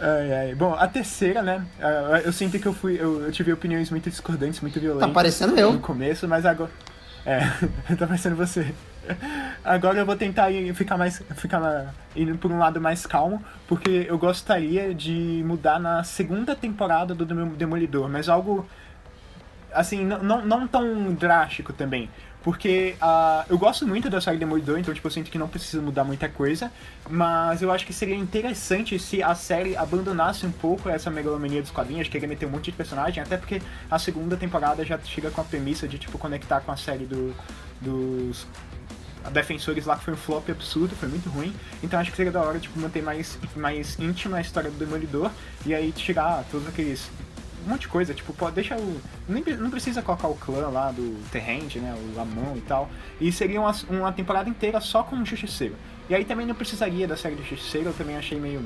Ai, 0.00 0.32
ai. 0.32 0.54
Bom, 0.54 0.74
a 0.74 0.86
terceira, 0.88 1.42
né? 1.42 1.66
ah, 1.80 2.20
Eu 2.24 2.32
sinto 2.32 2.58
que 2.58 2.66
eu 2.66 2.72
fui. 2.72 2.96
Eu, 2.98 3.20
eu 3.22 3.32
tive 3.32 3.52
opiniões 3.52 3.90
muito 3.90 4.08
discordantes, 4.08 4.60
muito 4.60 4.80
violentas. 4.80 5.08
Tá 5.08 5.12
parecendo 5.14 5.52
no 5.54 5.60
eu. 5.60 5.78
começo, 5.78 6.26
mas 6.26 6.46
agora. 6.46 6.70
É, 7.24 7.40
tá 7.96 8.06
parecendo 8.06 8.34
você. 8.36 8.72
Agora 9.64 9.98
eu 9.98 10.06
vou 10.06 10.16
tentar 10.16 10.50
ir, 10.50 10.72
ficar 10.74 10.96
mais. 10.96 11.22
ficar 11.36 11.92
indo 12.14 12.36
por 12.38 12.50
um 12.50 12.58
lado 12.58 12.80
mais 12.80 13.04
calmo, 13.06 13.42
porque 13.68 14.06
eu 14.08 14.16
gostaria 14.18 14.94
de 14.94 15.42
mudar 15.46 15.78
na 15.78 16.02
segunda 16.02 16.56
temporada 16.56 17.14
do 17.14 17.24
Demo- 17.26 17.54
Demolidor, 17.56 18.08
mas 18.08 18.28
algo. 18.28 18.66
Assim, 19.76 20.04
não, 20.04 20.22
não, 20.22 20.44
não 20.44 20.66
tão 20.66 21.12
drástico 21.12 21.72
também. 21.72 22.08
Porque 22.42 22.94
ah, 23.00 23.44
eu 23.50 23.58
gosto 23.58 23.84
muito 23.84 24.08
da 24.08 24.20
série 24.20 24.38
Demolidor, 24.38 24.78
então 24.78 24.94
tipo, 24.94 25.04
eu 25.04 25.10
sinto 25.10 25.32
que 25.32 25.36
não 25.36 25.48
precisa 25.48 25.82
mudar 25.82 26.04
muita 26.04 26.28
coisa. 26.28 26.70
Mas 27.10 27.60
eu 27.60 27.72
acho 27.72 27.84
que 27.84 27.92
seria 27.92 28.14
interessante 28.14 28.96
se 29.00 29.20
a 29.20 29.34
série 29.34 29.76
abandonasse 29.76 30.46
um 30.46 30.52
pouco 30.52 30.88
essa 30.88 31.10
megalomania 31.10 31.60
dos 31.60 31.72
quadrinhos, 31.72 32.06
querer 32.06 32.28
meter 32.28 32.46
um 32.46 32.50
monte 32.50 32.70
de 32.70 32.76
personagem, 32.76 33.20
até 33.20 33.36
porque 33.36 33.60
a 33.90 33.98
segunda 33.98 34.36
temporada 34.36 34.84
já 34.84 34.96
chega 35.00 35.28
com 35.28 35.40
a 35.40 35.44
premissa 35.44 35.88
de 35.88 35.98
tipo 35.98 36.16
conectar 36.18 36.60
com 36.60 36.70
a 36.70 36.76
série 36.76 37.04
do, 37.04 37.34
dos 37.80 38.46
defensores 39.30 39.84
lá 39.86 39.96
que 39.96 40.04
foi 40.04 40.14
um 40.14 40.16
flop 40.16 40.48
absurdo, 40.50 40.94
foi 40.94 41.08
muito 41.08 41.28
ruim. 41.28 41.54
Então 41.82 41.98
acho 41.98 42.10
que 42.10 42.16
seria 42.16 42.32
da 42.32 42.40
hora 42.40 42.58
tipo, 42.58 42.78
manter 42.78 43.02
mais, 43.02 43.38
mais 43.54 43.98
íntima 43.98 44.38
a 44.38 44.40
história 44.40 44.70
do 44.70 44.76
Demolidor 44.76 45.30
e 45.64 45.74
aí 45.74 45.92
tirar 45.92 46.44
todos 46.50 46.66
aqueles. 46.68 47.10
Um 47.66 47.70
monte 47.70 47.80
de 47.82 47.88
coisa, 47.88 48.14
tipo, 48.14 48.32
pode 48.32 48.54
deixar 48.54 48.78
o. 48.78 49.00
Nem, 49.28 49.42
não 49.58 49.70
precisa 49.70 50.00
colocar 50.00 50.28
o 50.28 50.36
clã 50.36 50.68
lá 50.68 50.92
do 50.92 51.20
Terrend, 51.32 51.80
né? 51.80 51.92
O 51.94 52.16
Lamão 52.16 52.56
e 52.56 52.60
tal. 52.60 52.88
E 53.20 53.32
seria 53.32 53.60
uma, 53.60 53.74
uma 53.90 54.12
temporada 54.12 54.48
inteira 54.48 54.80
só 54.80 55.02
com 55.02 55.16
o 55.16 55.26
Justiceiro. 55.26 55.74
E 56.08 56.14
aí 56.14 56.24
também 56.24 56.46
não 56.46 56.54
precisaria 56.54 57.08
da 57.08 57.16
série 57.16 57.34
do 57.34 57.42
Justiceiro, 57.42 57.88
eu 57.88 57.92
também 57.92 58.16
achei 58.16 58.38
meio. 58.38 58.62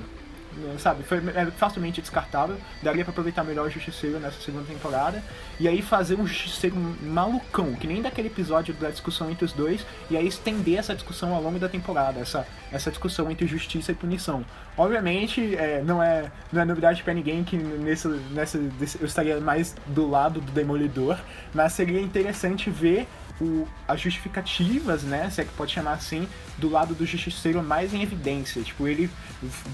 Sabe, 0.79 1.03
foi 1.05 1.19
é 1.35 1.47
facilmente 1.47 2.01
descartável. 2.01 2.57
Daria 2.83 3.05
pra 3.05 3.13
aproveitar 3.13 3.45
melhor 3.45 3.67
o 3.67 3.71
Justiceiro 3.71 4.19
nessa 4.19 4.41
segunda 4.41 4.65
temporada. 4.65 5.23
E 5.59 5.69
aí 5.69 5.81
fazer 5.81 6.17
um 6.17 6.27
Justiceiro 6.27 6.77
malucão, 7.03 7.75
que 7.75 7.87
nem 7.87 8.03
daquele 8.03 8.29
episódio 8.29 8.75
da 8.75 8.91
discussão 8.91 9.31
entre 9.31 9.45
os 9.45 9.53
dois. 9.53 9.87
E 10.11 10.17
aí 10.17 10.27
estender 10.27 10.79
essa 10.79 10.95
discussão 10.95 11.35
ao 11.35 11.43
longo 11.43 11.59
da 11.59 11.69
temporada. 11.69 12.21
Essa, 12.21 12.47
essa 12.73 12.91
discussão 12.91 13.31
entre 13.31 13.47
justiça 13.47 13.93
e 13.93 13.95
punição. 13.95 14.45
Obviamente, 14.77 15.55
é, 15.57 15.83
não, 15.85 16.03
é, 16.03 16.31
não 16.53 16.63
é 16.63 16.65
novidade 16.65 17.03
pra 17.03 17.13
ninguém 17.15 17.45
que 17.45 17.57
nesse, 17.57 18.09
nessa, 18.09 18.59
desse- 18.59 18.99
eu 19.01 19.07
estaria 19.07 19.41
mais 19.41 19.75
do 19.87 20.09
lado 20.09 20.41
do 20.41 20.53
Demolidor. 20.53 21.19
Mas 21.55 21.73
seria 21.75 22.01
interessante 22.01 22.71
ver 22.71 23.07
o, 23.41 23.67
as 23.89 24.01
justificativas, 24.01 25.03
né, 25.03 25.31
se 25.31 25.41
é 25.41 25.45
que 25.45 25.53
pode 25.53 25.73
chamar 25.73 25.93
assim, 25.93 26.29
do 26.59 26.69
lado 26.69 26.95
do 26.95 27.07
justiceiro 27.07 27.63
mais 27.63 27.95
em 27.95 28.03
evidência. 28.03 28.63
Tipo, 28.63 28.87
ele 28.87 29.11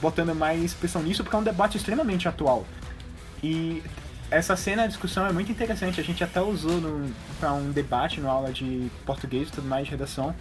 botando 0.01 0.35
mais 0.35 0.73
pressão 0.73 1.03
nisso, 1.03 1.23
porque 1.23 1.37
é 1.37 1.39
um 1.39 1.45
debate 1.45 1.77
extremamente 1.77 2.29
atual. 2.29 2.67
E 3.43 3.83
essa 4.31 4.57
cena, 4.57 4.85
a 4.85 4.87
discussão 4.87 5.27
é 5.27 5.33
muito 5.33 5.51
interessante. 5.51 6.01
A 6.01 6.05
gente 6.05 6.23
até 6.23 6.41
usou 6.41 6.81
pra 7.39 7.53
um 7.53 7.71
debate 7.71 8.21
na 8.21 8.31
aula 8.31 8.53
de 8.53 8.91
português 9.05 9.49
e 9.49 9.53
tudo 9.53 9.69
mais 9.69 9.85
de 9.85 9.91
redação. 9.91 10.35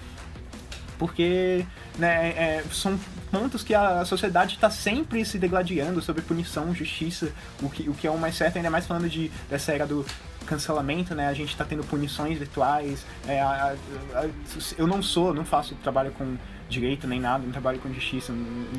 Porque 0.98 1.66
né, 1.98 2.30
é, 2.30 2.64
são 2.72 2.98
pontos 3.30 3.64
que 3.64 3.76
a 3.76 4.06
sociedade 4.06 4.56
está 4.56 4.70
sempre 4.70 5.26
se 5.26 5.38
degladiando 5.38 6.02
sobre 6.02 6.22
punição, 6.22 6.74
justiça, 6.74 7.34
o 7.62 7.70
que, 7.70 7.90
o 7.90 7.94
que 7.94 8.08
é 8.08 8.12
o 8.12 8.18
mais 8.18 8.36
certo, 8.36 8.56
ainda 8.56 8.70
mais 8.70 8.88
falando 8.88 9.10
de, 9.10 9.30
dessa 9.50 9.74
era 9.74 9.86
do 9.86 10.06
cancelamento, 10.46 11.14
né? 11.16 11.28
A 11.28 11.34
gente 11.34 11.50
está 11.50 11.66
tendo 11.66 11.84
punições 11.84 12.38
virtuais. 12.38 13.06
é, 13.28 13.42
a- 13.42 13.76
a- 14.14 14.20
a- 14.22 14.30
eu 14.78 14.88
não 14.88 15.02
sou, 15.02 15.34
não 15.34 15.44
faço 15.46 15.76
trabalho 15.76 16.12
com 16.12 16.38
direito 16.70 17.08
nem 17.08 17.20
nada, 17.20 17.44
não 17.44 17.52
trabalho 17.52 17.80
com 17.80 17.94
justiça, 17.94 18.34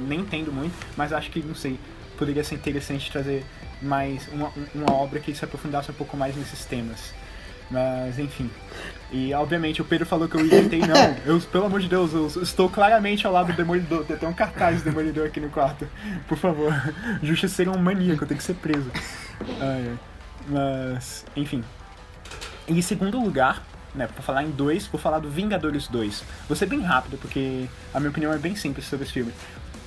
nem 0.09 0.21
entendo 0.21 0.53
muito, 0.53 0.75
mas 0.97 1.13
acho 1.13 1.31
que, 1.31 1.41
não 1.41 1.55
sei, 1.55 1.79
poderia 2.19 2.43
ser 2.43 2.55
interessante 2.57 3.11
trazer 3.11 3.45
mais 3.83 4.27
uma, 4.33 4.51
uma 4.75 4.93
obra 4.93 5.21
que 5.21 5.35
se 5.35 5.45
aprofundasse 5.45 5.91
um 5.91 5.95
pouco 5.95 6.17
mais 6.17 6.35
nesses 6.37 6.65
temas. 6.65 7.13
Mas, 7.71 8.17
enfim. 8.19 8.49
E, 9.11 9.35
obviamente, 9.35 9.83
o 9.83 9.85
Pedro 9.85 10.07
falou 10.07 10.29
que 10.29 10.37
eu 10.37 10.41
inventei. 10.41 10.79
Não, 10.81 11.17
eu, 11.27 11.41
pelo 11.41 11.65
amor 11.67 11.81
de 11.81 11.89
Deus, 11.89 12.13
eu 12.13 12.27
estou 12.43 12.69
claramente 12.71 13.27
ao 13.27 13.33
lado 13.33 13.49
do 13.49 13.57
Demolidor. 13.57 14.05
Tem 14.05 14.15
até 14.15 14.27
um 14.27 14.33
cartaz 14.33 14.79
do 14.83 14.85
Demolidor 14.85 15.27
aqui 15.27 15.41
no 15.41 15.51
quarto. 15.51 15.89
Por 16.29 16.39
favor. 16.39 16.73
Justiceiro 17.23 17.73
é 17.73 17.77
um 17.77 17.81
maníaco, 17.83 18.25
tem 18.25 18.37
que 18.37 18.43
ser 18.45 18.55
preso. 18.55 18.89
Ai, 19.61 19.89
ai. 19.91 19.99
Mas, 20.49 21.25
enfim. 21.37 21.65
Em 22.69 22.81
segundo 22.83 23.21
lugar, 23.21 23.63
né, 23.95 24.07
pra 24.07 24.23
falar 24.23 24.43
em 24.45 24.51
dois, 24.51 24.87
vou 24.87 25.01
falar 25.01 25.19
do 25.19 25.31
Vingadores 25.31 25.89
2. 25.89 26.25
Vou 26.49 26.57
ser 26.57 26.67
bem 26.67 26.81
rápido, 26.81 27.17
porque 27.19 27.67
a 27.95 27.99
minha 27.99 28.11
opinião 28.11 28.33
é 28.33 28.39
bem 28.39 28.55
simples 28.55 28.87
sobre 28.87 29.05
esse 29.05 29.13
filme. 29.13 29.33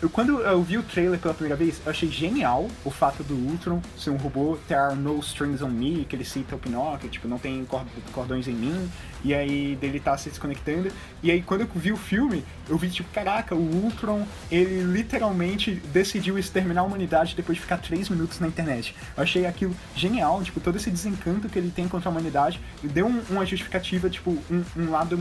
Eu, 0.02 0.10
quando 0.10 0.40
eu 0.40 0.64
vi 0.64 0.78
o 0.78 0.84
trailer 0.84 1.20
pela 1.20 1.34
primeira 1.34 1.58
vez, 1.58 1.82
eu 1.86 1.92
achei 1.92 2.10
genial 2.10 2.70
o 2.86 2.90
fato 2.90 3.22
do 3.22 3.36
Ultron 3.36 3.82
ser 3.98 4.12
um 4.12 4.16
robô, 4.18 4.58
are 4.70 4.96
no 4.96 5.20
strings 5.20 5.62
on 5.62 5.70
me, 5.70 6.06
que 6.06 6.16
ele 6.16 6.24
cita 6.24 6.56
o 6.56 6.60
Pinóquio, 6.60 7.10
tipo, 7.10 7.28
não 7.28 7.38
tem 7.38 7.68
cordões 8.14 8.48
em 8.48 8.54
mim, 8.54 8.90
e 9.24 9.34
aí 9.34 9.76
dele 9.76 10.00
tá 10.00 10.18
se 10.18 10.30
desconectando. 10.30 10.90
E 11.22 11.30
aí 11.30 11.42
quando 11.42 11.62
eu 11.62 11.68
vi 11.76 11.92
o 11.92 11.98
filme, 11.98 12.46
eu 12.70 12.78
vi 12.78 12.90
tipo, 12.90 13.12
caraca, 13.12 13.54
o 13.54 13.84
Ultron, 13.84 14.26
ele 14.50 14.84
literalmente 14.84 15.72
decidiu 15.92 16.38
exterminar 16.38 16.82
a 16.82 16.86
humanidade 16.86 17.36
depois 17.36 17.58
de 17.58 17.62
ficar 17.62 17.78
três 17.78 18.08
minutos 18.08 18.40
na 18.40 18.48
internet. 18.48 18.96
Eu 19.18 19.24
achei 19.24 19.46
aquilo 19.46 19.76
genial, 19.96 20.42
tipo, 20.44 20.62
todo 20.62 20.78
esse 20.78 20.90
desencanto 20.90 21.50
que 21.50 21.60
ele 21.60 21.72
tem 21.72 21.90
contra 21.90 22.10
a 22.10 22.12
humanidade, 22.12 22.62
deu 22.82 23.06
um, 23.06 23.22
uma 23.30 23.46
justificativa, 23.46 24.10
tipo, 24.10 24.32
um, 24.50 24.64
um 24.78 24.92
lado 24.92 25.20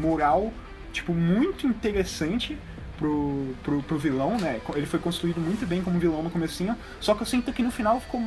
moral, 0.00 0.52
tipo, 0.92 1.12
muito 1.12 1.66
interessante 1.66 2.56
pro, 3.02 3.54
pro, 3.64 3.82
pro 3.82 3.98
vilão, 3.98 4.38
né? 4.38 4.60
Ele 4.76 4.86
foi 4.86 5.00
construído 5.00 5.40
muito 5.40 5.66
bem 5.66 5.82
como 5.82 5.98
vilão 5.98 6.22
no 6.22 6.30
comecinho, 6.30 6.76
só 7.00 7.14
que 7.14 7.22
eu 7.22 7.26
sinto 7.26 7.52
que 7.52 7.62
no 7.62 7.72
final 7.72 8.00
ficou 8.00 8.22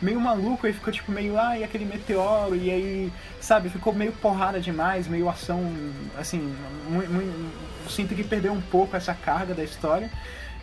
meio 0.00 0.20
maluco, 0.20 0.66
aí 0.66 0.72
ficou 0.72 0.92
tipo 0.92 1.12
meio, 1.12 1.38
ai, 1.38 1.62
aquele 1.62 1.84
meteoro, 1.84 2.56
e 2.56 2.68
aí, 2.68 3.12
sabe, 3.40 3.70
ficou 3.70 3.94
meio 3.94 4.10
porrada 4.12 4.60
demais, 4.60 5.06
meio 5.06 5.28
ação, 5.28 5.72
assim, 6.18 6.52
muito, 6.88 7.12
muito, 7.12 7.52
sinto 7.88 8.14
que 8.14 8.24
perdeu 8.24 8.52
um 8.52 8.60
pouco 8.60 8.96
essa 8.96 9.14
carga 9.14 9.54
da 9.54 9.62
história. 9.62 10.10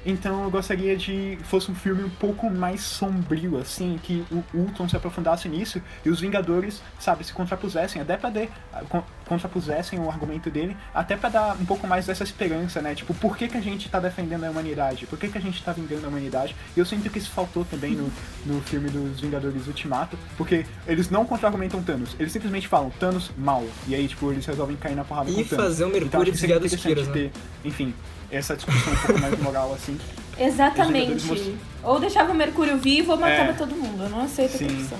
Então 0.05 0.43
eu 0.43 0.49
gostaria 0.49 0.95
de 0.95 1.37
fosse 1.43 1.71
um 1.71 1.75
filme 1.75 2.03
um 2.03 2.09
pouco 2.09 2.49
mais 2.49 2.81
sombrio, 2.81 3.57
assim, 3.57 3.99
que 4.01 4.25
o 4.31 4.43
Ultron 4.53 4.87
se 4.87 4.95
aprofundasse 4.95 5.47
nisso 5.49 5.81
e 6.05 6.09
os 6.09 6.19
Vingadores, 6.19 6.81
sabe, 6.99 7.23
se 7.23 7.33
contrapusessem, 7.33 8.01
até 8.01 8.17
pra 8.17 8.29
dar, 8.29 8.47
contrapusessem 9.25 9.99
o 9.99 10.09
argumento 10.09 10.49
dele, 10.49 10.75
até 10.93 11.15
para 11.15 11.29
dar 11.29 11.57
um 11.59 11.65
pouco 11.65 11.87
mais 11.87 12.05
dessa 12.05 12.23
esperança, 12.23 12.81
né? 12.81 12.95
Tipo, 12.95 13.13
por 13.13 13.37
que, 13.37 13.47
que 13.47 13.57
a 13.57 13.61
gente 13.61 13.89
tá 13.89 13.99
defendendo 13.99 14.43
a 14.43 14.49
humanidade? 14.49 15.05
Por 15.05 15.17
que, 15.17 15.27
que 15.27 15.37
a 15.37 15.41
gente 15.41 15.63
tá 15.63 15.71
vingando 15.71 16.05
a 16.05 16.09
humanidade? 16.09 16.55
E 16.75 16.79
eu 16.79 16.85
sinto 16.85 17.09
que 17.09 17.17
isso 17.17 17.31
faltou 17.31 17.65
também 17.65 17.91
no, 17.91 18.11
no 18.45 18.61
filme 18.61 18.89
dos 18.89 19.19
Vingadores 19.19 19.67
Ultimato, 19.67 20.17
porque 20.37 20.65
eles 20.87 21.09
não 21.09 21.25
contra-argumentam 21.25 21.81
Thanos, 21.83 22.15
eles 22.19 22.31
simplesmente 22.31 22.67
falam 22.67 22.89
Thanos 22.91 23.31
mal, 23.37 23.65
e 23.87 23.95
aí, 23.95 24.07
tipo, 24.07 24.31
eles 24.31 24.45
resolvem 24.45 24.75
cair 24.75 24.95
na 24.95 25.03
porrada 25.03 25.29
e 25.29 25.35
com 25.35 25.43
Thanos. 25.43 25.65
fazer 25.65 25.85
um 25.85 25.89
Mercúrio 25.89 26.07
então, 26.07 26.23
desviar 26.23 26.59
dos 26.59 26.71
tiros, 26.73 27.07
né? 27.07 27.13
ter, 27.13 27.31
enfim, 27.63 27.93
essa 28.31 28.55
discussão 28.55 28.93
um 28.93 28.95
pouco 28.97 29.21
mais 29.21 29.39
moral, 29.41 29.73
assim. 29.73 29.97
Exatamente. 30.37 31.55
Ou 31.83 31.99
deixava 31.99 32.31
o 32.31 32.35
Mercúrio 32.35 32.77
vivo 32.77 33.11
ou 33.11 33.17
matava 33.17 33.51
É. 33.51 33.53
todo 33.53 33.75
mundo. 33.75 34.03
Eu 34.03 34.09
não 34.09 34.21
aceito 34.21 34.57
Sim. 34.57 34.65
essa 34.65 34.75
opção. 34.95 34.99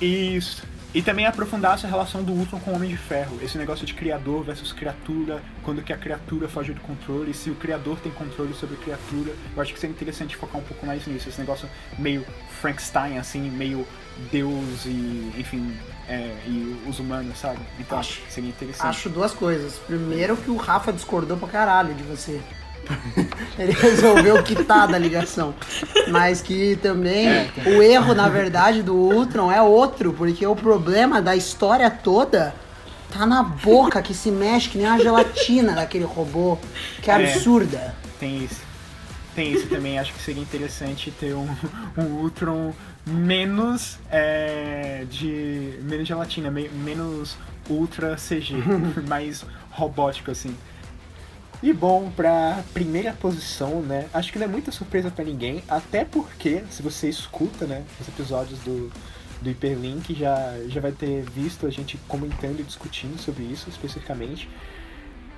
Isso. 0.00 0.62
E 0.98 1.02
também 1.02 1.26
aprofundasse 1.26 1.86
a 1.86 1.88
relação 1.88 2.24
do 2.24 2.32
Ultron 2.32 2.58
com 2.58 2.72
o 2.72 2.74
Homem 2.74 2.90
de 2.90 2.96
Ferro. 2.96 3.38
Esse 3.40 3.56
negócio 3.56 3.86
de 3.86 3.94
criador 3.94 4.42
versus 4.42 4.72
criatura, 4.72 5.40
quando 5.62 5.80
que 5.80 5.92
a 5.92 5.96
criatura 5.96 6.48
foge 6.48 6.72
do 6.72 6.80
controle, 6.80 7.32
se 7.32 7.50
o 7.50 7.54
criador 7.54 8.00
tem 8.00 8.10
controle 8.10 8.52
sobre 8.52 8.74
a 8.74 8.78
criatura. 8.78 9.32
Eu 9.54 9.62
acho 9.62 9.72
que 9.72 9.78
seria 9.78 9.94
interessante 9.94 10.34
focar 10.34 10.60
um 10.60 10.64
pouco 10.64 10.84
mais 10.84 11.06
nisso. 11.06 11.28
Esse 11.28 11.38
negócio 11.38 11.68
meio 11.96 12.26
Frankenstein, 12.60 13.16
assim, 13.16 13.48
meio 13.48 13.86
Deus 14.32 14.86
e, 14.86 15.32
enfim, 15.38 15.72
é, 16.08 16.36
e 16.48 16.76
os 16.88 16.98
humanos, 16.98 17.38
sabe? 17.38 17.60
Então 17.78 17.96
Acho- 18.00 18.20
seria 18.28 18.50
interessante. 18.50 18.88
Acho 18.88 19.08
duas 19.08 19.32
coisas. 19.32 19.74
Primeiro 19.86 20.36
que 20.36 20.50
o 20.50 20.56
Rafa 20.56 20.92
discordou 20.92 21.36
pra 21.36 21.46
caralho 21.46 21.94
de 21.94 22.02
você. 22.02 22.40
Ele 23.58 23.72
resolveu 23.72 24.42
quitar 24.42 24.86
da 24.88 24.96
ligação. 24.98 25.54
Mas 26.10 26.40
que 26.40 26.76
também 26.76 27.26
É, 27.28 27.50
o 27.66 27.82
erro, 27.82 28.14
na 28.14 28.28
verdade, 28.28 28.82
do 28.82 28.94
Ultron 28.94 29.50
é 29.50 29.60
outro, 29.60 30.12
porque 30.12 30.46
o 30.46 30.54
problema 30.54 31.20
da 31.20 31.34
história 31.36 31.90
toda 31.90 32.54
tá 33.10 33.24
na 33.26 33.42
boca 33.42 34.00
que 34.02 34.14
se 34.14 34.30
mexe 34.30 34.68
que 34.68 34.78
nem 34.78 34.86
uma 34.86 34.98
gelatina 35.00 35.72
daquele 35.72 36.04
robô, 36.04 36.58
que 37.02 37.10
é 37.10 37.14
É. 37.22 37.32
absurda. 37.34 37.94
Tem 38.20 38.44
isso. 38.44 38.60
Tem 39.34 39.52
isso 39.52 39.66
também. 39.68 39.98
Acho 39.98 40.12
que 40.12 40.20
seria 40.22 40.42
interessante 40.42 41.10
ter 41.12 41.34
um, 41.34 41.48
um 41.96 42.04
Ultron 42.22 42.72
menos 43.06 43.98
é, 44.10 45.04
de. 45.10 45.78
menos 45.82 46.06
gelatina, 46.06 46.50
me- 46.50 46.68
menos 46.68 47.36
ultra 47.70 48.16
CG, 48.16 48.54
mais 49.08 49.44
robótico 49.70 50.30
assim. 50.30 50.54
E 51.60 51.72
bom, 51.72 52.10
pra 52.14 52.62
primeira 52.72 53.12
posição, 53.12 53.80
né? 53.80 54.08
Acho 54.14 54.32
que 54.32 54.38
não 54.38 54.46
é 54.46 54.48
muita 54.48 54.70
surpresa 54.70 55.10
pra 55.10 55.24
ninguém, 55.24 55.62
até 55.68 56.04
porque, 56.04 56.62
se 56.70 56.82
você 56.82 57.08
escuta, 57.08 57.66
né, 57.66 57.84
os 58.00 58.06
episódios 58.06 58.60
do, 58.60 58.92
do 59.42 59.50
Hyperlink, 59.50 60.14
já, 60.14 60.56
já 60.68 60.80
vai 60.80 60.92
ter 60.92 61.22
visto 61.22 61.66
a 61.66 61.70
gente 61.70 61.98
comentando 62.06 62.60
e 62.60 62.62
discutindo 62.62 63.18
sobre 63.20 63.42
isso 63.42 63.68
especificamente. 63.68 64.48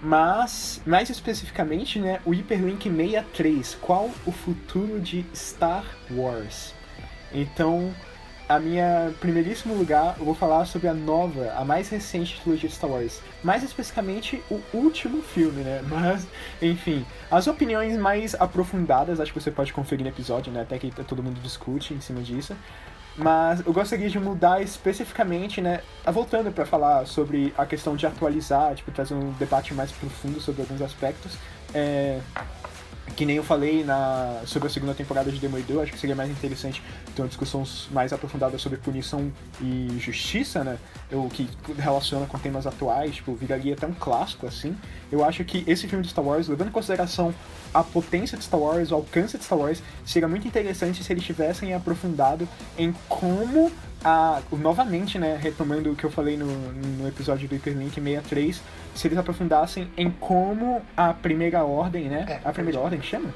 Mas, 0.02 0.82
mais 0.84 1.08
especificamente, 1.08 1.98
né, 1.98 2.20
o 2.26 2.30
Hyperlink 2.32 2.90
63, 2.90 3.78
qual 3.80 4.10
o 4.26 4.32
futuro 4.32 5.00
de 5.00 5.24
Star 5.34 5.84
Wars? 6.10 6.74
Então, 7.32 7.94
a 8.50 8.58
minha 8.58 9.14
primeiríssimo 9.20 9.76
lugar, 9.76 10.16
eu 10.18 10.24
vou 10.24 10.34
falar 10.34 10.64
sobre 10.64 10.88
a 10.88 10.92
nova, 10.92 11.52
a 11.56 11.64
mais 11.64 11.88
recente 11.88 12.40
trilogia 12.40 12.68
de 12.68 12.74
Star 12.74 12.90
Wars. 12.90 13.20
Mais 13.44 13.62
especificamente, 13.62 14.42
o 14.50 14.60
último 14.74 15.22
filme, 15.22 15.62
né? 15.62 15.80
Mas, 15.86 16.26
enfim, 16.60 17.06
as 17.30 17.46
opiniões 17.46 17.96
mais 17.96 18.34
aprofundadas, 18.34 19.20
acho 19.20 19.32
que 19.32 19.40
você 19.40 19.52
pode 19.52 19.72
conferir 19.72 20.02
no 20.02 20.10
episódio, 20.10 20.52
né? 20.52 20.62
Até 20.62 20.80
que 20.80 20.90
todo 21.04 21.22
mundo 21.22 21.40
discute 21.40 21.94
em 21.94 22.00
cima 22.00 22.22
disso. 22.22 22.56
Mas 23.16 23.64
eu 23.64 23.72
gostaria 23.72 24.10
de 24.10 24.18
mudar 24.18 24.60
especificamente, 24.60 25.60
né? 25.60 25.80
Voltando 26.12 26.50
para 26.50 26.66
falar 26.66 27.06
sobre 27.06 27.54
a 27.56 27.64
questão 27.64 27.94
de 27.94 28.04
atualizar, 28.04 28.74
tipo, 28.74 28.90
trazer 28.90 29.14
um 29.14 29.30
debate 29.32 29.72
mais 29.74 29.92
profundo 29.92 30.40
sobre 30.40 30.62
alguns 30.62 30.82
aspectos. 30.82 31.38
É, 31.72 32.18
que 33.16 33.26
nem 33.26 33.36
eu 33.36 33.44
falei 33.44 33.84
na, 33.84 34.42
sobre 34.46 34.68
a 34.68 34.70
segunda 34.70 34.94
temporada 34.94 35.30
de 35.30 35.38
Demolidor, 35.38 35.82
acho 35.82 35.92
que 35.92 35.98
seria 35.98 36.16
mais 36.16 36.30
interessante 36.30 36.82
ter 37.14 37.22
uma 37.22 37.28
discussão 37.28 37.64
mais 37.90 38.12
aprofundada 38.12 38.58
sobre 38.58 38.78
punição 38.78 39.32
e 39.60 39.96
justiça, 39.98 40.64
né? 40.64 40.78
O 41.12 41.28
que 41.28 41.48
relaciona 41.78 42.26
com 42.26 42.38
temas 42.38 42.66
atuais, 42.66 43.16
tipo, 43.16 43.34
viraria 43.34 43.74
até 43.74 43.86
um 43.86 43.92
clássico 43.92 44.46
assim. 44.46 44.76
Eu 45.10 45.24
acho 45.24 45.44
que 45.44 45.64
esse 45.66 45.88
filme 45.88 46.04
de 46.04 46.10
Star 46.10 46.24
Wars, 46.24 46.48
levando 46.48 46.68
em 46.68 46.72
consideração 46.72 47.34
a 47.72 47.82
potência 47.82 48.36
de 48.36 48.44
Star 48.44 48.60
Wars, 48.60 48.90
o 48.90 48.94
alcance 48.94 49.36
de 49.36 49.44
Star 49.44 49.58
Wars, 49.58 49.82
seria 50.04 50.28
muito 50.28 50.46
interessante 50.46 51.02
se 51.02 51.12
eles 51.12 51.24
tivessem 51.24 51.74
aprofundado 51.74 52.48
em 52.78 52.94
como 53.08 53.70
a, 54.04 54.40
novamente, 54.52 55.18
né, 55.18 55.38
retomando 55.40 55.90
o 55.92 55.96
que 55.96 56.04
eu 56.04 56.10
falei 56.10 56.36
no, 56.36 56.46
no 56.46 57.08
episódio 57.08 57.48
do 57.48 57.54
Hyperlink 57.54 57.94
63, 58.00 58.62
se 58.94 59.08
eles 59.08 59.18
aprofundassem 59.18 59.90
em 59.96 60.10
como 60.10 60.82
a 60.96 61.12
primeira 61.12 61.64
ordem, 61.64 62.08
né? 62.08 62.24
É, 62.28 62.48
a 62.48 62.52
primeira 62.52 62.80
ordem 62.80 63.02
chama? 63.02 63.32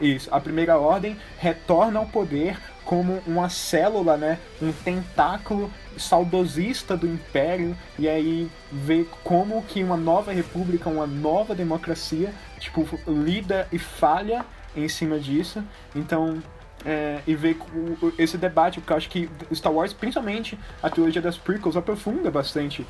Isso, 0.00 0.28
a 0.32 0.40
primeira 0.40 0.78
ordem 0.78 1.16
retorna 1.38 1.98
ao 1.98 2.06
poder 2.06 2.58
como 2.84 3.20
uma 3.26 3.48
célula, 3.48 4.16
né? 4.16 4.38
Um 4.60 4.72
tentáculo 4.72 5.70
saudosista 5.96 6.96
do 6.96 7.06
império 7.06 7.76
e 7.98 8.08
aí 8.08 8.50
vê 8.70 9.06
como 9.24 9.62
que 9.62 9.82
uma 9.82 9.96
nova 9.96 10.32
república, 10.32 10.88
uma 10.88 11.06
nova 11.06 11.54
democracia, 11.54 12.32
tipo, 12.58 12.86
lida 13.06 13.66
e 13.72 13.78
falha 13.78 14.44
em 14.76 14.88
cima 14.88 15.18
disso. 15.18 15.64
Então, 15.94 16.42
é, 16.86 17.20
e 17.26 17.34
ver 17.34 17.58
esse 18.16 18.38
debate, 18.38 18.80
porque 18.80 18.92
eu 18.92 18.96
acho 18.96 19.10
que 19.10 19.28
Star 19.52 19.72
Wars, 19.72 19.92
principalmente 19.92 20.56
a 20.80 20.88
trilogia 20.88 21.20
das 21.20 21.36
prequels, 21.36 21.76
aprofunda 21.76 22.30
bastante 22.30 22.86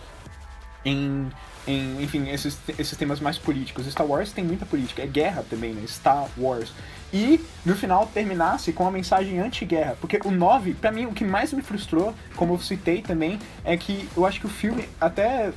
em, 0.84 1.30
em 1.66 2.02
enfim, 2.02 2.28
esses, 2.30 2.58
esses 2.78 2.96
temas 2.96 3.20
mais 3.20 3.38
políticos. 3.38 3.86
Star 3.86 4.06
Wars 4.06 4.32
tem 4.32 4.44
muita 4.44 4.64
política, 4.66 5.02
é 5.02 5.06
guerra 5.06 5.44
também, 5.48 5.72
né? 5.72 5.82
Star 5.86 6.28
Wars. 6.38 6.72
E 7.12 7.40
no 7.64 7.76
final 7.76 8.06
terminasse 8.12 8.72
com 8.72 8.82
uma 8.82 8.90
mensagem 8.90 9.38
anti-guerra, 9.38 9.96
porque 10.00 10.20
o 10.24 10.30
9, 10.30 10.74
pra 10.74 10.90
mim, 10.90 11.06
o 11.06 11.12
que 11.12 11.24
mais 11.24 11.52
me 11.52 11.62
frustrou, 11.62 12.12
como 12.34 12.54
eu 12.54 12.58
citei 12.58 13.00
também, 13.00 13.38
é 13.64 13.76
que 13.76 14.08
eu 14.16 14.26
acho 14.26 14.40
que 14.40 14.46
o 14.46 14.48
filme, 14.50 14.88
até 15.00 15.52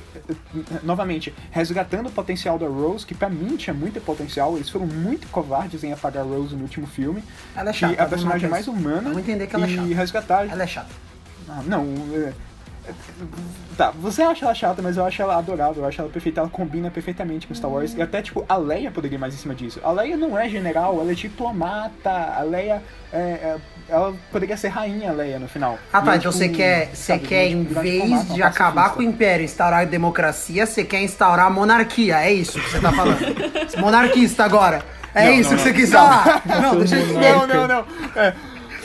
novamente, 0.82 1.34
resgatando 1.50 2.06
o 2.08 2.12
potencial 2.12 2.58
da 2.58 2.66
Rose, 2.66 3.04
que 3.04 3.14
pra 3.14 3.28
mim 3.28 3.56
tinha 3.56 3.74
muito 3.74 4.00
potencial, 4.00 4.56
eles 4.56 4.68
foram 4.68 4.86
muito 4.86 5.26
covardes 5.28 5.82
em 5.82 5.92
apagar 5.92 6.22
a 6.22 6.26
Rose 6.26 6.54
no 6.54 6.62
último 6.62 6.86
filme. 6.86 7.22
Ela 7.56 7.70
é 7.70 7.72
chata. 7.72 7.94
é 7.94 8.02
a 8.02 8.06
personagem 8.06 8.48
mais 8.48 8.68
humana 8.68 9.02
Vamos 9.02 9.18
entender 9.18 9.46
que 9.48 9.54
ela 9.56 9.66
é 9.66 9.70
e 9.70 9.76
chata. 9.76 9.94
resgatar 9.94 10.46
Ela 10.48 10.62
é 10.62 10.66
chata. 10.66 10.90
ah, 11.48 11.62
não, 11.66 11.84
é- 12.14 12.32
Tá, 13.76 13.90
você 13.92 14.22
acha 14.22 14.44
ela 14.44 14.54
chata, 14.54 14.82
mas 14.82 14.96
eu 14.96 15.04
acho 15.04 15.20
ela 15.22 15.36
adorável, 15.36 15.82
eu 15.82 15.88
acho 15.88 16.00
ela 16.00 16.10
perfeita, 16.10 16.40
ela 16.40 16.48
combina 16.50 16.90
perfeitamente 16.90 17.46
com 17.46 17.54
Star 17.54 17.70
Wars. 17.70 17.94
E 17.94 18.02
até, 18.02 18.20
tipo, 18.20 18.44
a 18.48 18.56
Leia 18.56 18.90
poderia 18.90 19.16
ir 19.16 19.18
mais 19.18 19.34
em 19.34 19.38
cima 19.38 19.54
disso. 19.54 19.80
A 19.82 19.90
Leia 19.92 20.16
não 20.16 20.38
é 20.38 20.48
general, 20.48 21.00
ela 21.00 21.10
é 21.10 21.14
diplomata. 21.14 22.10
A 22.10 22.42
Leia, 22.42 22.82
é, 23.12 23.18
é- 23.18 23.56
ela 23.88 24.14
poderia 24.30 24.56
ser 24.56 24.68
rainha, 24.68 25.10
a 25.10 25.12
Leia, 25.12 25.38
no 25.38 25.48
final. 25.48 25.78
Ah 25.92 26.00
tá, 26.02 26.14
E, 26.14 26.18
então 26.18 26.30
tipo, 26.30 26.44
você 26.44 26.48
quer, 26.48 26.90
você 26.94 27.18
quer 27.18 27.46
em 27.48 27.64
vez 27.64 28.32
de 28.34 28.42
acabar 28.42 28.92
com 28.94 29.00
o 29.00 29.02
império 29.02 29.42
e 29.42 29.46
instaurar 29.46 29.80
a 29.80 29.84
democracia, 29.84 30.66
você 30.66 30.84
quer 30.84 31.02
instaurar 31.02 31.46
a 31.46 31.50
monarquia, 31.50 32.20
é 32.20 32.32
isso 32.32 32.60
que 32.60 32.70
você 32.70 32.80
tá 32.80 32.92
falando. 32.92 33.20
Monarquista 33.80 34.44
agora. 34.44 34.82
É 35.12 35.24
Não, 35.24 35.32
isso 35.34 35.50
não, 35.50 35.56
que 35.56 35.62
você 35.64 35.70
não. 35.70 35.76
quis 35.76 35.90
Não. 35.90 35.98
falar. 36.00 36.42
Não, 36.62 36.76
deixa 36.78 36.96
eu 36.96 37.02
entender. 37.02 37.32
Não, 37.32 37.46
não, 37.46 37.66
não. 37.68 37.84
É, 38.14 38.34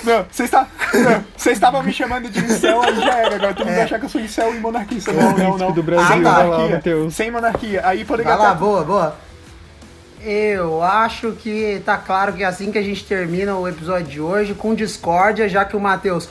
Não, 0.06 0.26
vocês 0.32 0.49
tá- 0.49 0.68
não, 0.93 1.24
vocês 1.36 1.58
estavam 1.58 1.82
me 1.84 1.91
chamando 1.91 2.30
de 2.30 2.39
incel, 2.39 2.82
aí 2.82 2.95
já 3.01 3.14
era. 3.18 3.36
Agora 3.36 3.53
todo 3.53 3.66
mundo 3.66 3.76
vai 3.76 3.84
achar 3.86 3.99
que 3.99 4.06
eu 4.06 4.10
sou 4.10 4.22
incel 4.22 4.56
e 4.56 4.60
monarquista. 4.60 5.12
Não, 5.12 5.38
não, 5.38 5.58
não. 5.58 5.72
do 5.72 5.82
Brasil, 5.84 6.22
lá, 6.22 6.43
monarquia. 6.43 6.76
Matheus. 6.76 7.14
Sem 7.16 7.32
monarquia. 7.32 7.82
Aí 7.86 8.06
poderia 8.06 8.32
Vai 8.34 8.41
lá, 8.41 8.51
até- 8.51 8.60
boa, 8.60 8.84
boa. 8.84 9.16
Eu 10.22 10.82
acho 10.82 11.34
que 11.34 11.82
tá 11.86 11.97
claro 11.97 12.34
que 12.34 12.43
é 12.43 12.45
assim 12.47 12.72
que 12.72 12.78
a 12.78 12.82
gente 12.82 13.03
termina 13.06 13.56
o 13.56 13.68
episódio 13.68 14.08
de 14.08 14.20
hoje, 14.22 14.53
com 14.56 14.74
discórdia, 14.74 15.47
já 15.47 15.64
que 15.66 15.76
o 15.78 15.80
Matheus 15.80 16.28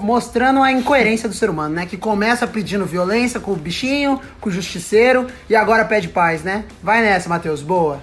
mostrando 0.00 0.62
a 0.62 0.72
incoerência 0.72 1.28
do 1.28 1.34
ser 1.34 1.48
humano, 1.50 1.74
né? 1.74 1.86
Que 1.86 1.96
começa 1.96 2.46
pedindo 2.46 2.84
violência 2.86 3.38
com 3.38 3.52
o 3.52 3.56
bichinho, 3.56 4.20
com 4.40 4.48
o 4.48 4.52
justiceiro 4.52 5.26
e 5.48 5.54
agora 5.54 5.84
pede 5.84 6.08
paz, 6.08 6.42
né? 6.42 6.64
Vai 6.82 7.00
nessa, 7.02 7.28
Matheus, 7.28 7.60
boa. 7.62 8.00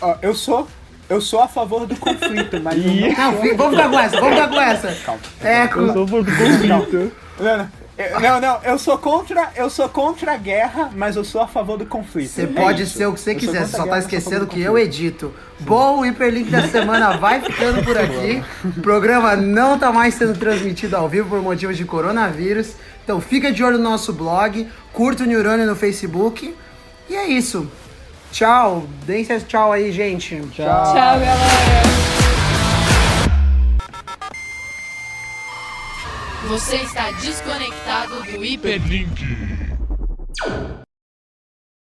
Ó, 0.00 0.16
eu 0.22 0.34
sou. 0.34 0.66
Eu 1.08 1.20
sou 1.20 1.40
a 1.40 1.48
favor 1.48 1.86
do 1.86 1.96
conflito, 1.96 2.60
mas 2.62 2.76
não 2.84 2.94
Não, 2.94 3.56
vamos 3.56 3.76
ficar 3.76 3.90
com 3.90 3.98
essa, 3.98 4.20
vamos 4.20 4.34
ficar 4.36 4.48
com 4.48 4.60
essa. 4.60 4.94
Calma. 5.04 5.20
É, 5.42 5.66
com... 5.66 5.80
Eu 5.80 5.92
sou 5.94 6.06
por 6.06 6.24
conflito. 6.26 7.12
Não, 7.40 7.56
não. 7.56 7.68
Eu- 7.98 8.20
Não, 8.20 8.40
não, 8.40 8.60
eu 8.62 8.78
sou 8.78 8.96
contra, 8.96 9.50
eu 9.56 9.68
sou 9.68 9.88
contra 9.88 10.34
a 10.34 10.36
guerra, 10.36 10.88
mas 10.94 11.16
eu 11.16 11.24
sou 11.24 11.40
a 11.40 11.48
favor 11.48 11.76
do 11.76 11.84
conflito. 11.84 12.28
Você 12.28 12.42
É 12.42 12.46
pode 12.46 12.82
isso. 12.84 12.96
ser 12.96 13.06
o 13.06 13.12
que 13.12 13.20
você 13.20 13.34
quiser, 13.34 13.64
você 13.66 13.74
a 13.74 13.78
só 13.78 13.84
guerra, 13.84 13.88
tá 13.88 13.90
mas 13.96 14.04
sou 14.04 14.08
a 14.08 14.20
favor 14.20 14.20
esquecendo 14.20 14.46
do 14.46 14.50
que 14.52 14.60
eu 14.62 14.78
edito. 14.78 15.34
Bom, 15.60 15.98
o 16.00 16.06
Hiperlink 16.06 16.48
da 16.48 16.68
semana 16.68 17.16
vai 17.16 17.40
ficando 17.40 17.82
por 17.82 17.98
aqui. 17.98 18.40
O 18.64 18.80
programa 18.80 19.34
não 19.34 19.76
tá 19.76 19.90
mais 19.90 20.14
sendo 20.14 20.38
transmitido 20.38 20.94
ao 20.96 21.08
vivo 21.08 21.28
por 21.30 21.42
motivos 21.42 21.76
de 21.76 21.84
coronavírus. 21.84 22.74
Então 23.02 23.20
fica 23.20 23.50
de 23.50 23.64
olho 23.64 23.78
no 23.78 23.84
nosso 23.90 24.12
blog, 24.12 24.68
curta 24.92 25.24
o 25.24 25.26
Neurônio 25.26 25.66
no 25.66 25.74
Facebook. 25.74 26.54
E 27.10 27.16
é 27.16 27.26
isso. 27.26 27.68
Tchau. 28.32 28.86
Deem 29.04 29.24
seus 29.24 29.42
tchau 29.42 29.72
aí, 29.72 29.92
gente. 29.92 30.40
Tchau. 30.52 30.84
Tchau, 30.84 30.94
galera. 30.94 31.82
Você 36.48 36.76
está 36.76 37.10
desconectado 37.10 38.22
do 38.22 38.44
Hiperlink. 38.44 39.38